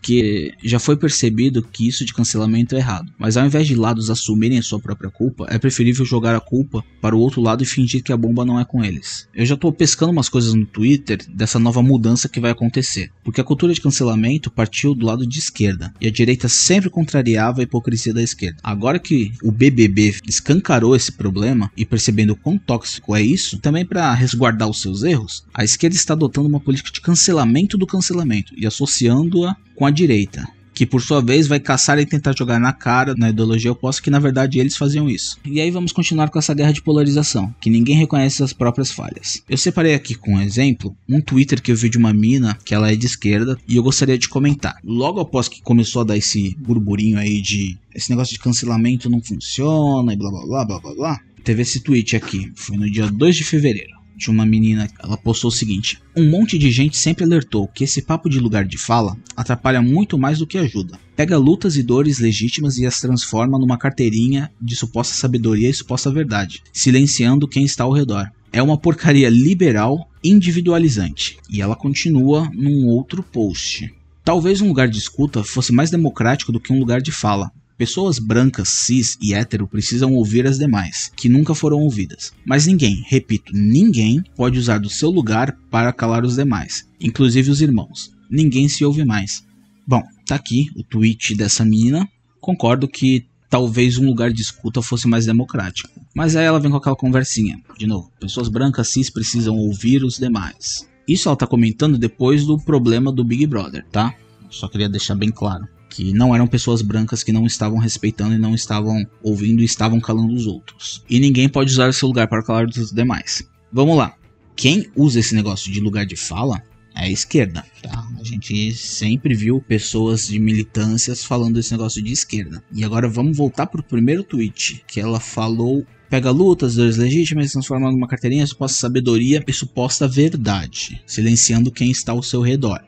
porque 0.00 0.54
já 0.64 0.78
foi 0.78 0.96
percebido 0.96 1.62
que 1.62 1.86
isso 1.86 2.04
de 2.04 2.14
cancelamento 2.14 2.74
é 2.74 2.78
errado. 2.78 3.12
Mas 3.18 3.36
ao 3.36 3.44
invés 3.44 3.66
de 3.66 3.74
lados 3.74 4.08
assumirem 4.08 4.58
a 4.58 4.62
sua 4.62 4.80
própria 4.80 5.10
culpa, 5.10 5.46
é 5.50 5.58
preferível 5.58 6.04
jogar 6.04 6.34
a 6.34 6.40
culpa 6.40 6.82
para 7.00 7.14
o 7.14 7.20
outro 7.20 7.42
lado 7.42 7.62
e 7.62 7.66
fingir 7.66 8.02
que 8.02 8.12
a 8.12 8.16
bomba 8.16 8.44
não 8.44 8.58
é 8.58 8.64
com 8.64 8.82
eles. 8.82 9.28
Eu 9.34 9.44
já 9.44 9.54
estou 9.54 9.72
pescando 9.72 10.12
umas 10.12 10.28
coisas 10.28 10.54
no 10.54 10.64
Twitter 10.64 11.18
dessa 11.28 11.58
nova 11.58 11.82
mudança 11.82 12.28
que 12.28 12.40
vai 12.40 12.50
acontecer, 12.50 13.10
porque 13.22 13.40
a 13.40 13.44
cultura 13.44 13.74
de 13.74 13.80
cancelamento 13.80 14.50
partiu 14.50 14.94
do 14.94 15.04
lado 15.04 15.26
de 15.26 15.38
esquerda 15.38 15.92
e 16.00 16.06
a 16.06 16.10
direita 16.10 16.48
sempre 16.48 16.88
contrariava 16.88 17.60
a 17.60 17.64
hipocrisia 17.64 18.14
da 18.14 18.22
esquerda. 18.22 18.58
Agora 18.62 18.98
que 18.98 19.32
o 19.42 19.50
BBB 19.50 20.14
escancarou 20.26 20.96
esse 20.96 21.12
problema 21.12 21.70
e 21.76 21.84
percebendo 21.84 22.30
o 22.30 22.36
quão 22.36 22.56
tóxico 22.56 23.14
é 23.14 23.20
isso, 23.20 23.58
também 23.58 23.84
para 23.84 24.14
resguardar 24.14 24.68
os 24.68 24.80
seus 24.80 25.02
erros, 25.02 25.44
a 25.52 25.64
esquerda 25.64 25.96
está 25.96 26.14
adotando 26.14 26.48
uma 26.48 26.60
política 26.60 26.90
de 26.90 27.00
cancelamento 27.00 27.76
do 27.76 27.86
cancelamento 27.86 28.54
e 28.56 28.66
associando-a 28.66 29.56
com 29.78 29.86
a 29.86 29.90
direita, 29.92 30.44
que 30.74 30.84
por 30.84 31.00
sua 31.00 31.22
vez 31.22 31.46
vai 31.46 31.60
caçar 31.60 32.00
e 32.00 32.04
tentar 32.04 32.36
jogar 32.36 32.58
na 32.58 32.72
cara 32.72 33.14
na 33.16 33.30
ideologia 33.30 33.70
oposta 33.70 34.02
que 34.02 34.10
na 34.10 34.18
verdade 34.18 34.58
eles 34.58 34.76
faziam 34.76 35.08
isso. 35.08 35.38
E 35.44 35.60
aí 35.60 35.70
vamos 35.70 35.92
continuar 35.92 36.30
com 36.30 36.38
essa 36.38 36.52
guerra 36.52 36.72
de 36.72 36.82
polarização, 36.82 37.54
que 37.60 37.70
ninguém 37.70 37.96
reconhece 37.96 38.42
as 38.42 38.52
próprias 38.52 38.90
falhas. 38.90 39.40
Eu 39.48 39.56
separei 39.56 39.94
aqui 39.94 40.16
com 40.16 40.34
um 40.34 40.40
exemplo 40.40 40.96
um 41.08 41.20
Twitter 41.20 41.62
que 41.62 41.70
eu 41.70 41.76
vi 41.76 41.88
de 41.88 41.96
uma 41.96 42.12
mina 42.12 42.58
que 42.64 42.74
ela 42.74 42.90
é 42.90 42.96
de 42.96 43.06
esquerda 43.06 43.56
e 43.68 43.76
eu 43.76 43.82
gostaria 43.84 44.18
de 44.18 44.28
comentar. 44.28 44.74
Logo 44.82 45.20
após 45.20 45.48
que 45.48 45.62
começou 45.62 46.02
a 46.02 46.06
dar 46.06 46.16
esse 46.16 46.56
burburinho 46.58 47.18
aí 47.18 47.40
de 47.40 47.78
esse 47.94 48.10
negócio 48.10 48.32
de 48.32 48.40
cancelamento 48.40 49.08
não 49.08 49.22
funciona 49.22 50.12
e 50.12 50.16
blá 50.16 50.28
blá 50.28 50.44
blá 50.44 50.64
blá 50.64 50.80
blá 50.80 50.94
blá, 50.94 51.20
teve 51.44 51.62
esse 51.62 51.80
tweet 51.80 52.16
aqui, 52.16 52.50
foi 52.56 52.76
no 52.76 52.90
dia 52.90 53.08
2 53.08 53.36
de 53.36 53.44
fevereiro 53.44 53.97
de 54.18 54.28
uma 54.30 54.44
menina, 54.44 54.90
ela 55.02 55.16
postou 55.16 55.48
o 55.48 55.52
seguinte: 55.52 56.02
Um 56.16 56.28
monte 56.28 56.58
de 56.58 56.70
gente 56.70 56.96
sempre 56.96 57.24
alertou 57.24 57.68
que 57.68 57.84
esse 57.84 58.02
papo 58.02 58.28
de 58.28 58.40
lugar 58.40 58.64
de 58.64 58.76
fala 58.76 59.16
atrapalha 59.36 59.80
muito 59.80 60.18
mais 60.18 60.38
do 60.38 60.46
que 60.46 60.58
ajuda. 60.58 60.98
Pega 61.14 61.38
lutas 61.38 61.76
e 61.76 61.82
dores 61.82 62.18
legítimas 62.18 62.78
e 62.78 62.86
as 62.86 63.00
transforma 63.00 63.58
numa 63.58 63.78
carteirinha 63.78 64.50
de 64.60 64.74
suposta 64.74 65.14
sabedoria 65.14 65.70
e 65.70 65.74
suposta 65.74 66.10
verdade, 66.10 66.62
silenciando 66.72 67.48
quem 67.48 67.64
está 67.64 67.84
ao 67.84 67.92
redor. 67.92 68.28
É 68.52 68.62
uma 68.62 68.78
porcaria 68.78 69.28
liberal 69.28 70.08
individualizante. 70.24 71.38
E 71.48 71.62
ela 71.62 71.76
continua 71.76 72.50
num 72.52 72.86
outro 72.86 73.22
post. 73.22 73.92
Talvez 74.24 74.60
um 74.60 74.68
lugar 74.68 74.88
de 74.88 74.98
escuta 74.98 75.44
fosse 75.44 75.72
mais 75.72 75.90
democrático 75.90 76.52
do 76.52 76.60
que 76.60 76.72
um 76.72 76.78
lugar 76.78 77.00
de 77.00 77.12
fala, 77.12 77.50
Pessoas 77.78 78.18
brancas, 78.18 78.70
cis 78.70 79.16
e 79.22 79.32
hétero 79.32 79.68
precisam 79.68 80.12
ouvir 80.14 80.44
as 80.48 80.58
demais, 80.58 81.12
que 81.14 81.28
nunca 81.28 81.54
foram 81.54 81.78
ouvidas. 81.78 82.32
Mas 82.44 82.66
ninguém, 82.66 83.04
repito, 83.06 83.52
ninguém 83.54 84.20
pode 84.34 84.58
usar 84.58 84.78
do 84.78 84.90
seu 84.90 85.10
lugar 85.10 85.56
para 85.70 85.92
calar 85.92 86.24
os 86.24 86.34
demais, 86.34 86.88
inclusive 87.00 87.52
os 87.52 87.60
irmãos. 87.60 88.10
Ninguém 88.28 88.68
se 88.68 88.84
ouve 88.84 89.04
mais. 89.04 89.44
Bom, 89.86 90.02
tá 90.26 90.34
aqui 90.34 90.66
o 90.74 90.82
tweet 90.82 91.36
dessa 91.36 91.64
menina. 91.64 92.08
Concordo 92.40 92.88
que 92.88 93.24
talvez 93.48 93.96
um 93.96 94.06
lugar 94.06 94.32
de 94.32 94.42
escuta 94.42 94.82
fosse 94.82 95.06
mais 95.06 95.26
democrático. 95.26 95.88
Mas 96.12 96.34
aí 96.34 96.46
ela 96.46 96.58
vem 96.58 96.72
com 96.72 96.78
aquela 96.78 96.96
conversinha. 96.96 97.60
De 97.78 97.86
novo, 97.86 98.10
pessoas 98.18 98.48
brancas 98.48 98.88
cis 98.88 99.08
precisam 99.08 99.56
ouvir 99.56 100.02
os 100.02 100.18
demais. 100.18 100.88
Isso 101.06 101.28
ela 101.28 101.36
tá 101.36 101.46
comentando 101.46 101.96
depois 101.96 102.44
do 102.44 102.58
problema 102.58 103.12
do 103.12 103.24
Big 103.24 103.46
Brother, 103.46 103.86
tá? 103.92 104.12
Só 104.50 104.66
queria 104.66 104.88
deixar 104.88 105.14
bem 105.14 105.30
claro 105.30 105.77
que 105.88 106.12
não 106.12 106.34
eram 106.34 106.46
pessoas 106.46 106.82
brancas 106.82 107.22
que 107.22 107.32
não 107.32 107.46
estavam 107.46 107.78
respeitando 107.78 108.34
e 108.34 108.38
não 108.38 108.54
estavam 108.54 109.06
ouvindo 109.22 109.62
e 109.62 109.64
estavam 109.64 110.00
calando 110.00 110.34
os 110.34 110.46
outros. 110.46 111.04
E 111.08 111.18
ninguém 111.18 111.48
pode 111.48 111.72
usar 111.72 111.92
seu 111.92 112.08
lugar 112.08 112.28
para 112.28 112.42
calar 112.42 112.66
os 112.66 112.92
demais. 112.92 113.42
Vamos 113.72 113.96
lá. 113.96 114.14
Quem 114.54 114.86
usa 114.96 115.20
esse 115.20 115.34
negócio 115.34 115.70
de 115.72 115.80
lugar 115.80 116.04
de 116.04 116.16
fala 116.16 116.62
é 116.96 117.04
a 117.04 117.10
esquerda, 117.10 117.64
tá? 117.80 118.08
A 118.18 118.24
gente 118.24 118.74
sempre 118.74 119.34
viu 119.34 119.60
pessoas 119.60 120.26
de 120.26 120.38
militâncias 120.38 121.24
falando 121.24 121.58
esse 121.58 121.70
negócio 121.70 122.02
de 122.02 122.12
esquerda. 122.12 122.62
E 122.72 122.84
agora 122.84 123.08
vamos 123.08 123.36
voltar 123.36 123.66
pro 123.66 123.82
primeiro 123.82 124.24
tweet 124.24 124.82
que 124.86 125.00
ela 125.00 125.20
falou 125.20 125.86
pega 126.08 126.30
lutas, 126.30 126.74
dores 126.74 126.96
legítimas, 126.96 127.52
transforma 127.52 127.90
numa 127.90 128.08
carteirinha, 128.08 128.46
suposta 128.46 128.80
sabedoria 128.80 129.44
e 129.46 129.52
suposta 129.52 130.08
verdade, 130.08 131.02
silenciando 131.06 131.70
quem 131.70 131.90
está 131.90 132.12
ao 132.12 132.22
seu 132.22 132.40
redor. 132.40 132.82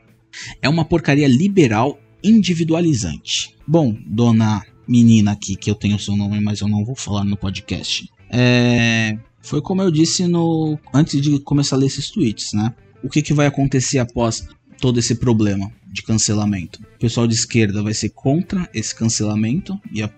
É 0.61 0.67
uma 0.67 0.85
porcaria 0.85 1.27
liberal 1.27 1.99
individualizante. 2.23 3.55
Bom, 3.67 3.95
dona 4.05 4.63
menina 4.87 5.31
aqui, 5.31 5.55
que 5.55 5.69
eu 5.69 5.75
tenho 5.75 5.99
seu 5.99 6.15
nome, 6.15 6.39
mas 6.39 6.61
eu 6.61 6.67
não 6.67 6.83
vou 6.83 6.95
falar 6.95 7.23
no 7.23 7.37
podcast. 7.37 8.09
É, 8.29 9.17
foi 9.41 9.61
como 9.61 9.81
eu 9.81 9.91
disse 9.91 10.27
no 10.27 10.77
antes 10.93 11.21
de 11.21 11.39
começar 11.39 11.75
a 11.75 11.79
ler 11.79 11.87
esses 11.87 12.09
tweets, 12.09 12.53
né? 12.53 12.73
O 13.03 13.09
que, 13.09 13.21
que 13.21 13.33
vai 13.33 13.47
acontecer 13.47 13.99
após 13.99 14.47
todo 14.81 14.99
esse 14.99 15.15
problema 15.15 15.71
de 15.85 16.01
cancelamento. 16.01 16.81
O 16.95 16.99
pessoal 16.99 17.27
de 17.27 17.35
esquerda 17.35 17.83
vai 17.83 17.93
ser 17.93 18.09
contra 18.09 18.67
esse 18.73 18.95
cancelamento 18.95 19.79
e 19.93 20.01
a, 20.01 20.09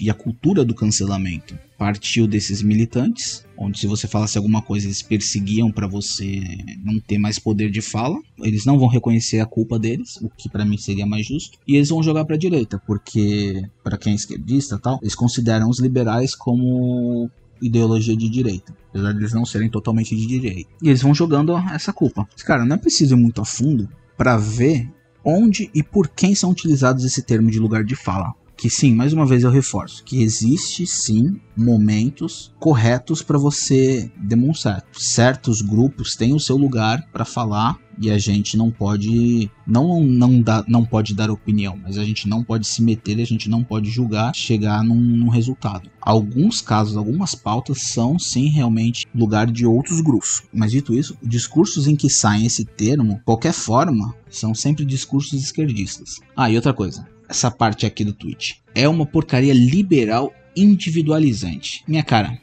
e 0.00 0.10
a 0.10 0.14
cultura 0.14 0.64
do 0.64 0.74
cancelamento 0.74 1.56
partiu 1.78 2.26
desses 2.26 2.60
militantes, 2.60 3.46
onde 3.56 3.78
se 3.78 3.86
você 3.86 4.08
falasse 4.08 4.36
alguma 4.36 4.60
coisa 4.60 4.88
eles 4.88 5.00
perseguiam 5.00 5.70
para 5.70 5.86
você 5.86 6.42
não 6.82 6.98
ter 6.98 7.18
mais 7.18 7.38
poder 7.38 7.70
de 7.70 7.80
fala. 7.80 8.18
Eles 8.40 8.64
não 8.64 8.78
vão 8.78 8.88
reconhecer 8.88 9.38
a 9.38 9.46
culpa 9.46 9.78
deles, 9.78 10.16
o 10.20 10.28
que 10.28 10.48
para 10.48 10.64
mim 10.64 10.76
seria 10.76 11.06
mais 11.06 11.24
justo, 11.24 11.56
e 11.68 11.76
eles 11.76 11.88
vão 11.88 12.02
jogar 12.02 12.24
para 12.24 12.36
direita, 12.36 12.82
porque 12.84 13.62
para 13.84 13.96
quem 13.96 14.14
é 14.14 14.16
esquerdista, 14.16 14.76
tal, 14.78 14.98
eles 15.00 15.14
consideram 15.14 15.70
os 15.70 15.78
liberais 15.78 16.34
como 16.34 17.30
ideologia 17.62 18.16
de 18.16 18.28
direita, 18.28 18.74
apesar 18.90 19.12
de 19.12 19.18
eles 19.18 19.32
não 19.32 19.44
serem 19.44 19.70
totalmente 19.70 20.16
de 20.16 20.26
direita. 20.26 20.70
E 20.82 20.88
eles 20.88 21.02
vão 21.02 21.14
jogando 21.14 21.56
essa 21.72 21.92
culpa. 21.92 22.28
Cara, 22.44 22.64
não 22.64 22.74
é 22.74 22.78
preciso 22.78 23.14
ir 23.14 23.18
muito 23.18 23.40
a 23.40 23.44
fundo 23.44 23.88
para 24.18 24.36
ver 24.36 24.90
onde 25.24 25.70
e 25.72 25.82
por 25.82 26.08
quem 26.08 26.34
são 26.34 26.50
utilizados 26.50 27.04
esse 27.04 27.22
termo 27.22 27.50
de 27.50 27.60
lugar 27.60 27.84
de 27.84 27.94
fala. 27.94 28.34
Que 28.58 28.68
sim, 28.68 28.92
mais 28.92 29.12
uma 29.12 29.24
vez 29.24 29.44
eu 29.44 29.52
reforço, 29.52 30.02
que 30.02 30.20
existe 30.20 30.84
sim 30.84 31.40
momentos 31.56 32.52
corretos 32.58 33.22
para 33.22 33.38
você 33.38 34.10
demonstrar. 34.16 34.84
Certos 34.92 35.62
grupos 35.62 36.16
têm 36.16 36.34
o 36.34 36.40
seu 36.40 36.56
lugar 36.56 37.06
para 37.12 37.24
falar 37.24 37.78
e 38.00 38.10
a 38.10 38.18
gente 38.18 38.56
não 38.56 38.68
pode 38.68 39.48
não 39.64 40.02
não 40.02 40.42
dá, 40.42 40.64
não 40.66 40.84
pode 40.84 41.14
dar 41.14 41.30
opinião, 41.30 41.78
mas 41.80 41.98
a 41.98 42.04
gente 42.04 42.28
não 42.28 42.42
pode 42.42 42.66
se 42.66 42.82
meter, 42.82 43.20
a 43.20 43.24
gente 43.24 43.48
não 43.48 43.62
pode 43.62 43.90
julgar, 43.90 44.34
chegar 44.34 44.82
num, 44.82 44.96
num 44.96 45.28
resultado. 45.28 45.88
Alguns 46.00 46.60
casos, 46.60 46.96
algumas 46.96 47.36
pautas 47.36 47.82
são 47.82 48.18
sim 48.18 48.48
realmente 48.48 49.06
lugar 49.14 49.46
de 49.48 49.64
outros 49.64 50.00
grupos. 50.00 50.42
Mas 50.52 50.72
dito 50.72 50.92
isso, 50.92 51.16
discursos 51.22 51.86
em 51.86 51.94
que 51.94 52.10
saem 52.10 52.46
esse 52.46 52.64
termo, 52.64 53.20
qualquer 53.24 53.52
forma, 53.52 54.16
são 54.28 54.52
sempre 54.52 54.84
discursos 54.84 55.40
esquerdistas. 55.40 56.16
Ah, 56.36 56.50
e 56.50 56.56
outra 56.56 56.74
coisa, 56.74 57.06
essa 57.28 57.50
parte 57.50 57.84
aqui 57.84 58.04
do 58.04 58.12
tweet 58.12 58.62
é 58.74 58.88
uma 58.88 59.04
porcaria 59.06 59.52
liberal 59.52 60.32
individualizante. 60.56 61.84
Minha 61.86 62.02
cara, 62.02 62.38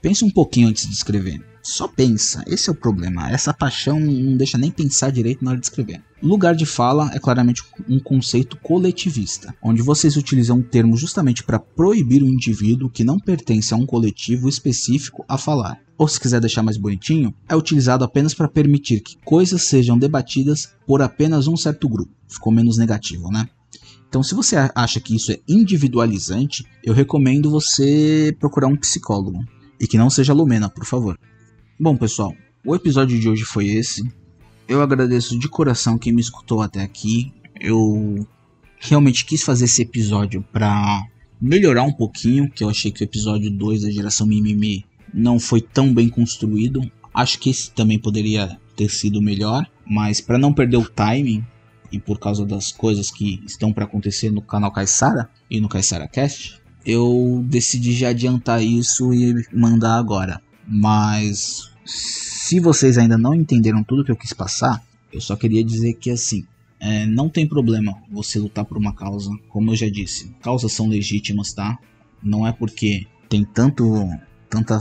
pense 0.00 0.24
um 0.24 0.30
pouquinho 0.30 0.68
antes 0.68 0.86
de 0.86 0.94
escrever. 0.94 1.42
Só 1.62 1.88
pensa, 1.88 2.44
esse 2.46 2.68
é 2.68 2.72
o 2.72 2.76
problema. 2.76 3.28
Essa 3.28 3.52
paixão 3.52 3.98
não 3.98 4.36
deixa 4.36 4.56
nem 4.56 4.70
pensar 4.70 5.10
direito 5.10 5.44
na 5.44 5.50
hora 5.50 5.58
de 5.58 5.66
escrever. 5.66 6.00
Lugar 6.22 6.54
de 6.54 6.64
fala 6.64 7.10
é 7.12 7.18
claramente 7.18 7.60
um 7.88 7.98
conceito 7.98 8.56
coletivista, 8.58 9.52
onde 9.60 9.82
vocês 9.82 10.16
utilizam 10.16 10.58
um 10.58 10.62
termo 10.62 10.96
justamente 10.96 11.42
para 11.42 11.58
proibir 11.58 12.22
o 12.22 12.28
indivíduo 12.28 12.88
que 12.88 13.02
não 13.02 13.18
pertence 13.18 13.74
a 13.74 13.76
um 13.76 13.84
coletivo 13.84 14.48
específico 14.48 15.24
a 15.28 15.36
falar. 15.36 15.80
Ou 15.98 16.06
se 16.06 16.20
quiser 16.20 16.40
deixar 16.40 16.62
mais 16.62 16.76
bonitinho, 16.76 17.34
é 17.48 17.56
utilizado 17.56 18.04
apenas 18.04 18.32
para 18.32 18.48
permitir 18.48 19.00
que 19.00 19.16
coisas 19.24 19.62
sejam 19.64 19.98
debatidas 19.98 20.72
por 20.86 21.02
apenas 21.02 21.48
um 21.48 21.56
certo 21.56 21.88
grupo. 21.88 22.12
Ficou 22.28 22.52
menos 22.52 22.78
negativo, 22.78 23.28
né? 23.28 23.48
Então, 24.08 24.22
se 24.22 24.34
você 24.34 24.56
acha 24.74 25.00
que 25.00 25.14
isso 25.14 25.32
é 25.32 25.38
individualizante, 25.48 26.64
eu 26.82 26.94
recomendo 26.94 27.50
você 27.50 28.34
procurar 28.38 28.68
um 28.68 28.76
psicólogo. 28.76 29.44
E 29.78 29.86
que 29.86 29.98
não 29.98 30.08
seja 30.08 30.32
Lumena, 30.32 30.70
por 30.70 30.84
favor. 30.84 31.18
Bom, 31.78 31.96
pessoal, 31.96 32.34
o 32.64 32.74
episódio 32.74 33.18
de 33.18 33.28
hoje 33.28 33.44
foi 33.44 33.66
esse. 33.66 34.02
Eu 34.66 34.80
agradeço 34.80 35.38
de 35.38 35.48
coração 35.48 35.98
quem 35.98 36.12
me 36.12 36.20
escutou 36.20 36.62
até 36.62 36.82
aqui. 36.82 37.32
Eu 37.60 38.26
realmente 38.78 39.24
quis 39.24 39.42
fazer 39.42 39.66
esse 39.66 39.82
episódio 39.82 40.42
para 40.52 41.04
melhorar 41.40 41.82
um 41.82 41.92
pouquinho, 41.92 42.50
que 42.50 42.64
eu 42.64 42.70
achei 42.70 42.90
que 42.90 43.02
o 43.02 43.04
episódio 43.04 43.50
2 43.50 43.82
da 43.82 43.90
geração 43.90 44.26
Mimimi 44.26 44.84
não 45.12 45.38
foi 45.38 45.60
tão 45.60 45.92
bem 45.92 46.08
construído. 46.08 46.80
Acho 47.12 47.38
que 47.38 47.50
esse 47.50 47.70
também 47.70 47.98
poderia 47.98 48.58
ter 48.74 48.90
sido 48.90 49.22
melhor, 49.22 49.66
mas 49.86 50.20
para 50.20 50.38
não 50.38 50.52
perder 50.52 50.76
o 50.76 50.88
timing 50.88 51.44
e 51.96 52.00
por 52.00 52.18
causa 52.18 52.44
das 52.44 52.70
coisas 52.70 53.10
que 53.10 53.42
estão 53.46 53.72
para 53.72 53.84
acontecer 53.84 54.30
no 54.30 54.42
canal 54.42 54.70
Caissara 54.70 55.30
e 55.50 55.60
no 55.60 55.68
Caissara 55.68 56.06
Cast, 56.06 56.60
eu 56.84 57.42
decidi 57.46 57.92
já 57.92 58.10
adiantar 58.10 58.62
isso 58.62 59.12
e 59.14 59.46
mandar 59.52 59.96
agora. 59.96 60.40
Mas 60.68 61.70
se 61.84 62.60
vocês 62.60 62.98
ainda 62.98 63.16
não 63.16 63.34
entenderam 63.34 63.82
tudo 63.82 64.04
que 64.04 64.12
eu 64.12 64.16
quis 64.16 64.32
passar, 64.32 64.84
eu 65.10 65.20
só 65.20 65.34
queria 65.36 65.64
dizer 65.64 65.94
que 65.94 66.10
assim, 66.10 66.44
é, 66.78 67.06
não 67.06 67.30
tem 67.30 67.48
problema 67.48 67.96
você 68.10 68.38
lutar 68.38 68.64
por 68.66 68.76
uma 68.76 68.94
causa, 68.94 69.30
como 69.48 69.70
eu 69.70 69.76
já 69.76 69.88
disse, 69.88 70.34
causas 70.42 70.72
são 70.72 70.88
legítimas, 70.88 71.54
tá? 71.54 71.78
Não 72.22 72.46
é 72.46 72.52
porque 72.52 73.06
tem 73.28 73.42
tanto 73.42 73.84
tanta 74.50 74.80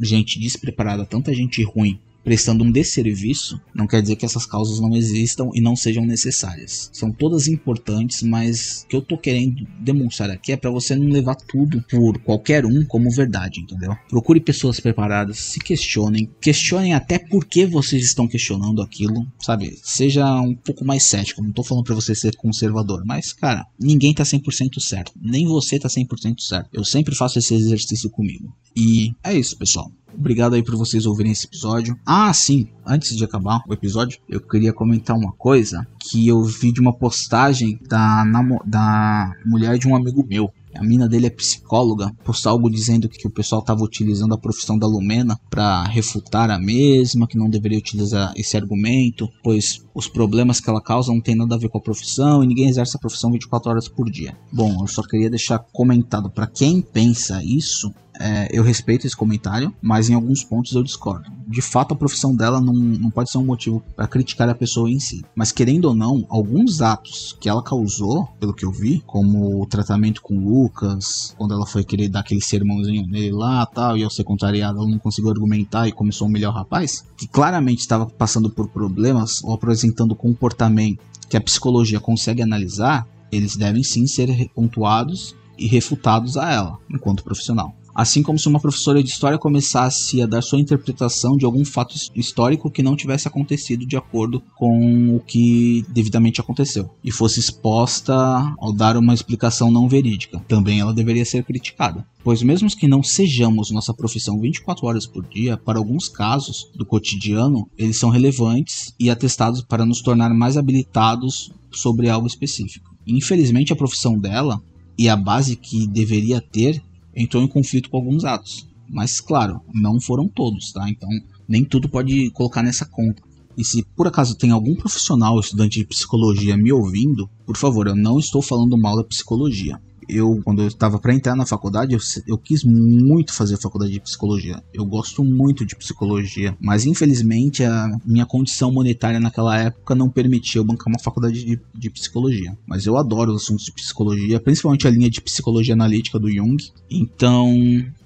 gente 0.00 0.38
despreparada, 0.38 1.04
tanta 1.04 1.34
gente 1.34 1.62
ruim 1.64 1.98
prestando 2.24 2.64
um 2.64 2.70
desserviço, 2.70 3.60
não 3.74 3.86
quer 3.86 4.02
dizer 4.02 4.16
que 4.16 4.24
essas 4.24 4.44
causas 4.44 4.80
não 4.80 4.94
existam 4.94 5.50
e 5.54 5.60
não 5.60 5.74
sejam 5.74 6.04
necessárias. 6.04 6.90
São 6.92 7.10
todas 7.10 7.48
importantes, 7.48 8.22
mas 8.22 8.82
o 8.84 8.88
que 8.88 8.96
eu 8.96 9.02
tô 9.02 9.16
querendo 9.16 9.66
demonstrar 9.80 10.30
aqui 10.30 10.52
é 10.52 10.56
para 10.56 10.70
você 10.70 10.94
não 10.94 11.08
levar 11.08 11.36
tudo 11.36 11.82
por 11.90 12.18
qualquer 12.18 12.66
um 12.66 12.84
como 12.84 13.10
verdade, 13.10 13.60
entendeu? 13.60 13.96
Procure 14.08 14.40
pessoas 14.40 14.80
preparadas, 14.80 15.38
se 15.38 15.58
questionem, 15.58 16.28
questionem 16.40 16.94
até 16.94 17.18
por 17.18 17.44
que 17.44 17.66
vocês 17.66 18.04
estão 18.04 18.28
questionando 18.28 18.82
aquilo, 18.82 19.26
sabe? 19.40 19.78
Seja 19.82 20.40
um 20.40 20.54
pouco 20.54 20.84
mais 20.84 21.04
cético, 21.04 21.42
não 21.42 21.52
tô 21.52 21.62
falando 21.62 21.84
para 21.84 21.94
você 21.94 22.14
ser 22.14 22.36
conservador, 22.36 23.02
mas 23.04 23.32
cara, 23.32 23.66
ninguém 23.78 24.12
tá 24.12 24.24
100% 24.24 24.80
certo, 24.80 25.12
nem 25.20 25.46
você 25.46 25.78
tá 25.78 25.88
100% 25.88 26.40
certo. 26.40 26.68
Eu 26.72 26.84
sempre 26.84 27.14
faço 27.14 27.38
esse 27.38 27.54
exercício 27.54 28.10
comigo. 28.10 28.54
E 28.76 29.12
é 29.24 29.34
isso, 29.34 29.56
pessoal. 29.56 29.90
Obrigado 30.18 30.54
aí 30.54 30.64
por 30.64 30.76
vocês 30.76 31.06
ouvirem 31.06 31.30
esse 31.30 31.46
episódio. 31.46 31.96
Ah, 32.04 32.32
sim, 32.34 32.66
antes 32.84 33.16
de 33.16 33.22
acabar 33.24 33.62
o 33.68 33.72
episódio, 33.72 34.18
eu 34.28 34.40
queria 34.40 34.72
comentar 34.72 35.16
uma 35.16 35.32
coisa 35.32 35.86
que 36.00 36.26
eu 36.26 36.42
vi 36.42 36.72
de 36.72 36.80
uma 36.80 36.92
postagem 36.92 37.78
da, 37.88 38.24
da 38.66 39.32
mulher 39.46 39.78
de 39.78 39.86
um 39.86 39.94
amigo 39.94 40.26
meu. 40.28 40.52
A 40.74 40.82
mina 40.82 41.08
dele 41.08 41.26
é 41.26 41.30
psicóloga, 41.30 42.12
postou 42.24 42.52
algo 42.52 42.70
dizendo 42.70 43.08
que 43.08 43.26
o 43.26 43.30
pessoal 43.30 43.60
estava 43.60 43.82
utilizando 43.82 44.34
a 44.34 44.38
profissão 44.38 44.78
da 44.78 44.86
Lumena 44.86 45.38
para 45.48 45.84
refutar 45.84 46.50
a 46.50 46.58
mesma, 46.58 47.26
que 47.26 47.38
não 47.38 47.48
deveria 47.48 47.78
utilizar 47.78 48.32
esse 48.36 48.56
argumento, 48.56 49.28
pois 49.42 49.84
os 49.94 50.08
problemas 50.08 50.60
que 50.60 50.68
ela 50.68 50.82
causa 50.82 51.12
não 51.12 51.20
tem 51.20 51.34
nada 51.34 51.54
a 51.54 51.58
ver 51.58 51.68
com 51.68 51.78
a 51.78 51.82
profissão 51.82 52.44
e 52.44 52.46
ninguém 52.46 52.68
exerce 52.68 52.96
a 52.96 53.00
profissão 53.00 53.32
24 53.32 53.70
horas 53.70 53.88
por 53.88 54.10
dia. 54.10 54.36
Bom, 54.52 54.82
eu 54.82 54.86
só 54.86 55.02
queria 55.02 55.30
deixar 55.30 55.58
comentado 55.58 56.30
para 56.30 56.46
quem 56.46 56.80
pensa 56.80 57.42
isso, 57.42 57.92
é, 58.18 58.48
eu 58.50 58.62
respeito 58.62 59.06
esse 59.06 59.16
comentário, 59.16 59.72
mas 59.80 60.10
em 60.10 60.14
alguns 60.14 60.42
pontos 60.42 60.72
eu 60.72 60.82
discordo. 60.82 61.30
De 61.46 61.62
fato, 61.62 61.94
a 61.94 61.96
profissão 61.96 62.34
dela 62.34 62.60
não, 62.60 62.74
não 62.74 63.10
pode 63.10 63.30
ser 63.30 63.38
um 63.38 63.44
motivo 63.44 63.82
para 63.94 64.08
criticar 64.08 64.48
a 64.48 64.54
pessoa 64.54 64.90
em 64.90 64.98
si. 64.98 65.24
Mas 65.34 65.52
querendo 65.52 65.86
ou 65.86 65.94
não, 65.94 66.26
alguns 66.28 66.82
atos 66.82 67.36
que 67.40 67.48
ela 67.48 67.62
causou, 67.62 68.28
pelo 68.40 68.52
que 68.52 68.64
eu 68.64 68.72
vi, 68.72 69.02
como 69.06 69.62
o 69.62 69.66
tratamento 69.66 70.20
com 70.20 70.36
o 70.36 70.62
Lucas, 70.62 71.34
quando 71.38 71.54
ela 71.54 71.66
foi 71.66 71.84
querer 71.84 72.08
dar 72.08 72.20
aquele 72.20 72.40
sermãozinho 72.40 73.06
nele 73.06 73.30
lá 73.30 73.64
tal, 73.64 73.96
e 73.96 74.02
ao 74.02 74.10
ser 74.10 74.24
contrariada, 74.24 74.78
ela 74.78 74.88
não 74.88 74.98
conseguiu 74.98 75.30
argumentar 75.30 75.86
e 75.86 75.92
começou 75.92 76.26
a 76.26 76.28
humilhar 76.28 76.50
o 76.50 76.54
rapaz, 76.54 77.04
que 77.16 77.28
claramente 77.28 77.80
estava 77.80 78.06
passando 78.06 78.50
por 78.50 78.68
problemas 78.68 79.42
ou 79.44 79.54
apresentando 79.54 80.14
comportamento 80.14 81.00
que 81.28 81.36
a 81.36 81.40
psicologia 81.40 82.00
consegue 82.00 82.42
analisar, 82.42 83.06
eles 83.30 83.56
devem 83.56 83.82
sim 83.82 84.06
ser 84.06 84.48
pontuados 84.54 85.36
e 85.58 85.66
refutados 85.66 86.36
a 86.36 86.50
ela, 86.50 86.78
enquanto 86.90 87.24
profissional. 87.24 87.74
Assim 87.98 88.22
como 88.22 88.38
se 88.38 88.46
uma 88.46 88.60
professora 88.60 89.02
de 89.02 89.10
história 89.10 89.36
começasse 89.36 90.22
a 90.22 90.26
dar 90.26 90.40
sua 90.40 90.60
interpretação 90.60 91.36
de 91.36 91.44
algum 91.44 91.64
fato 91.64 91.96
histórico 92.14 92.70
que 92.70 92.80
não 92.80 92.94
tivesse 92.94 93.26
acontecido 93.26 93.84
de 93.84 93.96
acordo 93.96 94.40
com 94.54 95.16
o 95.16 95.18
que 95.18 95.84
devidamente 95.88 96.40
aconteceu 96.40 96.88
e 97.02 97.10
fosse 97.10 97.40
exposta 97.40 98.14
ao 98.56 98.72
dar 98.72 98.96
uma 98.96 99.12
explicação 99.12 99.68
não 99.68 99.88
verídica. 99.88 100.38
Também 100.46 100.78
ela 100.78 100.94
deveria 100.94 101.24
ser 101.24 101.42
criticada. 101.42 102.06
Pois 102.22 102.40
mesmo 102.40 102.68
que 102.68 102.86
não 102.86 103.02
sejamos 103.02 103.72
nossa 103.72 103.92
profissão 103.92 104.38
24 104.38 104.86
horas 104.86 105.04
por 105.04 105.26
dia, 105.26 105.56
para 105.56 105.80
alguns 105.80 106.08
casos 106.08 106.70
do 106.76 106.86
cotidiano, 106.86 107.68
eles 107.76 107.98
são 107.98 108.10
relevantes 108.10 108.94
e 109.00 109.10
atestados 109.10 109.60
para 109.60 109.84
nos 109.84 110.02
tornar 110.02 110.32
mais 110.32 110.56
habilitados 110.56 111.50
sobre 111.72 112.08
algo 112.08 112.28
específico. 112.28 112.94
Infelizmente, 113.04 113.72
a 113.72 113.76
profissão 113.76 114.16
dela 114.16 114.62
e 114.96 115.08
a 115.08 115.16
base 115.16 115.56
que 115.56 115.86
deveria 115.86 116.40
ter 116.40 116.80
entrou 117.18 117.42
em 117.42 117.48
conflito 117.48 117.90
com 117.90 117.96
alguns 117.96 118.24
atos. 118.24 118.66
Mas, 118.88 119.20
claro, 119.20 119.60
não 119.74 120.00
foram 120.00 120.28
todos, 120.28 120.72
tá? 120.72 120.88
Então, 120.88 121.08
nem 121.46 121.64
tudo 121.64 121.88
pode 121.88 122.30
colocar 122.30 122.62
nessa 122.62 122.86
conta. 122.86 123.22
E 123.56 123.64
se 123.64 123.84
por 123.96 124.06
acaso 124.06 124.36
tem 124.36 124.50
algum 124.50 124.74
profissional, 124.74 125.38
estudante 125.40 125.80
de 125.80 125.84
psicologia 125.84 126.56
me 126.56 126.72
ouvindo, 126.72 127.28
por 127.44 127.56
favor, 127.56 127.88
eu 127.88 127.96
não 127.96 128.18
estou 128.18 128.40
falando 128.40 128.78
mal 128.78 128.96
da 128.96 129.04
psicologia 129.04 129.78
eu, 130.08 130.40
quando 130.44 130.62
eu 130.62 130.68
estava 130.68 130.98
para 130.98 131.14
entrar 131.14 131.36
na 131.36 131.46
faculdade, 131.46 131.92
eu, 131.92 132.00
eu, 132.26 132.38
quis 132.38 132.64
muito 132.64 133.32
fazer 133.32 133.56
faculdade 133.56 133.92
de 133.92 134.00
psicologia. 134.00 134.62
Eu 134.72 134.84
gosto 134.84 135.22
muito 135.22 135.64
de 135.66 135.76
psicologia, 135.76 136.56
mas 136.60 136.86
infelizmente 136.86 137.62
a 137.62 137.88
minha 138.04 138.24
condição 138.24 138.72
monetária 138.72 139.20
naquela 139.20 139.58
época 139.58 139.94
não 139.94 140.08
permitia 140.08 140.60
eu 140.60 140.64
bancar 140.64 140.88
uma 140.88 140.98
faculdade 140.98 141.44
de, 141.44 141.60
de 141.74 141.90
psicologia. 141.90 142.56
Mas 142.66 142.86
eu 142.86 142.96
adoro 142.96 143.32
os 143.32 143.42
assuntos 143.42 143.64
de 143.64 143.72
psicologia, 143.72 144.40
principalmente 144.40 144.86
a 144.86 144.90
linha 144.90 145.10
de 145.10 145.20
psicologia 145.20 145.74
analítica 145.74 146.18
do 146.18 146.30
Jung. 146.30 146.56
Então, 146.90 147.54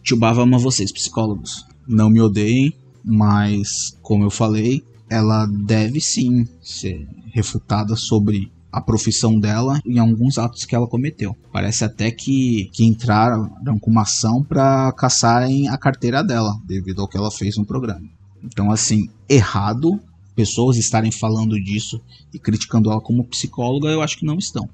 tio 0.03 0.17
Bava 0.17 0.43
ama 0.43 0.59
vocês, 0.59 0.91
psicólogos. 0.91 1.65
Não 1.87 2.11
me 2.11 2.21
odeiem, 2.21 2.73
mas 3.05 3.97
como 4.03 4.25
eu 4.25 4.31
falei, 4.31 4.83
ela 5.09 5.47
deve 5.47 6.01
sim 6.01 6.47
ser 6.61 7.07
refutada 7.33 7.97
sobre 7.97 8.51
a 8.73 8.81
profissão 8.81 9.39
dela 9.39 9.79
em 9.85 9.99
alguns 9.99 10.39
atos 10.39 10.65
que 10.65 10.75
ela 10.75 10.89
cometeu. 10.89 11.37
Parece 11.53 11.85
até 11.85 12.11
que, 12.11 12.71
que 12.73 12.85
entraram 12.85 13.51
com 13.81 13.91
uma 13.91 14.03
ação 14.03 14.43
para 14.43 14.91
caçarem 14.93 15.69
a 15.69 15.77
carteira 15.77 16.25
dela, 16.25 16.57
devido 16.65 17.03
ao 17.03 17.09
que 17.09 17.17
ela 17.17 17.31
fez 17.31 17.57
no 17.59 17.67
programa. 17.67 18.09
Então, 18.43 18.71
assim, 18.71 19.09
errado 19.29 20.01
pessoas 20.35 20.79
estarem 20.79 21.13
falando 21.13 21.61
disso 21.61 22.01
e 22.33 22.39
criticando 22.39 22.91
ela 22.91 23.01
como 23.01 23.25
psicóloga, 23.25 23.89
eu 23.89 24.01
acho 24.01 24.17
que 24.17 24.25
não 24.25 24.39
estão. 24.39 24.69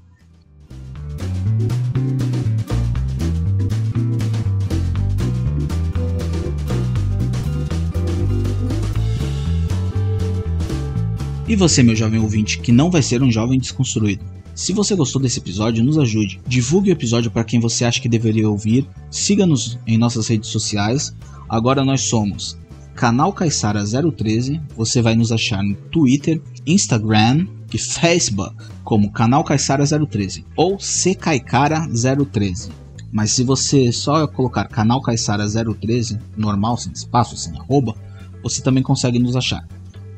E 11.48 11.56
você, 11.56 11.82
meu 11.82 11.96
jovem 11.96 12.20
ouvinte, 12.20 12.58
que 12.58 12.70
não 12.70 12.90
vai 12.90 13.00
ser 13.00 13.22
um 13.22 13.32
jovem 13.32 13.58
desconstruído. 13.58 14.22
Se 14.54 14.70
você 14.70 14.94
gostou 14.94 15.22
desse 15.22 15.38
episódio, 15.38 15.82
nos 15.82 15.96
ajude. 15.96 16.38
Divulgue 16.46 16.90
o 16.90 16.92
episódio 16.92 17.30
para 17.30 17.42
quem 17.42 17.58
você 17.58 17.86
acha 17.86 18.02
que 18.02 18.08
deveria 18.08 18.46
ouvir. 18.46 18.86
Siga-nos 19.10 19.78
em 19.86 19.96
nossas 19.96 20.28
redes 20.28 20.50
sociais. 20.50 21.14
Agora 21.48 21.82
nós 21.82 22.02
somos 22.02 22.58
Canal 22.94 23.32
Caissara 23.32 23.82
013. 23.82 24.60
Você 24.76 25.00
vai 25.00 25.14
nos 25.16 25.32
achar 25.32 25.62
no 25.62 25.74
Twitter, 25.74 26.38
Instagram 26.66 27.46
e 27.72 27.78
Facebook 27.78 28.54
como 28.84 29.10
Canal 29.10 29.42
Caissara 29.42 29.84
013 29.86 30.44
ou 30.54 30.76
Caicara 31.18 31.88
013. 31.88 32.68
Mas 33.10 33.32
se 33.32 33.42
você 33.42 33.90
só 33.90 34.26
colocar 34.26 34.68
Canal 34.68 35.00
Caissara 35.00 35.46
013, 35.48 36.18
normal, 36.36 36.76
sem 36.76 36.92
espaço, 36.92 37.38
sem 37.38 37.56
arroba, 37.58 37.94
você 38.42 38.60
também 38.60 38.82
consegue 38.82 39.18
nos 39.18 39.34
achar. 39.34 39.66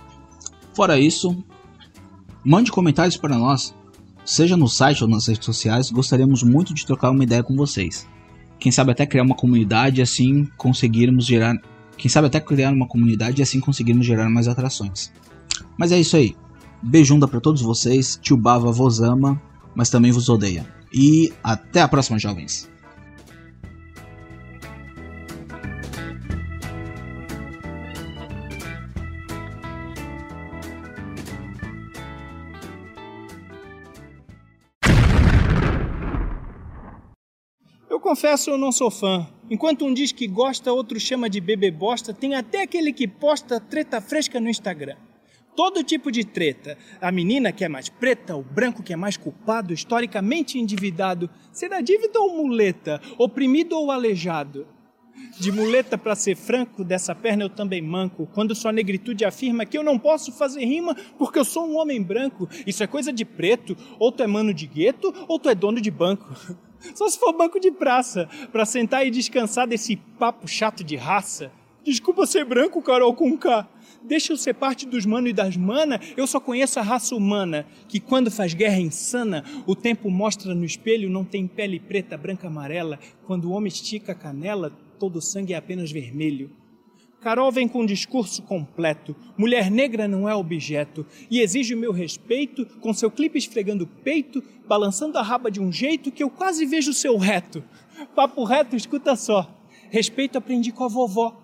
Fora 0.74 0.98
isso, 0.98 1.36
Mande 2.49 2.72
comentários 2.72 3.18
para 3.18 3.36
nós, 3.36 3.74
seja 4.24 4.57
no 4.57 4.66
site 4.66 5.05
ou 5.05 5.11
nas 5.11 5.28
redes 5.28 5.44
sociais, 5.44 5.90
gostaríamos 5.90 6.42
muito 6.42 6.72
de 6.72 6.86
trocar 6.86 7.11
uma 7.11 7.22
ideia 7.22 7.42
com 7.42 7.55
vocês. 7.55 8.09
Quem 8.59 8.72
sabe 8.72 8.90
até 8.90 9.05
criar 9.05 9.22
uma 9.22 9.34
comunidade 9.34 10.01
assim 10.01 10.49
conseguirmos 10.57 11.26
gerar. 11.26 11.61
Quem 11.99 12.11
sabe 12.11 12.26
até 12.26 12.40
criar 12.40 12.72
uma 12.72 12.88
comunidade 12.88 13.38
e 13.38 13.42
assim 13.42 13.61
conseguirmos 13.61 14.07
gerar 14.07 14.30
mais 14.30 14.49
atrações. 14.49 15.12
Mas 15.76 15.92
é 15.92 16.01
isso 16.01 16.16
aí. 16.16 16.34
Beijunda 16.82 17.28
para 17.28 17.38
todos 17.38 17.61
vocês. 17.61 18.18
Tio 18.22 18.38
Bava 18.38 18.72
vos 18.72 19.03
ama, 19.03 19.38
mas 19.74 19.90
também 19.90 20.11
vos 20.11 20.30
odeia. 20.30 20.66
E 20.90 21.30
até 21.44 21.82
a 21.82 21.88
próxima, 21.88 22.18
jovens. 22.18 22.66
Confesso, 38.09 38.48
eu 38.48 38.56
não 38.56 38.72
sou 38.72 38.90
fã. 38.90 39.28
Enquanto 39.50 39.84
um 39.84 39.92
diz 39.92 40.12
que 40.12 40.26
gosta, 40.26 40.72
outro 40.72 40.98
chama 40.98 41.28
de 41.28 41.42
bebê 41.42 41.70
bosta, 41.70 42.14
tem 42.14 42.34
até 42.34 42.62
aquele 42.62 42.90
que 42.90 43.06
posta 43.06 43.61
treta 43.61 44.00
fresca 44.00 44.40
no 44.40 44.48
Instagram. 44.48 44.96
Todo 45.54 45.84
tipo 45.84 46.11
de 46.11 46.24
treta. 46.24 46.78
A 47.02 47.12
menina 47.12 47.52
que 47.52 47.66
é 47.66 47.68
mais 47.68 47.90
preta, 47.90 48.34
o 48.34 48.42
branco 48.42 48.82
que 48.82 48.94
é 48.94 48.96
mais 48.96 49.18
culpado, 49.18 49.74
historicamente 49.74 50.59
endividado. 50.59 51.28
Será 51.52 51.82
dívida 51.82 52.18
ou 52.18 52.34
muleta? 52.34 52.98
Oprimido 53.18 53.76
ou 53.76 53.90
aleijado? 53.90 54.66
De 55.38 55.52
muleta, 55.52 55.98
para 55.98 56.14
ser 56.14 56.34
franco, 56.34 56.82
dessa 56.82 57.14
perna 57.14 57.44
eu 57.44 57.50
também 57.50 57.82
manco. 57.82 58.26
Quando 58.32 58.54
sua 58.54 58.72
negritude 58.72 59.26
afirma 59.26 59.66
que 59.66 59.76
eu 59.76 59.82
não 59.82 59.98
posso 59.98 60.32
fazer 60.32 60.64
rima 60.64 60.96
porque 61.18 61.38
eu 61.38 61.44
sou 61.44 61.66
um 61.66 61.76
homem 61.76 62.02
branco. 62.02 62.48
Isso 62.66 62.82
é 62.82 62.86
coisa 62.86 63.12
de 63.12 63.26
preto. 63.26 63.76
Ou 63.98 64.11
tu 64.11 64.22
é 64.22 64.26
mano 64.26 64.54
de 64.54 64.66
gueto, 64.66 65.12
ou 65.28 65.38
tu 65.38 65.50
é 65.50 65.54
dono 65.54 65.78
de 65.78 65.90
banco. 65.90 66.34
Só 66.95 67.09
se 67.09 67.18
for 67.18 67.33
banco 67.33 67.59
de 67.59 67.70
praça, 67.70 68.29
para 68.53 68.64
sentar 68.64 69.07
e 69.07 69.11
descansar 69.11 69.66
desse 69.66 69.97
papo 69.97 70.47
chato 70.47 70.83
de 70.85 70.97
raça. 70.97 71.51
Desculpa 71.85 72.26
ser 72.26 72.45
branco, 72.45 72.83
Carol 72.83 73.14
com 73.14 73.37
K. 73.37 73.68
Deixa 74.03 74.33
eu 74.33 74.37
ser 74.37 74.55
parte 74.55 74.87
dos 74.87 75.05
mano 75.05 75.29
e 75.29 75.33
das 75.33 75.57
mana, 75.57 76.01
eu 76.16 76.26
só 76.26 76.39
conheço 76.39 76.79
a 76.79 76.83
raça 76.83 77.14
humana, 77.14 77.66
que 77.89 77.99
quando 77.99 78.31
faz 78.31 78.55
guerra 78.55 78.79
insana, 78.79 79.45
o 79.66 79.74
tempo 79.74 80.11
mostra 80.11 80.55
no 80.55 80.64
espelho, 80.64 81.11
não 81.11 81.24
tem 81.24 81.47
pele 81.47 81.81
preta, 81.81 82.16
branca, 82.16 82.47
amarela. 82.47 82.99
Quando 83.24 83.47
o 83.47 83.53
homem 83.53 83.68
estica 83.68 84.12
a 84.12 84.14
canela, 84.14 84.72
todo 84.99 85.16
o 85.16 85.22
sangue 85.22 85.53
é 85.53 85.57
apenas 85.57 85.91
vermelho. 85.91 86.51
Carol 87.21 87.51
vem 87.51 87.66
com 87.66 87.81
um 87.81 87.87
discurso 87.87 88.43
completo. 88.43 89.14
Mulher 89.37 89.71
negra 89.71 90.07
não 90.07 90.29
é 90.29 90.35
objeto 90.35 91.05
e 91.29 91.41
exige 91.41 91.75
o 91.75 91.79
meu 91.79 91.93
respeito, 91.93 92.64
com 92.81 92.95
seu 92.95 93.11
clipe 93.11 93.39
esfregando 93.39 93.85
o 93.85 93.87
peito, 93.87 94.43
balançando 94.69 95.19
a 95.19 95.23
raba 95.23 95.51
de 95.51 95.61
um 95.61 95.73
jeito 95.73 96.12
que 96.12 96.23
eu 96.23 96.31
quase 96.31 96.64
vejo 96.64 96.93
seu 96.93 97.16
reto. 97.16 97.64
Papo 98.14 98.45
reto, 98.45 98.77
escuta 98.77 99.16
só. 99.16 99.53
Respeito 99.91 100.39
aprendi 100.39 100.71
com 100.71 100.85
a 100.85 100.89
vovó, 100.89 101.43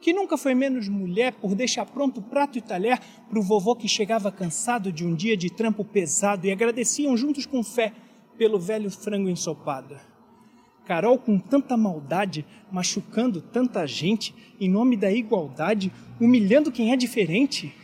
que 0.00 0.12
nunca 0.12 0.36
foi 0.36 0.54
menos 0.54 0.88
mulher 0.88 1.32
por 1.32 1.54
deixar 1.54 1.86
pronto 1.86 2.20
prato 2.20 2.58
e 2.58 2.60
talher 2.60 3.00
para 3.30 3.38
o 3.38 3.42
vovô 3.42 3.74
que 3.74 3.88
chegava 3.88 4.30
cansado 4.30 4.92
de 4.92 5.06
um 5.06 5.14
dia 5.14 5.36
de 5.36 5.48
trampo 5.48 5.84
pesado 5.84 6.46
e 6.46 6.52
agradeciam 6.52 7.16
juntos 7.16 7.46
com 7.46 7.62
fé 7.62 7.92
pelo 8.36 8.58
velho 8.58 8.90
frango 8.90 9.30
ensopado. 9.30 9.96
Carol 10.84 11.18
com 11.18 11.38
tanta 11.38 11.76
maldade, 11.76 12.44
machucando 12.70 13.40
tanta 13.40 13.86
gente, 13.86 14.34
em 14.60 14.68
nome 14.68 14.96
da 14.96 15.10
igualdade, 15.10 15.90
humilhando 16.20 16.70
quem 16.70 16.92
é 16.92 16.96
diferente. 16.96 17.74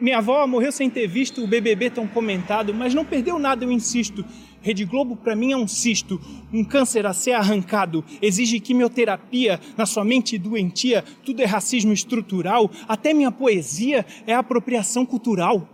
Minha 0.00 0.18
avó 0.18 0.46
morreu 0.46 0.72
sem 0.72 0.88
ter 0.88 1.06
visto 1.06 1.44
o 1.44 1.46
BBB 1.46 1.90
tão 1.90 2.08
comentado, 2.08 2.72
mas 2.72 2.94
não 2.94 3.04
perdeu 3.04 3.38
nada, 3.38 3.64
eu 3.64 3.70
insisto. 3.70 4.24
Rede 4.62 4.84
Globo 4.84 5.14
para 5.14 5.36
mim 5.36 5.52
é 5.52 5.56
um 5.56 5.68
cisto, 5.68 6.20
um 6.52 6.64
câncer 6.64 7.06
a 7.06 7.12
ser 7.12 7.32
arrancado, 7.32 8.04
exige 8.20 8.60
quimioterapia 8.60 9.60
na 9.76 9.86
sua 9.86 10.04
mente 10.04 10.36
doentia, 10.36 11.04
tudo 11.24 11.40
é 11.40 11.46
racismo 11.46 11.92
estrutural, 11.92 12.70
até 12.88 13.14
minha 13.14 13.30
poesia 13.30 14.04
é 14.26 14.34
apropriação 14.34 15.06
cultural. 15.06 15.68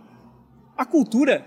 A 0.77 0.85
cultura, 0.85 1.45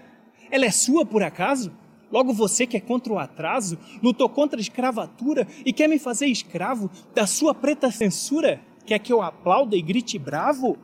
ela 0.50 0.66
é 0.66 0.70
sua 0.70 1.06
por 1.06 1.22
acaso? 1.22 1.72
Logo 2.10 2.32
você 2.32 2.66
que 2.66 2.76
é 2.76 2.80
contra 2.80 3.12
o 3.12 3.18
atraso, 3.18 3.78
lutou 4.02 4.28
contra 4.28 4.58
a 4.58 4.60
escravatura 4.60 5.46
e 5.64 5.72
quer 5.72 5.88
me 5.88 5.98
fazer 5.98 6.26
escravo 6.26 6.90
da 7.14 7.26
sua 7.26 7.54
preta 7.54 7.90
censura? 7.90 8.60
Quer 8.84 8.98
que 8.98 9.12
eu 9.12 9.22
aplauda 9.22 9.76
e 9.76 9.82
grite 9.82 10.18
bravo? 10.18 10.76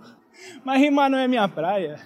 Mas 0.65 0.81
rimar 0.81 1.11
não 1.11 1.19
é 1.19 1.27
minha 1.27 1.49
praia. 1.49 2.01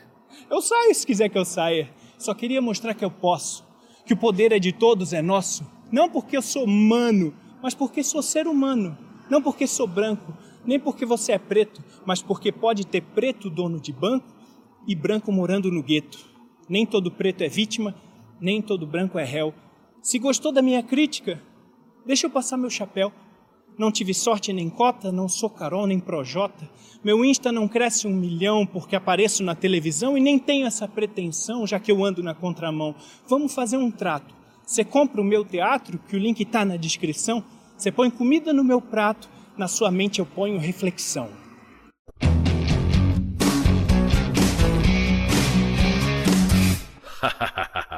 Eu 0.48 0.62
saio 0.62 0.94
se 0.94 1.06
quiser 1.06 1.28
que 1.28 1.36
eu 1.36 1.44
saia. 1.44 1.90
Só 2.18 2.34
queria 2.34 2.62
mostrar 2.62 2.94
que 2.94 3.04
eu 3.04 3.10
posso, 3.10 3.66
que 4.06 4.14
o 4.14 4.16
poder 4.16 4.52
é 4.52 4.58
de 4.58 4.72
todos, 4.72 5.12
é 5.12 5.22
nosso. 5.22 5.64
Não 5.90 6.08
porque 6.08 6.36
eu 6.36 6.42
sou 6.42 6.66
mano, 6.66 7.34
mas 7.62 7.74
porque 7.74 8.02
sou 8.02 8.22
ser 8.22 8.46
humano. 8.46 8.96
Não 9.30 9.40
porque 9.40 9.66
sou 9.66 9.86
branco, 9.86 10.36
nem 10.64 10.78
porque 10.78 11.06
você 11.06 11.32
é 11.32 11.38
preto, 11.38 11.82
mas 12.04 12.20
porque 12.20 12.50
pode 12.50 12.86
ter 12.86 13.00
preto 13.00 13.48
dono 13.48 13.80
de 13.80 13.92
banco 13.92 14.26
e 14.86 14.94
branco 14.94 15.30
morando 15.30 15.70
no 15.70 15.82
gueto. 15.82 16.18
Nem 16.68 16.84
todo 16.84 17.10
preto 17.10 17.42
é 17.42 17.48
vítima, 17.48 17.94
nem 18.40 18.62
todo 18.62 18.86
branco 18.86 19.18
é 19.18 19.24
réu. 19.24 19.54
Se 20.02 20.18
gostou 20.18 20.50
da 20.50 20.62
minha 20.62 20.82
crítica, 20.82 21.40
deixa 22.06 22.26
eu 22.26 22.30
passar 22.30 22.56
meu 22.56 22.70
chapéu. 22.70 23.12
Não 23.78 23.92
tive 23.92 24.12
sorte 24.12 24.52
nem 24.52 24.68
cota, 24.68 25.12
não 25.12 25.28
sou 25.28 25.48
Carol 25.48 25.86
nem 25.86 26.00
Projota. 26.00 26.68
Meu 27.02 27.24
Insta 27.24 27.50
não 27.52 27.68
cresce 27.68 28.06
um 28.06 28.14
milhão 28.14 28.66
porque 28.66 28.96
apareço 28.96 29.42
na 29.42 29.54
televisão 29.54 30.18
e 30.18 30.20
nem 30.20 30.38
tenho 30.38 30.66
essa 30.66 30.88
pretensão, 30.88 31.66
já 31.66 31.78
que 31.78 31.90
eu 31.90 32.04
ando 32.04 32.22
na 32.22 32.34
contramão. 32.34 32.94
Vamos 33.26 33.54
fazer 33.54 33.76
um 33.76 33.90
trato. 33.90 34.34
Você 34.66 34.84
compra 34.84 35.20
o 35.20 35.24
meu 35.24 35.44
teatro, 35.44 35.98
que 36.08 36.16
o 36.16 36.18
link 36.18 36.44
tá 36.44 36.64
na 36.64 36.76
descrição. 36.76 37.42
Você 37.76 37.90
põe 37.90 38.10
comida 38.10 38.52
no 38.52 38.62
meu 38.62 38.80
prato, 38.80 39.28
na 39.56 39.66
sua 39.66 39.90
mente 39.90 40.18
eu 40.18 40.26
ponho 40.26 40.58
reflexão. 40.58 41.28
Ha 47.22 47.86